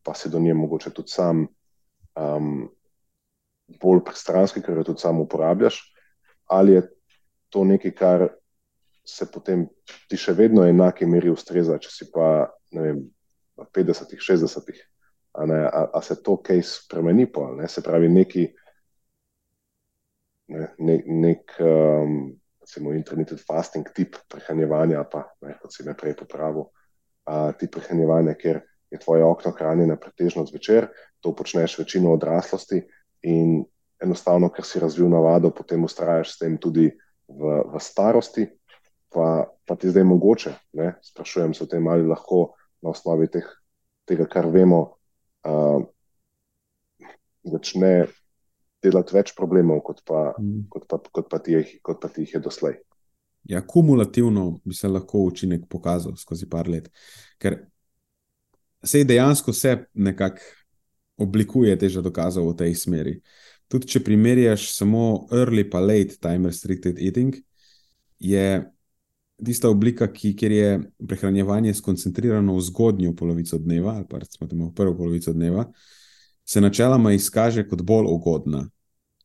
pa 0.02 0.14
si 0.18 0.30
do 0.30 0.40
nje 0.42 0.54
mogoče 0.58 0.90
tudi 0.90 1.12
sam 1.12 1.46
um, 2.18 2.68
bolj 3.80 4.02
pristranski, 4.04 4.62
ker 4.62 4.80
jo 4.80 4.86
tudi 4.90 5.04
sam 5.04 5.20
uporabljaš, 5.22 5.78
ali 6.50 6.78
je 6.78 6.86
to 7.52 7.64
nekaj, 7.64 7.94
kar 7.94 8.28
se 9.06 9.26
potem 9.30 9.66
ti 10.10 10.18
še 10.18 10.34
vedno 10.38 10.64
v 10.64 10.72
enaki 10.74 11.06
meri 11.06 11.30
ustreza, 11.30 11.78
če 11.78 11.90
si 11.90 12.08
pa 12.12 12.48
vem, 12.74 13.04
v 13.04 13.21
50-ih, 13.58 14.20
60-ih. 14.20 14.82
A, 15.32 15.44
a, 15.44 15.82
a 15.96 16.02
se 16.04 16.18
to 16.22 16.36
kaj 16.44 16.60
spremeni, 16.62 17.26
pa, 17.32 17.48
ne? 17.56 17.68
se 17.68 17.82
pravi, 17.82 18.08
neki, 18.12 18.46
ne, 20.52 20.68
ne, 20.78 20.98
nek 21.06 21.54
um, 21.60 22.18
recimo, 22.60 22.92
intermittent 22.92 23.40
fasting 23.46 23.88
tip 23.96 24.18
prehranjevanja, 24.28 25.04
pa 25.08 25.24
ne, 25.46 25.56
kot 25.62 25.72
si 25.72 25.86
me 25.86 25.96
prej 25.96 26.18
popravil, 26.20 26.68
uh, 26.68 27.48
tip 27.58 27.72
prehranjevanja, 27.78 28.36
ker 28.36 28.60
je 28.92 29.00
tvoje 29.00 29.24
okno 29.24 29.54
hranjeno 29.56 29.96
pretežno 29.96 30.44
zvečer, 30.46 30.90
to 31.24 31.32
počneš 31.36 31.78
večino 31.80 32.12
odraslosti 32.12 32.82
in 33.22 33.62
enostavno, 34.02 34.50
ker 34.52 34.66
si 34.66 34.80
razvil 34.82 35.08
navado, 35.08 35.50
potem 35.54 35.84
ustrajaš 35.84 36.34
s 36.34 36.42
tem 36.42 36.58
tudi 36.60 36.90
v, 37.28 37.54
v 37.72 37.80
starosti. 37.80 38.48
Pa, 39.12 39.44
pa 39.68 39.76
ti 39.76 39.90
zdaj 39.92 40.06
mogoče, 40.08 40.50
ne? 40.80 40.94
sprašujem 41.04 41.52
se 41.54 41.64
o 41.64 41.68
tem, 41.68 41.84
ali 41.88 42.06
lahko 42.08 42.54
na 42.82 42.90
osnovi 42.90 43.28
teh, 43.32 43.46
tega, 44.08 44.26
kar 44.30 44.48
vemo, 44.52 44.82
uh, 45.46 45.82
začne 47.42 47.92
delati 48.82 49.14
več 49.14 49.34
problemov, 49.38 49.82
kot 49.86 50.02
pa, 50.06 50.32
mm. 50.38 50.66
kot 50.72 50.88
pa, 50.90 50.98
kot 50.98 51.28
pa, 51.30 51.38
ti, 51.42 51.54
je, 51.56 51.78
kot 51.84 52.00
pa 52.02 52.10
ti 52.10 52.26
jih 52.26 52.36
je 52.38 52.42
doslej. 52.42 52.80
Ja, 53.50 53.62
kumulativno 53.66 54.60
bi 54.64 54.74
se 54.74 54.90
lahko 54.90 55.24
učinek 55.26 55.66
pokazal 55.70 56.14
skozi 56.18 56.46
par 56.50 56.68
let. 56.70 56.90
Ker 57.42 57.58
se 58.84 59.04
dejansko 59.06 59.52
se 59.52 59.76
nekako 59.94 60.42
oblikuje 61.22 61.74
teža 61.78 62.02
dokazov 62.02 62.48
v 62.50 62.58
tej 62.58 62.74
smeri. 62.78 63.16
Tudi 63.70 63.88
če 63.94 64.02
primerjaš 64.04 64.68
samo 64.74 65.28
early 65.32 65.64
pa 65.70 65.80
late 65.80 66.18
time 66.22 66.50
restricted 66.50 66.98
eating, 66.98 67.36
je 68.18 68.62
tista 69.44 69.70
oblika, 69.70 70.06
ki, 70.12 70.34
kjer 70.36 70.52
je 70.52 70.68
prehranjevanje 71.08 71.74
skoncentrirano 71.74 72.54
v 72.56 72.60
zgodnjo 72.60 73.14
polovico 73.16 73.58
dneva, 73.58 73.96
ali 73.96 74.06
pa 74.10 74.18
recimo 74.18 74.48
temu 74.48 74.72
prvo 74.74 74.96
polovico 74.96 75.32
dneva, 75.32 75.66
se 76.44 76.60
načeloma 76.60 77.12
izkaže 77.12 77.66
kot 77.68 77.82
bolj 77.82 78.10
ugodna. 78.10 78.64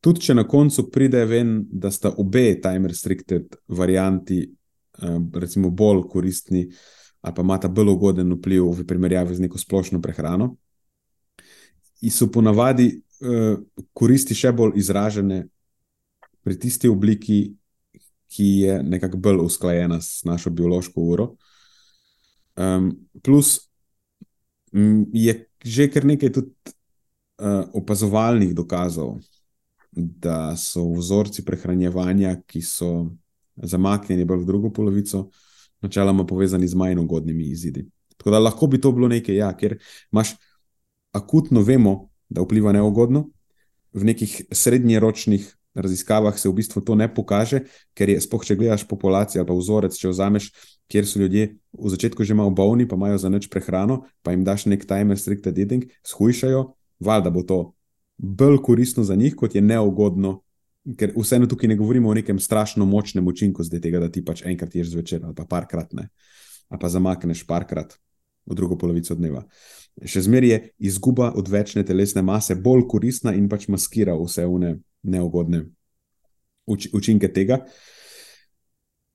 Tudi 0.01 0.21
če 0.27 0.35
na 0.37 0.45
koncu 0.47 0.87
pride 0.91 1.25
ven, 1.25 1.57
da 1.71 1.91
sta 1.91 2.13
obe 2.17 2.59
time 2.61 2.87
restricted 2.87 3.55
varianti, 3.67 4.43
eh, 4.43 5.19
recimo, 5.33 5.69
bolj 5.69 6.05
koristni, 6.09 6.67
ali 7.21 7.35
pa 7.35 7.41
imata 7.41 7.67
bolj 7.67 7.89
ugoden 7.95 8.33
vpliv 8.37 8.71
v 8.77 8.85
primerjavi 8.87 9.35
z 9.35 9.47
neko 9.47 9.57
splošno 9.57 10.01
prehrano. 10.01 10.55
In 12.01 12.11
so 12.13 12.27
ponavadi 12.29 12.91
uh, 12.93 13.57
koristi 13.93 14.35
še 14.37 14.51
bolj 14.53 14.75
izražene 14.77 15.47
pri 16.45 16.57
tisti 16.61 16.87
obliki, 16.87 17.39
ki 18.27 18.45
je 18.61 18.83
nekako 18.83 19.17
bolj 19.17 19.43
usklajena 19.45 20.01
s 20.01 20.23
našo 20.23 20.49
biološko 20.49 21.01
uro. 21.01 21.35
Um, 22.57 22.91
plus 23.23 23.59
je 25.13 25.43
že 25.63 25.87
kar 25.91 26.05
nekaj 26.05 26.31
tudi 26.31 26.51
uh, 27.41 27.65
opazovalnih 27.73 28.53
dokazov, 28.55 29.17
da 29.91 30.55
so 30.55 30.85
vzorci 30.93 31.45
prehranjevanja, 31.45 32.35
ki 32.47 32.61
so 32.61 33.09
zamaknjeni 33.57 34.25
bolj 34.25 34.43
v 34.43 34.45
drugo 34.45 34.69
polovico, 34.73 35.29
načeloma 35.81 36.25
povezani 36.25 36.67
z 36.67 36.77
manj 36.77 36.99
ugodnimi 37.01 37.49
izidi. 37.49 37.87
Tako 38.17 38.31
da 38.31 38.39
lahko 38.39 38.67
bi 38.67 38.81
to 38.81 38.91
bilo 38.91 39.07
nekaj, 39.07 39.35
ja, 39.35 39.49
ker 39.57 39.77
imaš 40.11 40.35
akutno, 41.11 41.61
vemo, 41.61 42.09
da 42.29 42.41
vpliva 42.45 42.71
neugodno, 42.71 43.29
v 43.93 44.11
nekih 44.11 44.41
srednjeročnih 44.51 45.56
raziskavah 45.77 46.35
se 46.39 46.49
v 46.49 46.57
bistvu 46.57 46.81
to 46.81 46.97
ne 46.97 47.07
pokaže, 47.07 47.63
ker 47.93 48.09
je, 48.09 48.17
spoh, 48.23 48.41
če 48.41 48.57
gledaš 48.57 48.87
populacijo 48.89 49.43
ali 49.43 49.49
pa 49.49 49.57
vzorec, 49.57 49.93
če 49.97 50.09
vzameš, 50.11 50.49
kjer 50.89 51.05
so 51.05 51.21
ljudje 51.21 51.53
v 51.71 51.93
začetku 51.93 52.25
že 52.25 52.37
malo 52.37 52.49
bolni, 52.49 52.87
pa 52.89 52.97
imajo 52.97 53.21
za 53.21 53.29
noč 53.29 53.47
prehrano, 53.53 54.03
pa 54.25 54.33
jim 54.33 54.43
daš 54.47 54.65
nek 54.65 54.87
time 54.89 55.13
restricted 55.13 55.57
eating, 55.57 55.85
shujšajo, 56.01 56.73
valjda 56.99 57.31
bo 57.31 57.45
to 57.45 57.61
bolj 58.17 58.61
koristno 58.65 59.05
za 59.05 59.15
njih, 59.15 59.35
kot 59.37 59.55
je 59.55 59.61
neugodno 59.61 60.41
ker 60.95 61.11
vseeno 61.17 61.47
tukaj 61.47 61.67
ne 61.67 61.75
govorimo 61.75 62.09
o 62.09 62.13
nekem 62.13 62.39
strašno 62.39 62.85
močnem 62.85 63.27
učinku, 63.27 63.63
zdaj 63.63 63.81
tega, 63.81 63.99
da 63.99 64.11
ti 64.11 64.23
pač 64.25 64.43
enkrat 64.45 64.75
ješ 64.75 64.93
zvečer 64.93 65.25
ali 65.25 65.35
pa 65.35 65.45
parkrat 65.45 65.93
ne, 65.93 66.07
ali 66.69 66.79
pa 66.79 66.89
zamakneš 66.89 67.43
parkrat 67.47 67.97
v 68.47 68.55
drugo 68.55 68.77
polovico 68.77 69.15
dneva. 69.15 69.43
Še 70.05 70.21
zmeraj 70.23 70.49
je 70.49 70.59
izguba 70.91 71.31
odvečne 71.35 71.83
telesne 71.83 72.21
mase 72.21 72.55
bolj 72.55 72.85
koristna 72.87 73.33
in 73.35 73.49
pač 73.49 73.67
maskira 73.67 74.15
vse 74.15 74.45
one 74.45 74.77
neugodne 75.07 75.65
uč 76.67 76.89
učinke 76.93 77.29
tega. 77.31 77.61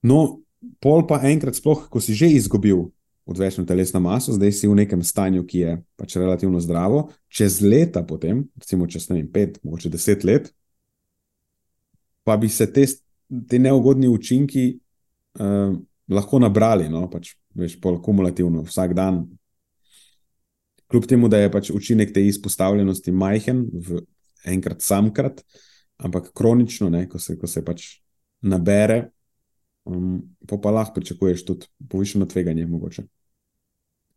No, 0.03 0.43
pol 0.83 1.05
pa 1.07 1.21
enkrat, 1.29 1.55
sploh, 1.59 1.85
ko 1.89 2.01
si 2.03 2.17
že 2.17 2.31
izgubil 2.33 2.89
odvečno 3.25 3.63
telesno 3.65 4.01
maso, 4.03 4.33
zdaj 4.35 4.51
si 4.51 4.67
v 4.67 4.75
nekem 4.83 5.03
stanju, 5.03 5.45
ki 5.47 5.59
je 5.59 5.75
pač 5.95 6.17
relativno 6.19 6.59
zdravo, 6.59 7.07
čez 7.31 7.61
leta, 7.63 8.03
potem, 8.03 8.43
recimo 8.59 8.87
čez 8.87 9.07
ne 9.09 9.21
vem, 9.21 9.29
pet, 9.31 9.61
mogoče 9.63 9.91
deset 9.93 10.25
let, 10.27 10.49
pa 12.27 12.35
bi 12.39 12.49
se 12.51 12.67
te, 12.67 12.83
te 13.47 13.59
neugodni 13.59 14.11
učinki 14.11 14.65
uh, 15.39 15.71
lahko 16.11 16.41
nabrali, 16.43 16.89
no, 16.91 17.05
pač 17.11 17.35
veš, 17.55 17.77
pol 17.79 18.01
kumulativno, 18.03 18.65
vsak 18.67 18.95
dan. 18.97 19.23
Kljub 20.91 21.07
temu, 21.07 21.29
da 21.31 21.39
je 21.39 21.51
pač 21.51 21.71
učinek 21.71 22.11
te 22.13 22.25
izpostavljenosti 22.27 23.13
majhen, 23.15 23.63
v 23.71 24.03
enkrat 24.51 24.83
samkrat, 24.83 25.39
ampak 26.03 26.31
kronično, 26.35 26.89
ne, 26.89 27.07
ko, 27.09 27.19
se, 27.19 27.37
ko 27.39 27.47
se 27.47 27.63
pač 27.65 27.87
nabere, 28.43 29.07
um, 29.87 30.19
pa, 30.47 30.57
pa 30.57 30.71
lahko 30.71 30.99
pričakuješ 30.99 31.45
tudi 31.45 31.69
povišeno 31.89 32.25
tveganje. 32.25 32.67
Mogoče. 32.67 33.03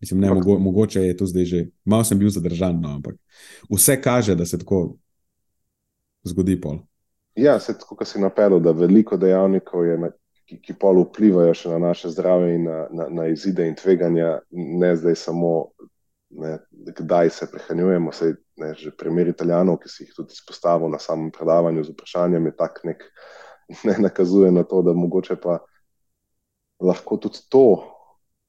Mislim, 0.00 0.20
ne, 0.20 0.30
mogo, 0.34 0.58
mogoče 0.58 1.00
je 1.02 1.16
to 1.16 1.26
zdaj 1.26 1.44
že, 1.44 1.66
malo 1.84 2.04
sem 2.04 2.18
bil 2.18 2.30
zadržan, 2.30 2.80
no, 2.80 2.96
ampak 2.98 3.16
vse 3.70 4.00
kaže, 4.02 4.34
da 4.34 4.46
se 4.46 4.58
tako 4.58 4.96
zgodi. 6.24 6.60
Pol. 6.60 6.78
Ja, 7.36 7.60
se 7.60 7.78
tako, 7.78 7.96
kot 7.96 8.08
si 8.08 8.20
napeljal, 8.20 8.60
da 8.60 8.72
veliko 8.72 9.16
dejavnikov 9.16 9.86
je, 9.86 9.98
na, 9.98 10.10
ki, 10.46 10.60
ki 10.60 10.76
pol 10.80 11.00
vplivajo 11.04 11.54
še 11.54 11.72
na 11.72 11.78
naše 11.88 12.10
zdravje 12.12 12.54
in 12.58 12.64
na, 12.68 12.86
na, 12.90 13.08
na 13.08 13.26
izide 13.32 13.66
in 13.68 13.76
tveganja, 13.76 14.38
ne 14.50 14.92
zdaj 14.96 15.16
samo, 15.20 15.52
ne, 16.30 16.58
kdaj 17.00 17.30
se 17.30 17.48
prehranjujemo. 17.52 18.12
Sej, 18.12 18.36
ne, 18.56 18.72
že 18.74 18.92
primer 18.96 19.28
italijanov, 19.28 19.78
ki 19.82 19.90
si 19.92 20.04
jih 20.04 20.12
tudi 20.16 20.36
izpostavil 20.36 20.90
na 20.92 21.00
samem 21.02 21.30
predavanju 21.34 21.84
z 21.84 21.92
vprašanjem, 21.94 22.50
je 22.50 22.56
tak 22.56 22.80
nek 22.88 23.04
ne 23.88 23.96
nakazuje 23.98 24.52
na 24.52 24.64
to, 24.64 24.82
da 24.82 24.94
mogoče 24.96 25.36
pa 25.42 25.58
lahko 26.80 27.16
tudi 27.16 27.42
to. 27.48 27.92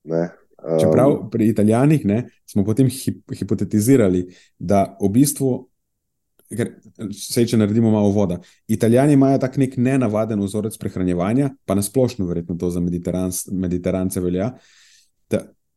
Ne, 0.07 0.29
um, 0.63 0.79
Čeprav 0.79 1.17
pri 1.31 1.49
Italijanih 1.49 2.05
ne, 2.05 2.19
smo 2.45 2.63
potem 2.65 2.89
hip, 2.89 3.23
hipotetizirali, 3.35 4.27
da 4.59 4.97
v 5.01 5.09
bistvu, 5.11 5.51
ker 6.47 6.77
se 7.11 7.43
če 7.43 7.59
naredimo 7.59 7.91
malo 7.91 8.13
voda, 8.15 8.39
Italijani 8.71 9.17
imajo 9.17 9.41
tak 9.43 9.57
nek 9.59 9.75
nenavaden 9.77 10.39
vzorec 10.39 10.77
prehranjevanja, 10.79 11.51
pa 11.67 11.75
nasplošno, 11.75 12.27
verjetno 12.29 12.55
to 12.55 12.69
za 12.71 12.83
mediterance 12.83 14.23
velja. 14.23 14.53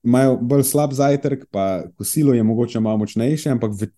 Imajo 0.03 0.36
bolj 0.40 0.62
slab 0.64 0.94
zajtrk, 0.96 1.44
pa 1.53 1.82
kosilo 1.98 2.32
je 2.34 2.42
mogoče 2.42 2.80
malo 2.80 3.03
močnejše, 3.03 3.51
ampak 3.53 3.74
v, 3.76 3.90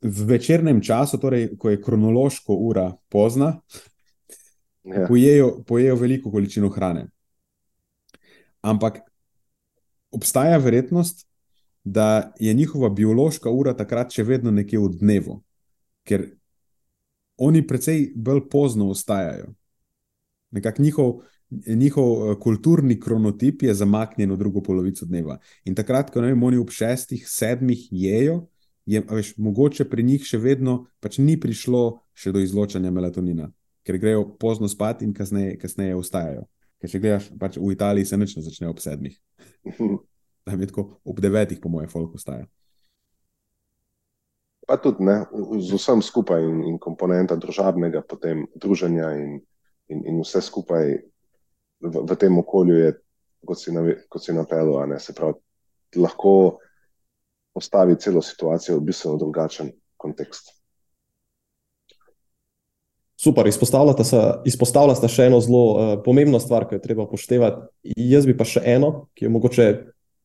v 0.00 0.28
večernem 0.30 0.80
času, 0.80 1.20
torej, 1.20 1.50
ko 1.60 1.70
je 1.70 1.82
kronološko 1.82 2.54
ura 2.54 2.86
pozna, 3.12 3.58
ja. 4.84 5.04
pojejo, 5.08 5.50
pojejo 5.66 5.96
veliko 6.00 6.32
količino 6.32 6.68
hrane. 6.72 7.06
Ampak 8.64 9.02
obstaja 10.10 10.56
verjetnost, 10.56 11.26
da 11.84 12.32
je 12.40 12.54
njihova 12.54 12.88
biološka 12.88 13.50
ura 13.50 13.74
takrat 13.76 14.14
še 14.16 14.24
vedno 14.24 14.50
nekje 14.50 14.80
v 14.80 14.88
dnevu, 14.96 15.36
ker 16.08 16.30
oni 17.36 17.60
precej 17.66 18.12
bolj 18.16 18.46
pozno 18.48 18.88
vstajajo. 18.92 19.52
Nekako 20.54 20.82
njihov, 20.82 21.12
njihov 21.66 22.10
eh, 22.14 22.36
kulturni 22.40 22.98
kronotip 23.00 23.62
je 23.62 23.74
zamaknjen 23.74 24.32
v 24.32 24.38
drugo 24.38 24.62
polovico 24.62 25.06
dneva. 25.06 25.38
In 25.64 25.74
takrat, 25.74 26.10
ko 26.10 26.22
vem, 26.24 26.42
oni 26.42 26.60
ob 26.60 26.72
šestih, 26.74 27.26
sedmih 27.28 27.88
jejo, 27.90 28.46
je 28.86 29.00
veš, 29.10 29.36
mogoče 29.40 29.88
pri 29.88 30.02
njih 30.04 30.24
še 30.28 30.38
vedno 30.38 30.84
pač 31.00 31.18
ni 31.18 31.38
prišlo 31.40 32.00
še 32.14 32.32
do 32.32 32.42
izločanja 32.44 32.90
melatonina 32.92 33.48
ker 33.84 33.98
grejo 33.98 34.24
pozno 34.40 34.68
spat 34.68 35.02
in 35.02 35.12
kasneje, 35.14 35.58
kasneje 35.60 35.96
vstajajo. 36.00 36.46
Ker 36.80 36.90
če 36.90 37.00
gledaš, 37.00 37.30
pač 37.40 37.58
v 37.60 37.72
Italiji 37.72 38.08
se 38.08 38.18
noč 38.18 38.36
ne 38.36 38.44
začne 38.44 38.68
ob 38.72 38.80
sedmih. 38.80 39.16
Tam 40.44 40.60
je 40.60 40.68
tako 40.68 40.88
ob 41.04 41.20
devetih, 41.24 41.60
po 41.60 41.72
mojem, 41.72 41.88
folk 41.92 42.16
vstaja. 42.18 42.46
Pa 44.64 44.78
tudi 44.80 45.04
ne, 45.04 45.18
z 45.60 45.76
vsem 45.76 46.00
skupaj 46.00 46.40
in, 46.40 46.62
in 46.72 46.76
komponenta 46.80 47.36
družabnega, 47.36 48.00
potem 48.08 48.46
druženja 48.56 49.10
in, 49.20 49.34
in, 49.92 50.00
in 50.08 50.22
vse 50.24 50.40
skupaj 50.44 50.96
v, 51.84 52.04
v 52.08 52.16
tem 52.16 52.38
okolju 52.38 52.76
je, 52.80 52.90
kot 53.44 53.60
si, 53.60 53.72
si 54.24 54.36
napeljal, 54.36 54.98
se 54.98 55.14
pravi, 55.14 55.36
lahko 56.00 56.58
postavi 57.54 57.96
celo 58.00 58.22
situacijo 58.22 58.80
v 58.80 58.88
bistveno 58.90 59.20
drugačen 59.20 59.72
kontekst. 59.96 60.54
Super, 63.24 63.46
izpostavljata 63.46 64.04
se, 64.04 64.20
izpostavlja 64.44 64.96
se 64.98 65.08
še 65.08 65.28
eno 65.30 65.38
zelo 65.40 65.62
uh, 65.70 65.92
pomembno 66.04 66.40
stvar, 66.42 66.66
ki 66.68 66.76
jo 66.76 66.82
treba 66.82 67.06
upoštevati. 67.06 67.68
Jaz 68.10 68.26
bi 68.28 68.34
pa 68.36 68.44
še 68.48 68.60
eno, 68.74 69.06
ki 69.14 69.28
je 69.28 69.30
mogoče 69.32 69.68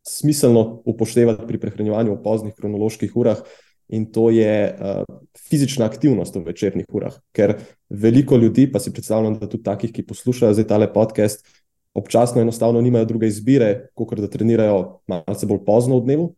smiselno 0.10 0.82
upoštevati 0.89 1.45
pri 1.47 1.62
prehranjevanju 1.62 2.16
v 2.16 2.24
poznih 2.24 2.55
kronoloških 2.57 3.16
urah, 3.20 3.43
in 3.90 4.06
to 4.14 4.30
je 4.30 4.54
uh, 4.70 5.04
fizična 5.50 5.86
aktivnost 5.86 6.36
v 6.36 6.44
večernih 6.46 6.86
urah. 6.94 7.16
Ker 7.34 7.56
veliko 7.90 8.38
ljudi, 8.38 8.68
pa 8.72 8.80
si 8.80 8.94
predstavljam, 8.94 9.40
da 9.40 9.50
tudi 9.50 9.64
takih, 9.64 9.94
ki 9.94 10.06
poslušajo 10.08 10.54
zdaj 10.54 10.68
tale 10.68 10.90
podcast, 10.94 11.46
občasno 11.94 12.42
enostavno 12.42 12.82
nimajo 12.82 13.06
druge 13.10 13.28
izbire, 13.28 13.90
kot 13.98 14.20
da 14.20 14.30
trenirajo 14.30 15.02
malce 15.10 15.50
bolj 15.50 15.64
pozno 15.66 16.00
v 16.00 16.06
dnevu. 16.06 16.30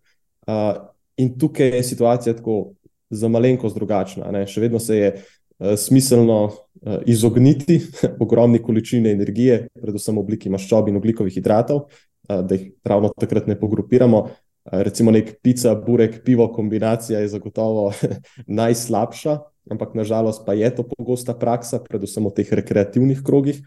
Uh, 0.47 0.71
in 1.17 1.35
tukaj 1.37 1.75
je 1.75 1.83
situacija 1.83 2.37
tako 2.39 2.73
za 3.09 3.27
malenkost 3.27 3.75
drugačna. 3.75 4.31
Ne? 4.31 4.47
Še 4.47 4.67
vedno 4.67 4.79
se 4.79 4.97
je. 4.97 5.13
Eh, 5.61 5.77
smiselno 5.77 6.49
eh, 6.81 6.97
izogniti 7.05 7.81
ogromni 8.23 8.61
količini 8.61 9.11
energije, 9.11 9.67
predvsem 9.81 10.15
v 10.17 10.19
obliki 10.23 10.49
maščob 10.49 10.89
in 10.89 10.97
oglikovih 10.97 11.35
hidratov, 11.37 11.83
da 12.31 12.55
jih 12.55 12.71
ravno 12.87 13.11
takrat 13.19 13.47
ne 13.47 13.57
pogrupiramo. 13.59 14.21
Recimo 14.65 15.11
nek 15.11 15.39
pica, 15.41 15.73
burek, 15.75 16.19
pivo, 16.23 16.45
kombinacija 16.53 17.19
je 17.19 17.31
zagotovo 17.33 17.91
najslabša, 18.61 19.37
ampak 19.73 19.95
nažalost 19.97 20.45
pa 20.45 20.53
je 20.53 20.69
to 20.75 20.85
pogosta 20.85 21.33
praksa, 21.33 21.81
predvsem 21.81 22.25
v 22.25 22.33
teh 22.35 22.53
rekreativnih 22.61 23.23
krogih. 23.25 23.63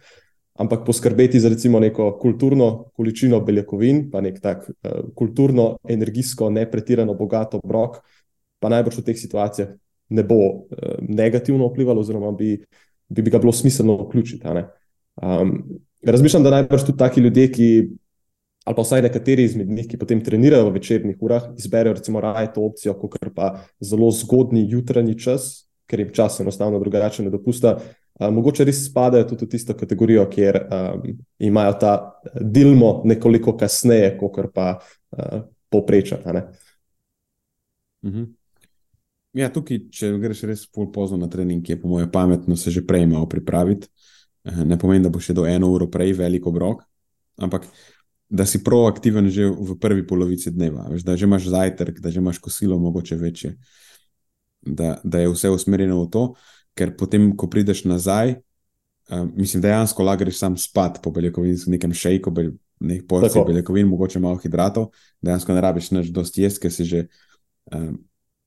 Ampak 0.55 0.85
poskrbeti 0.87 1.41
za 1.41 1.51
recimo 1.51 1.81
neko 1.83 2.13
kulturno 2.23 2.93
količino 2.95 3.41
beljakovin, 3.43 4.05
pa 4.11 4.21
nek 4.23 4.39
tak 4.41 4.69
kulturno, 5.19 5.81
energijsko, 5.89 6.51
ne 6.51 6.63
pretirano 6.71 7.15
bogat 7.19 7.57
obrok, 7.59 7.99
pa 8.63 8.71
najbrž 8.71 9.01
v 9.01 9.07
teh 9.09 9.19
situacijah 9.19 9.75
ne 10.09 10.23
bo 10.23 10.37
uh, 10.37 10.63
negativno 11.01 11.69
vplivalo, 11.69 12.01
oziroma 12.01 12.31
bi, 12.33 12.55
bi, 13.09 13.23
bi 13.23 13.31
ga 13.31 13.41
bilo 13.43 13.53
smiselno 13.53 13.97
vključiti. 14.05 14.47
Um, 15.23 15.65
razmišljam, 16.07 16.43
da 16.43 16.51
najbrž 16.51 16.87
tudi 16.87 16.99
taki 16.99 17.21
ljudje, 17.21 17.51
ki, 17.53 17.69
ali 18.65 18.77
pa 18.77 18.83
vsaj 18.83 19.03
nekateri 19.03 19.45
izmed 19.45 19.69
njih, 19.69 19.89
ki 19.89 19.99
potem 20.01 20.23
trenirajo 20.25 20.71
v 20.71 20.79
večernih 20.79 21.17
urah, 21.21 21.51
izberejo 21.59 21.95
recimo 21.99 22.21
raje 22.21 22.53
to 22.55 22.65
opcijo, 22.65 22.95
kot 22.99 23.19
pa 23.35 23.51
zelo 23.81 24.11
zgodni 24.11 24.65
jutranji 24.71 25.19
čas, 25.21 25.67
ker 25.87 26.01
jim 26.01 26.15
čas 26.17 26.41
enostavno 26.41 26.81
drugače 26.81 27.23
ne 27.23 27.31
dopusta. 27.31 27.77
Uh, 28.15 28.31
mogoče 28.33 28.65
res 28.65 28.85
spadajo 28.87 29.27
tudi 29.29 29.45
v 29.45 29.53
tisto 29.57 29.75
kategorijo, 29.75 30.25
kjer 30.31 30.61
um, 30.63 31.03
imajo 31.39 31.75
ta 31.81 31.95
dilmo 32.41 33.03
nekoliko 33.05 33.57
kasneje, 33.59 34.15
kot 34.21 34.41
pa 34.55 34.79
uh, 34.79 35.43
povprečje. 35.69 36.23
Mhm. 38.05 38.25
Ja, 39.35 39.49
tukaj, 39.51 39.81
če 39.91 40.13
greš 40.23 40.45
res 40.47 40.61
pozno 40.71 41.19
na 41.19 41.27
trening, 41.27 41.67
je 41.69 41.77
po 41.81 41.91
mojem 41.91 42.11
pametno 42.11 42.57
se 42.57 42.71
že 42.71 42.85
prej 42.87 43.07
malo 43.11 43.27
pripraviti. 43.27 43.89
Eh, 44.45 44.65
ne 44.65 44.79
pomeni, 44.79 45.03
da 45.03 45.11
bo 45.11 45.19
še 45.21 45.35
do 45.35 45.47
eno 45.49 45.71
uro 45.73 45.89
prej 45.91 46.13
veliko 46.19 46.53
obrok, 46.53 46.85
ampak 47.41 47.65
da 48.29 48.47
si 48.47 48.63
proaktiven 48.65 49.29
že 49.31 49.47
v 49.47 49.77
prvi 49.81 50.07
polovici 50.07 50.51
dneva. 50.51 50.89
Veš, 50.91 51.05
da 51.05 51.17
že 51.17 51.29
imaš 51.29 51.49
zajtrk, 51.53 52.01
da 52.01 52.11
že 52.11 52.21
imaš 52.21 52.39
kosilo, 52.39 52.79
mogoče 52.79 53.17
večje. 53.17 53.57
Da, 54.65 55.01
da 55.05 55.21
je 55.21 55.29
vse 55.29 55.51
usmerjeno 55.53 56.01
v 56.03 56.11
to, 56.11 56.25
ker 56.75 56.97
potem, 56.97 57.35
ko 57.37 57.47
prideš 57.53 57.85
nazaj, 57.85 58.41
uh, 59.13 59.29
mislim, 59.37 59.63
dejansko 59.63 60.03
lahko 60.03 60.25
greš 60.25 60.41
sam 60.41 60.57
spat 60.57 61.03
po 61.05 61.13
beljakovini, 61.13 61.61
v 61.67 61.77
nekem 61.77 61.93
šejku, 61.93 62.33
nekaj 62.81 63.07
porcij 63.09 63.45
beljakovin, 63.45 63.87
mogoče 63.93 64.23
malo 64.25 64.41
hidratov, 64.41 64.89
dejansko 65.21 65.53
ne 65.53 65.61
rabiš 65.61 65.93
več 65.93 66.11
dosti 66.15 66.49
jesti, 66.49 66.65
ker 66.65 66.73
si 66.73 66.89
že. 66.89 67.07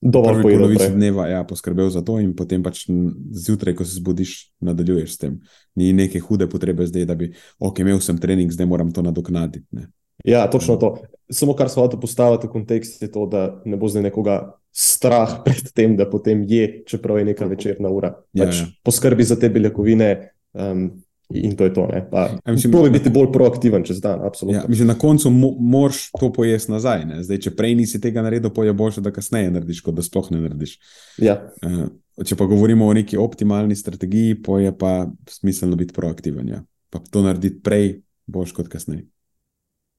Uh, 0.02 0.12
dovolj 0.12 0.44
polovici 0.46 0.90
dneva 0.94 1.28
ja, 1.28 1.44
poskrbel 1.44 1.90
za 1.90 2.04
to, 2.06 2.20
in 2.22 2.36
potem 2.38 2.64
pač 2.64 2.86
zjutraj, 3.32 3.76
ko 3.80 3.86
se 3.86 3.98
zbudiš, 3.98 4.34
nadaljuješ 4.62 5.14
s 5.14 5.18
tem. 5.18 5.40
Ni 5.76 5.94
neke 5.94 6.22
hude 6.22 6.48
potrebe 6.50 6.86
zdaj, 6.86 7.08
da 7.10 7.16
bi, 7.18 7.32
ok, 7.60 7.82
imel 7.82 8.02
sem 8.04 8.20
trening, 8.22 8.54
zdaj 8.54 8.70
moram 8.70 8.92
to 8.94 9.02
nadoknaditi. 9.02 9.66
Ne. 9.72 9.90
Ja, 10.26 10.48
točno 10.50 10.78
to. 10.78 10.96
Samo 11.30 11.54
kar 11.54 11.70
smo 11.70 11.84
hočeli 11.84 12.02
postaviti 12.02 12.48
v 12.48 12.52
kontekst, 12.52 13.02
je 13.02 13.12
to, 13.12 13.26
da 13.26 13.62
ne 13.66 13.78
bo 13.78 13.90
zdaj 13.90 14.08
nekoga 14.10 14.38
strah 14.72 15.40
pred 15.46 15.74
tem, 15.74 15.98
da 15.98 16.10
potem 16.10 16.46
je, 16.46 16.84
čeprav 16.86 17.18
je 17.18 17.26
neka 17.34 17.50
večerna 17.50 17.90
ura. 17.90 18.14
Ja, 18.34 18.46
pač 18.46 18.62
ja. 18.62 18.70
Poskrbi 18.86 19.26
za 19.26 19.40
te 19.40 19.50
beljakovine. 19.50 20.32
Um, 20.54 20.92
In 21.34 21.56
to 21.56 21.64
je 21.64 21.74
to. 21.74 21.90
Ja, 21.94 22.38
mislim, 22.52 22.72
Probi 22.72 22.90
biti 22.90 23.10
bolj 23.10 23.32
proaktiven 23.34 23.84
čez 23.84 24.00
dan. 24.02 24.20
Ja, 24.50 24.64
mislim, 24.68 24.88
na 24.88 24.96
koncu 24.96 25.30
mo 25.30 25.52
moraš 25.60 26.12
to 26.20 26.32
pojesti 26.34 26.72
nazaj. 26.72 27.04
Zdaj, 27.22 27.40
če 27.44 27.56
prej 27.56 27.76
nisi 27.76 28.00
tega 28.02 28.24
naredil, 28.24 28.54
pa 28.56 28.64
je 28.64 28.74
boljše, 28.74 29.04
da 29.04 29.12
kasneje 29.12 29.52
narediš, 29.52 29.82
kot 29.84 29.98
da 29.98 30.06
sploh 30.06 30.32
ne 30.32 30.40
narediš. 30.46 30.78
Ja. 31.20 31.42
Uh, 31.66 31.90
če 32.24 32.40
pa 32.40 32.48
govorimo 32.48 32.88
o 32.88 32.96
neki 32.96 33.20
optimalni 33.20 33.76
strategiji, 33.76 34.40
pa 34.44 34.62
je 34.64 34.72
pa 34.78 34.94
smiselno 35.30 35.76
biti 35.76 35.94
proaktiven. 35.94 36.48
Ja. 36.48 36.64
Pa 36.90 37.04
to 37.12 37.26
narediti 37.26 37.60
prej, 37.64 37.98
boljš 38.26 38.56
kot 38.56 38.72
kasneje. 38.72 39.04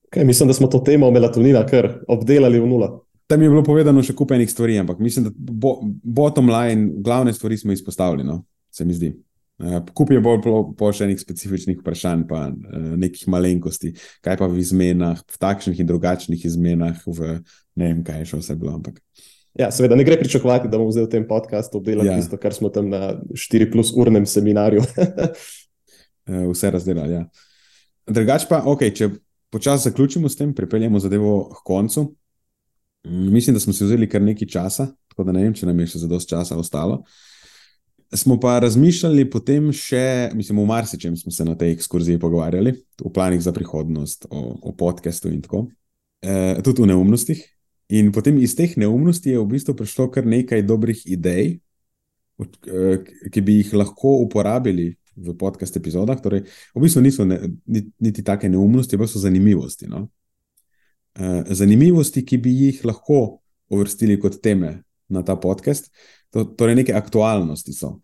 Okay, 0.08 0.24
mislim, 0.24 0.48
da 0.48 0.54
smo 0.56 0.66
to 0.72 0.80
temo 0.80 1.10
melatonina 1.12 1.66
kar 1.68 1.98
obdelali 2.08 2.60
v 2.60 2.66
nula. 2.66 2.94
Tam 3.28 3.42
je 3.42 3.50
bilo 3.52 3.60
povedano 3.60 4.00
še 4.02 4.14
kupenih 4.16 4.48
stvari, 4.48 4.78
ampak 4.80 5.02
mislim, 5.04 5.28
da 5.28 5.32
bo, 5.36 5.74
bottom 6.02 6.48
line, 6.48 7.02
glavne 7.04 7.36
stvari 7.36 7.58
smo 7.60 7.76
izpostavili, 7.76 8.24
no? 8.24 8.46
se 8.72 8.84
mi 8.84 8.94
zdi. 8.94 9.12
Uh, 9.58 9.80
kup 9.90 10.12
je 10.14 10.20
bolj 10.22 10.44
po 10.78 10.88
še 10.94 11.08
nekih 11.10 11.18
specifičnih 11.18 11.80
vprašanj, 11.80 12.20
pa 12.30 12.44
uh, 12.46 12.90
nekih 12.94 13.24
malenkosti, 13.26 13.90
kaj 14.22 14.36
pa 14.38 14.46
v 14.46 14.60
izmenah, 14.62 15.18
v 15.18 15.40
takšnih 15.42 15.80
in 15.82 15.88
drugačnih 15.88 16.44
izmenah, 16.46 17.00
v 17.02 17.40
ne 17.74 17.88
vem, 17.88 18.04
kaj 18.06 18.22
je 18.22 18.28
še 18.30 18.38
vse 18.38 18.54
bilo. 18.60 18.76
Ampak. 18.78 19.00
Ja, 19.58 19.72
seveda 19.74 19.98
ne 19.98 20.06
gre 20.06 20.14
pričakovati, 20.20 20.70
da 20.70 20.78
bomo 20.78 20.94
zdaj 20.94 21.08
v 21.08 21.12
tem 21.16 21.26
podkastu 21.26 21.80
obdelali 21.80 22.06
ja. 22.06 22.20
tisto, 22.20 22.38
kar 22.38 22.54
smo 22.54 22.70
tam 22.70 22.86
na 22.92 23.16
4-plus 23.34 23.90
urnem 23.98 24.28
seminarju. 24.30 24.84
uh, 24.86 26.44
vse 26.54 26.70
razdelali. 26.78 27.18
Ja. 27.18 27.26
Drugač 28.06 28.46
pa, 28.46 28.62
okay, 28.62 28.94
če 28.94 29.10
počasi 29.50 29.90
zaključimo 29.90 30.30
s 30.30 30.38
tem, 30.38 30.54
pripeljemo 30.54 31.02
zadevo 31.02 31.48
k 31.50 31.64
koncu. 31.66 32.12
Mm, 33.08 33.26
mislim, 33.34 33.58
da 33.58 33.64
smo 33.64 33.74
si 33.74 33.82
vzeli 33.82 34.06
kar 34.06 34.22
nekaj 34.22 34.54
časa, 34.54 34.92
tako 35.10 35.26
da 35.26 35.34
ne 35.34 35.48
vem, 35.48 35.58
če 35.58 35.66
nam 35.66 35.82
je 35.82 35.96
še 35.96 36.04
za 36.06 36.12
dosti 36.14 36.36
časa 36.36 36.60
ostalo. 36.62 37.02
Uh, 37.02 37.26
Smo 38.14 38.38
pa 38.40 38.56
razmišljali 38.58 39.26
potem 39.30 39.68
še, 39.72 40.30
mislim, 40.34 40.62
v 40.62 40.66
marsičem 40.70 41.16
smo 41.16 41.32
se 41.32 41.44
na 41.44 41.52
tej 41.58 41.74
ekskurziji 41.76 42.20
pogovarjali, 42.20 42.72
v 43.04 43.10
planih 43.12 43.42
za 43.44 43.52
prihodnost, 43.52 44.24
o, 44.30 44.44
o 44.70 44.72
podkastu 44.72 45.28
in 45.28 45.42
tako, 45.44 45.66
e, 46.24 46.56
tudi 46.64 46.82
v 46.82 46.88
neumnostih. 46.94 47.42
In 47.92 48.08
potem 48.12 48.38
iz 48.40 48.54
teh 48.56 48.72
neumnosti 48.80 49.28
je 49.28 49.40
v 49.40 49.44
bistvu 49.52 49.76
prišlo 49.76 50.08
kar 50.12 50.24
nekaj 50.24 50.64
dobrih 50.64 51.04
idej, 51.04 51.58
e, 52.40 52.96
ki 53.28 53.44
bi 53.44 53.60
jih 53.60 53.76
lahko 53.76 54.16
uporabili 54.24 54.94
v 55.16 55.36
podcast 55.36 55.76
epizodah. 55.76 56.16
Torej, 56.24 56.46
v 56.72 56.80
bistvu 56.80 57.04
niso 57.04 57.28
ne, 57.28 57.42
niti 58.00 58.24
take 58.24 58.48
neumnosti, 58.48 58.96
pa 58.96 59.04
so 59.04 59.20
zanimivosti. 59.20 59.84
No? 59.84 60.06
E, 61.12 61.44
zanimivosti, 61.52 62.24
ki 62.24 62.40
bi 62.40 62.56
jih 62.56 62.84
lahko 62.88 63.42
uvrstili 63.68 64.16
kot 64.16 64.40
teme 64.40 64.78
na 65.08 65.22
ta 65.22 65.36
podcast. 65.36 65.92
To, 66.30 66.44
torej, 66.44 66.76
neke 66.82 66.92
aktualnosti 66.94 67.72
so, 67.72 67.96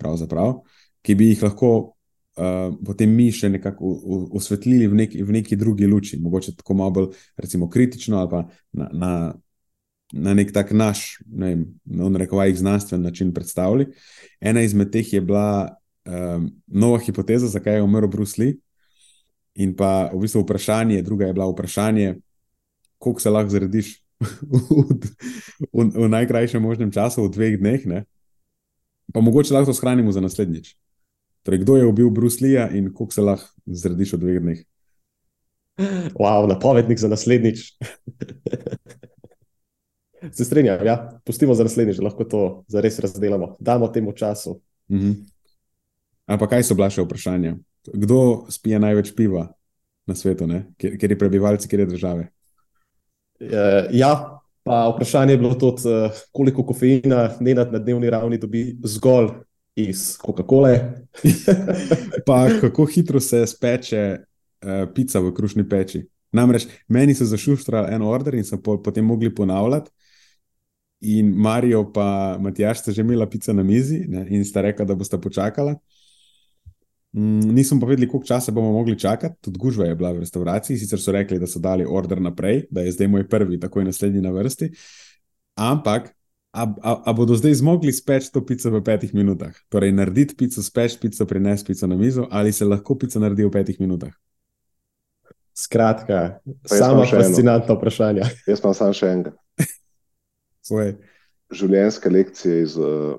ki 1.04 1.14
bi 1.14 1.32
jih 1.32 1.42
lahko 1.44 1.94
uh, 2.36 2.74
potem 2.86 3.10
mi 3.10 3.30
še 3.34 3.50
nekako 3.52 3.94
osvetlili 4.34 4.88
v, 4.90 4.98
nek, 5.04 5.14
v 5.14 5.38
neki 5.40 5.58
drugi 5.60 5.88
luči, 5.90 6.18
mogoče 6.22 6.56
tako 6.58 6.76
malo 6.78 6.94
bolj 6.98 7.08
recimo, 7.40 7.68
kritično 7.70 8.18
ali 8.20 8.30
pa 8.30 8.42
na, 8.72 8.88
na, 8.92 9.12
na 10.12 10.34
nek 10.34 10.52
tak 10.54 10.74
naš, 10.74 11.18
ne 11.26 11.52
vem, 11.52 11.64
na 11.84 12.10
rekovajih 12.24 12.58
znanstven 12.58 13.02
način 13.02 13.32
predstavili. 13.34 13.88
Ena 14.40 14.62
izmed 14.62 14.92
teh 14.94 15.12
je 15.12 15.20
bila 15.20 15.76
um, 16.06 16.50
nova 16.66 17.00
hipoteza, 17.02 17.50
zakaj 17.50 17.80
je 17.80 17.86
umrl 17.86 18.10
Bruce 18.10 18.40
Lee. 18.42 18.58
In 19.54 19.76
pa 19.78 20.10
v 20.10 20.24
bistvu 20.24 20.42
vprašanje, 20.42 21.02
druga 21.06 21.28
je 21.28 21.34
bila 21.36 21.46
vprašanje, 21.46 22.16
koliko 22.98 23.22
se 23.22 23.30
lahko 23.30 23.54
zrediš 23.54 24.00
v, 25.72 25.84
v, 25.94 26.08
najkrajšem 26.08 26.62
možnem 26.62 26.90
času, 26.90 27.26
v 27.26 27.34
dveh 27.34 27.54
dneh. 27.60 27.86
Ne? 27.86 27.98
Pa 29.12 29.20
mogoče 29.20 29.54
lahko 29.54 29.72
to 29.72 29.76
shranimo 29.76 30.12
za 30.12 30.20
naslednjič. 30.20 30.76
Torej, 31.44 31.60
kdo 31.60 31.76
je 31.76 31.86
ubil 31.86 32.10
Bruslija 32.10 32.70
in 32.72 32.88
koliko 32.92 33.12
se 33.12 33.20
lahko 33.20 33.48
zrediš 33.66 34.16
v 34.16 34.18
dveh 34.18 34.38
dneh? 34.40 34.60
Wow, 36.14 36.48
napovednik 36.48 36.98
za 36.98 37.08
naslednjič. 37.08 37.76
se 40.36 40.44
strinjam, 40.44 40.86
ja, 40.86 41.20
pustimo 41.24 41.54
za 41.54 41.64
naslednjič, 41.64 41.98
lahko 41.98 42.24
to 42.24 42.64
zares 42.68 42.98
razdelamo. 42.98 43.56
Damo 43.60 43.88
temu 43.88 44.12
času. 44.12 44.60
Uh 44.88 44.98
-huh. 44.98 45.14
Ampak 46.26 46.50
kaj 46.50 46.62
so 46.62 46.74
bila 46.74 46.90
še 46.90 47.02
vprašanja? 47.04 47.56
Kdo 47.92 48.46
spije 48.48 48.78
največ 48.78 49.12
piva 49.16 49.52
na 50.06 50.14
svetu, 50.14 50.48
ker 50.78 51.10
je 51.10 51.18
prebivalci, 51.18 51.68
kjer 51.68 51.80
je 51.80 51.86
države? 51.86 52.28
Uh, 53.40 53.48
ja, 53.92 54.40
pa 54.62 54.88
vprašanje 54.94 55.32
je 55.32 55.38
bilo 55.38 55.54
tudi, 55.54 55.88
uh, 55.88 56.10
koliko 56.32 56.66
kofeina 56.66 57.30
Nenad 57.40 57.72
na 57.72 57.78
dnevni 57.78 58.10
ravni 58.10 58.38
dobi 58.38 58.76
zgolj 58.84 59.28
iz 59.76 60.18
Coca-Cola. 60.18 60.78
pa 62.26 62.46
kako 62.60 62.86
hitro 62.86 63.20
se 63.20 63.46
speče 63.46 64.16
uh, 64.18 64.88
pica 64.94 65.20
v 65.20 65.34
krušni 65.34 65.68
peči. 65.68 66.04
Namreč 66.34 66.66
meni 66.88 67.14
so 67.14 67.24
zašuštrali 67.24 67.94
en 67.94 68.02
order 68.02 68.34
in 68.34 68.44
so 68.44 68.58
po, 68.62 68.78
potem 68.82 69.04
mogli 69.04 69.34
ponavljati. 69.34 69.90
In 71.00 71.34
Marijo 71.36 71.92
pa 71.92 72.38
Matjaš 72.40 72.80
sta 72.80 72.92
že 72.92 73.02
imela 73.02 73.26
pico 73.28 73.52
na 73.52 73.62
mizi 73.62 74.04
ne, 74.08 74.26
in 74.30 74.44
sta 74.44 74.62
rekla, 74.62 74.84
da 74.84 74.94
boste 74.94 75.20
počakala. 75.20 75.76
Mm, 77.14 77.54
nisem 77.54 77.78
pa 77.80 77.86
vedel, 77.86 78.08
koliko 78.10 78.26
časa 78.26 78.52
bomo 78.52 78.72
mogli 78.72 78.98
čakati, 78.98 79.36
tudi 79.40 79.58
gužva 79.58 79.86
je 79.86 79.94
bila 79.94 80.10
v 80.12 80.24
restavraciji. 80.24 80.78
Sicer 80.78 81.00
so 81.00 81.12
rekli, 81.14 81.38
da 81.38 81.46
so 81.46 81.62
dali 81.62 81.86
order 81.88 82.20
naprej, 82.20 82.64
da 82.70 82.82
je 82.82 82.92
zdaj 82.92 83.08
moj 83.08 83.28
prvi, 83.28 83.60
tako 83.60 83.80
je 83.80 83.84
naslednji 83.84 84.20
na 84.20 84.30
vrsti. 84.34 84.70
Ampak, 85.54 86.10
a, 86.52 86.66
a, 86.82 87.02
a 87.06 87.12
bodo 87.12 87.36
zdaj 87.38 87.54
zmogli 87.54 87.92
speč 87.92 88.32
to 88.34 88.42
pico 88.46 88.70
v 88.70 88.82
petih 88.82 89.14
minutah? 89.14 89.54
Torej, 89.70 89.92
narediti 89.94 90.34
pico, 90.34 90.62
speč 90.62 90.98
pico, 91.00 91.26
prinesti 91.26 91.70
pico 91.70 91.86
na 91.86 91.96
mizo, 91.96 92.26
ali 92.30 92.52
se 92.52 92.66
lahko 92.66 92.98
pico 92.98 93.22
naredi 93.22 93.46
v 93.46 93.50
petih 93.50 93.78
minutah? 93.80 94.10
Skratka, 95.54 96.40
samo 96.66 97.06
fascinantno 97.06 97.76
vprašanje. 97.78 98.26
Jaz 98.46 98.58
imam 98.58 98.74
samo 98.74 98.94
še 98.94 99.12
enega. 99.12 99.36
Življenjske 101.54 102.10
lekcije 102.10 102.62
iz 102.64 102.74
uh, 102.74 103.14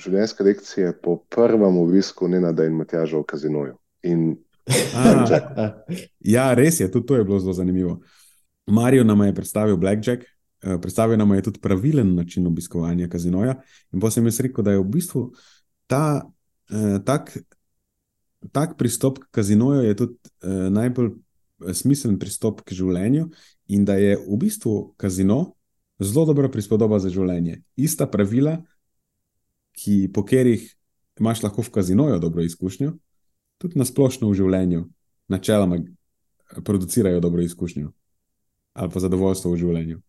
življenjske 0.00 0.44
lekcije 0.44 0.92
po 1.02 1.18
prvem 1.32 1.78
obisku 1.80 2.28
Nenada 2.28 2.66
in 2.68 2.76
Matjaža 2.76 3.18
v 3.20 3.28
kazinoju. 3.28 3.76
In 4.06 4.36
ja, 6.36 6.46
res 6.58 6.80
je, 6.80 6.88
tudi 6.90 7.06
to 7.06 7.16
je 7.16 7.24
bilo 7.24 7.38
zelo 7.40 7.54
zanimivo. 7.56 8.00
Marijo 8.66 9.04
nam 9.06 9.22
je 9.22 9.34
predstavil 9.34 9.76
Blackjack, 9.76 10.24
eh, 10.62 10.78
predstavil 10.82 11.18
nam 11.18 11.34
je 11.34 11.42
tudi 11.42 11.60
pravilen 11.62 12.14
način 12.14 12.46
obiskovanja 12.46 13.08
kazinoja. 13.08 13.60
In 13.92 14.00
pa 14.02 14.10
sem 14.10 14.26
jaz 14.26 14.40
rekel, 14.40 14.64
da 14.64 14.74
je 14.74 14.82
v 14.82 14.88
bistvu 14.98 15.28
ta 15.86 16.26
eh, 16.70 16.98
tak, 17.06 17.36
tak 18.52 18.76
pristop 18.78 19.22
k 19.22 19.30
kazinoju 19.30 19.94
tudi 19.96 20.18
eh, 20.42 20.70
najbolj 20.70 21.14
smiseln 21.72 22.18
pristop 22.18 22.60
k 22.66 22.74
življenju, 22.76 23.30
in 23.72 23.84
da 23.84 23.96
je 23.96 24.16
v 24.18 24.36
bistvu 24.38 24.94
kazino 25.00 25.56
zelo 26.02 26.26
dobra 26.28 26.50
prispodoba 26.52 26.98
za 27.00 27.08
življenje. 27.08 27.62
Ista 27.76 28.06
pravila, 28.10 28.58
ki, 29.76 30.08
po 30.14 30.24
katerih 30.24 30.64
imaš 31.20 31.42
lahko 31.44 31.62
v 31.62 31.70
kazinoju 31.70 32.18
dobro 32.20 32.42
izkušnjo, 32.42 32.94
tudi 33.58 33.78
na 33.78 33.84
splošno 33.84 34.30
v 34.30 34.38
življenju, 34.40 34.84
načeloma 35.28 35.78
producirajo 36.64 37.20
dobro 37.20 37.42
izkušnjo 37.42 37.92
ali 38.76 38.92
pa 38.92 39.00
zadovoljstvo 39.00 39.50
v 39.54 39.56
življenju. 39.56 40.02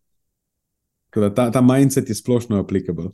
Ta, 1.10 1.46
ta 1.48 1.60
mindset 1.64 2.10
je 2.12 2.14
splošno 2.18 2.58
applicable. 2.60 3.08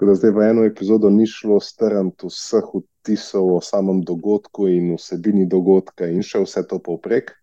Da 0.00 0.14
zdaj 0.16 0.32
v 0.32 0.46
eno 0.50 0.64
epizodo 0.64 1.10
ni 1.12 1.26
šlo 1.28 1.58
strniti 1.60 2.28
vseh 2.28 2.64
vtisov 2.72 3.50
o 3.56 3.60
samem 3.60 4.00
dogodku 4.04 4.70
in 4.72 4.94
vsebini 4.96 5.44
dogodka, 5.48 6.08
in 6.08 6.24
še 6.24 6.40
vse 6.46 6.64
to 6.68 6.80
povprek. 6.80 7.34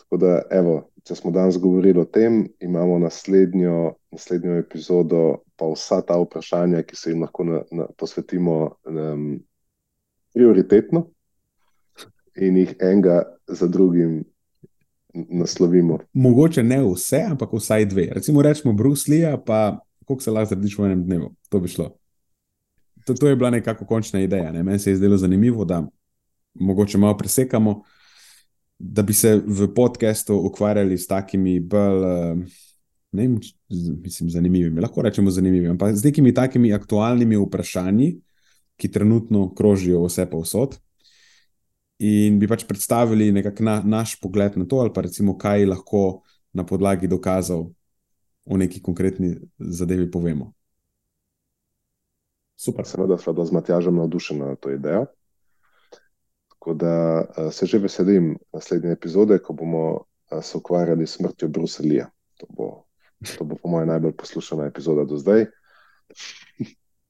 Tako 0.00 0.20
da, 0.24 0.32
evo, 0.56 0.74
če 1.08 1.16
smo 1.16 1.30
danes 1.32 1.56
govorili 1.56 2.00
o 2.00 2.04
tem, 2.04 2.42
imamo 2.60 2.98
naslednjo, 3.00 3.94
naslednjo 4.12 4.58
epizodo, 4.60 5.38
pa 5.56 5.70
vsa 5.72 6.02
ta 6.04 6.18
vprašanja, 6.20 6.82
ki 6.84 6.96
se 6.96 7.14
jim 7.14 7.22
lahko 7.24 7.46
na, 7.48 7.62
na, 7.72 7.86
posvetimo 7.96 8.58
um, 8.84 9.30
prioritetno 10.36 11.06
in 12.36 12.60
jih 12.60 12.74
enega 12.76 13.22
za 13.48 13.66
drugim 13.66 14.20
naslovimo. 15.14 15.98
Mogoče 16.12 16.62
ne 16.62 16.82
vse, 16.84 17.24
ampak 17.30 17.56
vsaj 17.56 17.88
dve. 17.88 18.10
Recimo, 18.18 18.42
rečemo 18.44 18.76
Lee, 19.08 19.32
pa 19.46 19.80
koliko 20.04 20.22
se 20.22 20.30
lahko 20.30 20.54
zrediš 20.54 20.78
v 20.78 20.90
enem 20.90 21.04
dnevu. 21.04 21.32
To 21.48 21.60
bi 21.60 21.72
šlo. 21.72 21.88
To, 23.06 23.14
to 23.14 23.28
je 23.28 23.36
bila 23.36 23.50
nekako 23.50 23.86
končna 23.86 24.20
ideja. 24.20 24.52
Ne? 24.52 24.62
Meni 24.62 24.78
se 24.78 24.90
je 24.90 24.96
zdelo 24.96 25.16
zanimivo, 25.16 25.64
da 25.64 25.86
mogoče 26.54 26.98
malo 26.98 27.16
presekamo 27.16 27.82
da 28.78 29.02
bi 29.02 29.12
se 29.12 29.40
v 29.46 29.68
podkastu 29.74 30.36
ukvarjali 30.46 30.98
s 30.98 31.06
takimi 31.06 31.60
bolj, 31.60 32.04
eh, 32.04 32.36
ne 33.12 33.22
vem, 33.22 33.38
mislim, 34.02 34.30
zanimivimi, 34.30 34.80
lahko 34.80 35.02
rečemo 35.02 35.30
zanimivimi, 35.30 35.70
ampak 35.70 35.96
z 35.96 36.04
nekimi 36.04 36.34
takimi 36.34 36.72
aktualnimi 36.72 37.36
vprašanji, 37.36 38.20
ki 38.76 38.90
trenutno 38.90 39.54
krožijo 39.54 40.04
vse 40.06 40.28
povsod. 40.30 40.76
In 41.98 42.38
bi 42.38 42.46
pač 42.46 42.62
predstavili 42.64 43.32
na, 43.34 43.80
naš 43.82 44.14
pogled 44.20 44.54
na 44.56 44.64
to, 44.64 44.78
ali 44.78 44.92
pa 44.94 45.02
recimo, 45.02 45.34
kaj 45.38 45.66
lahko 45.66 46.22
na 46.52 46.62
podlagi 46.66 47.08
dokazov 47.10 47.72
o 48.46 48.56
neki 48.56 48.82
konkretni 48.82 49.34
zadevi 49.58 50.10
povemo. 50.10 50.52
Super, 52.58 52.86
seveda, 52.86 53.18
da 53.32 53.44
z 53.44 53.52
Matjažem 53.52 53.96
navdušen 53.96 54.38
na 54.38 54.54
to 54.56 54.70
idejo. 54.70 55.06
Tako 56.58 56.74
da 56.74 56.94
uh, 57.20 57.52
se 57.52 57.66
že 57.66 57.78
veselim 57.78 58.36
naslednje 58.52 58.90
epizode, 58.92 59.38
ko 59.38 59.52
bomo 59.52 59.84
uh, 59.94 60.42
se 60.42 60.58
ukvarjali 60.58 61.06
s 61.06 61.16
smrtjo 61.16 61.48
Bruselja. 61.48 62.08
To 62.36 62.46
bo, 62.50 62.84
to 63.38 63.44
bo, 63.44 63.56
po 63.56 63.68
mojem, 63.68 63.88
najbolj 63.88 64.12
poslušana 64.12 64.66
epizoda 64.66 65.04
do 65.04 65.16
zdaj. 65.16 65.46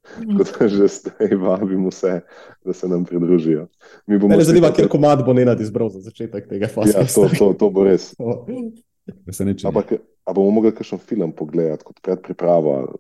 Tako 0.08 0.44
da 0.60 0.68
že 0.68 0.88
zdaj 0.88 1.34
vabim 1.36 1.88
vse, 1.88 2.20
da 2.64 2.72
se 2.72 2.88
nam 2.88 3.04
pridružijo. 3.04 3.66
Mi 4.06 4.18
bomo 4.18 4.36
Me 4.36 4.44
zanima, 4.44 4.66
spet- 4.66 4.76
ker 4.76 4.88
komad 4.88 5.24
bo 5.24 5.32
Nenad 5.32 5.60
izbral 5.60 5.88
za 5.88 6.00
začetek 6.00 6.48
tega 6.48 6.66
Ja, 6.66 6.72
podcasta. 6.74 7.20
to, 7.20 7.28
to, 7.38 7.52
to 7.54 7.70
bo 7.70 7.84
res. 7.84 8.14
Ampak, 9.64 9.92
a 10.24 10.32
bomo 10.32 10.50
mogli 10.50 10.72
kakšen 10.72 10.98
film 10.98 11.32
pogledati 11.32 11.84
kot 11.84 12.00
predpriprava? 12.04 12.92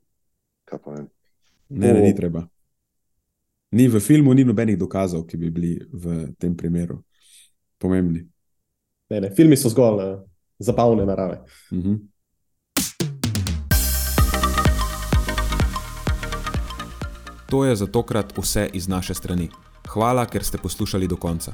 Kaj 0.64 0.78
pa 0.84 0.90
vem. 0.90 1.08
Ne, 1.68 1.92
ne, 1.92 2.00
ni 2.00 2.14
treba. 2.16 2.48
Ni 3.70 3.88
v 3.88 4.00
filmu, 4.00 4.32
ni 4.32 4.44
nobenih 4.44 4.78
dokazov, 4.78 5.26
ki 5.28 5.36
bi 5.36 5.50
bili 5.50 5.72
v 5.92 6.32
tem 6.40 6.56
primeru 6.56 7.02
pomembni. 7.78 8.24
Ne, 9.10 9.20
ne, 9.20 9.30
filmi 9.36 9.56
so 9.56 9.68
zgolj 9.68 10.00
uh, 10.04 10.14
zabavne 10.58 11.04
narave. 11.04 11.42
Mhm. 11.72 11.94
To 17.48 17.64
je 17.64 17.76
za 17.76 17.86
tokrat 17.86 18.32
vse 18.36 18.68
iz 18.72 18.88
naše 18.88 19.14
strani. 19.14 19.48
Hvala, 19.88 20.26
ker 20.26 20.44
ste 20.44 20.58
poslušali 20.58 21.08
do 21.08 21.16
konca. 21.16 21.52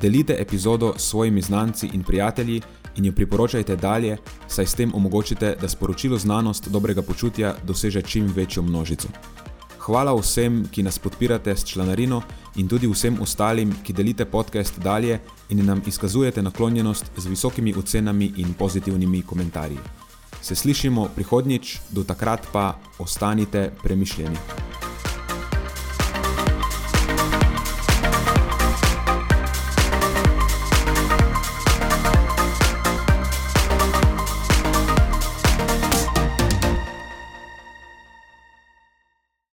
Delite 0.00 0.36
epizodo 0.38 0.94
s 0.96 1.10
svojimi 1.10 1.42
znanci 1.42 1.88
in 1.92 2.04
prijatelji 2.04 2.62
in 2.96 3.04
jo 3.04 3.12
priporočajte 3.12 3.76
dalje, 3.76 4.16
saj 4.48 4.66
s 4.66 4.74
tem 4.74 4.94
omogočite, 4.94 5.56
da 5.60 5.68
sporočilo 5.68 6.18
znanost 6.18 6.68
dobrega 6.68 7.02
počutja 7.02 7.54
doseže 7.64 8.02
čim 8.02 8.32
večjo 8.36 8.62
množico. 8.62 9.08
Hvala 9.88 10.12
vsem, 10.12 10.66
ki 10.68 10.82
nas 10.84 10.98
podpirate 10.98 11.56
s 11.56 11.64
članarino 11.64 12.20
in 12.60 12.68
tudi 12.68 12.86
vsem 12.86 13.16
ostalim, 13.24 13.72
ki 13.84 13.92
delite 13.96 14.26
podcast 14.28 14.78
dalje 14.84 15.16
in 15.48 15.64
nam 15.64 15.80
izkazujete 15.86 16.42
naklonjenost 16.42 17.04
z 17.16 17.26
visokimi 17.26 17.74
ocenami 17.74 18.32
in 18.36 18.52
pozitivnimi 18.54 19.22
komentarji. 19.22 19.78
Se 20.42 20.54
slišimo 20.54 21.08
prihodnjič, 21.14 21.78
do 21.90 22.04
takrat 22.04 22.46
pa 22.52 22.74
ostanite 22.98 23.72
premišljeni. 23.82 24.36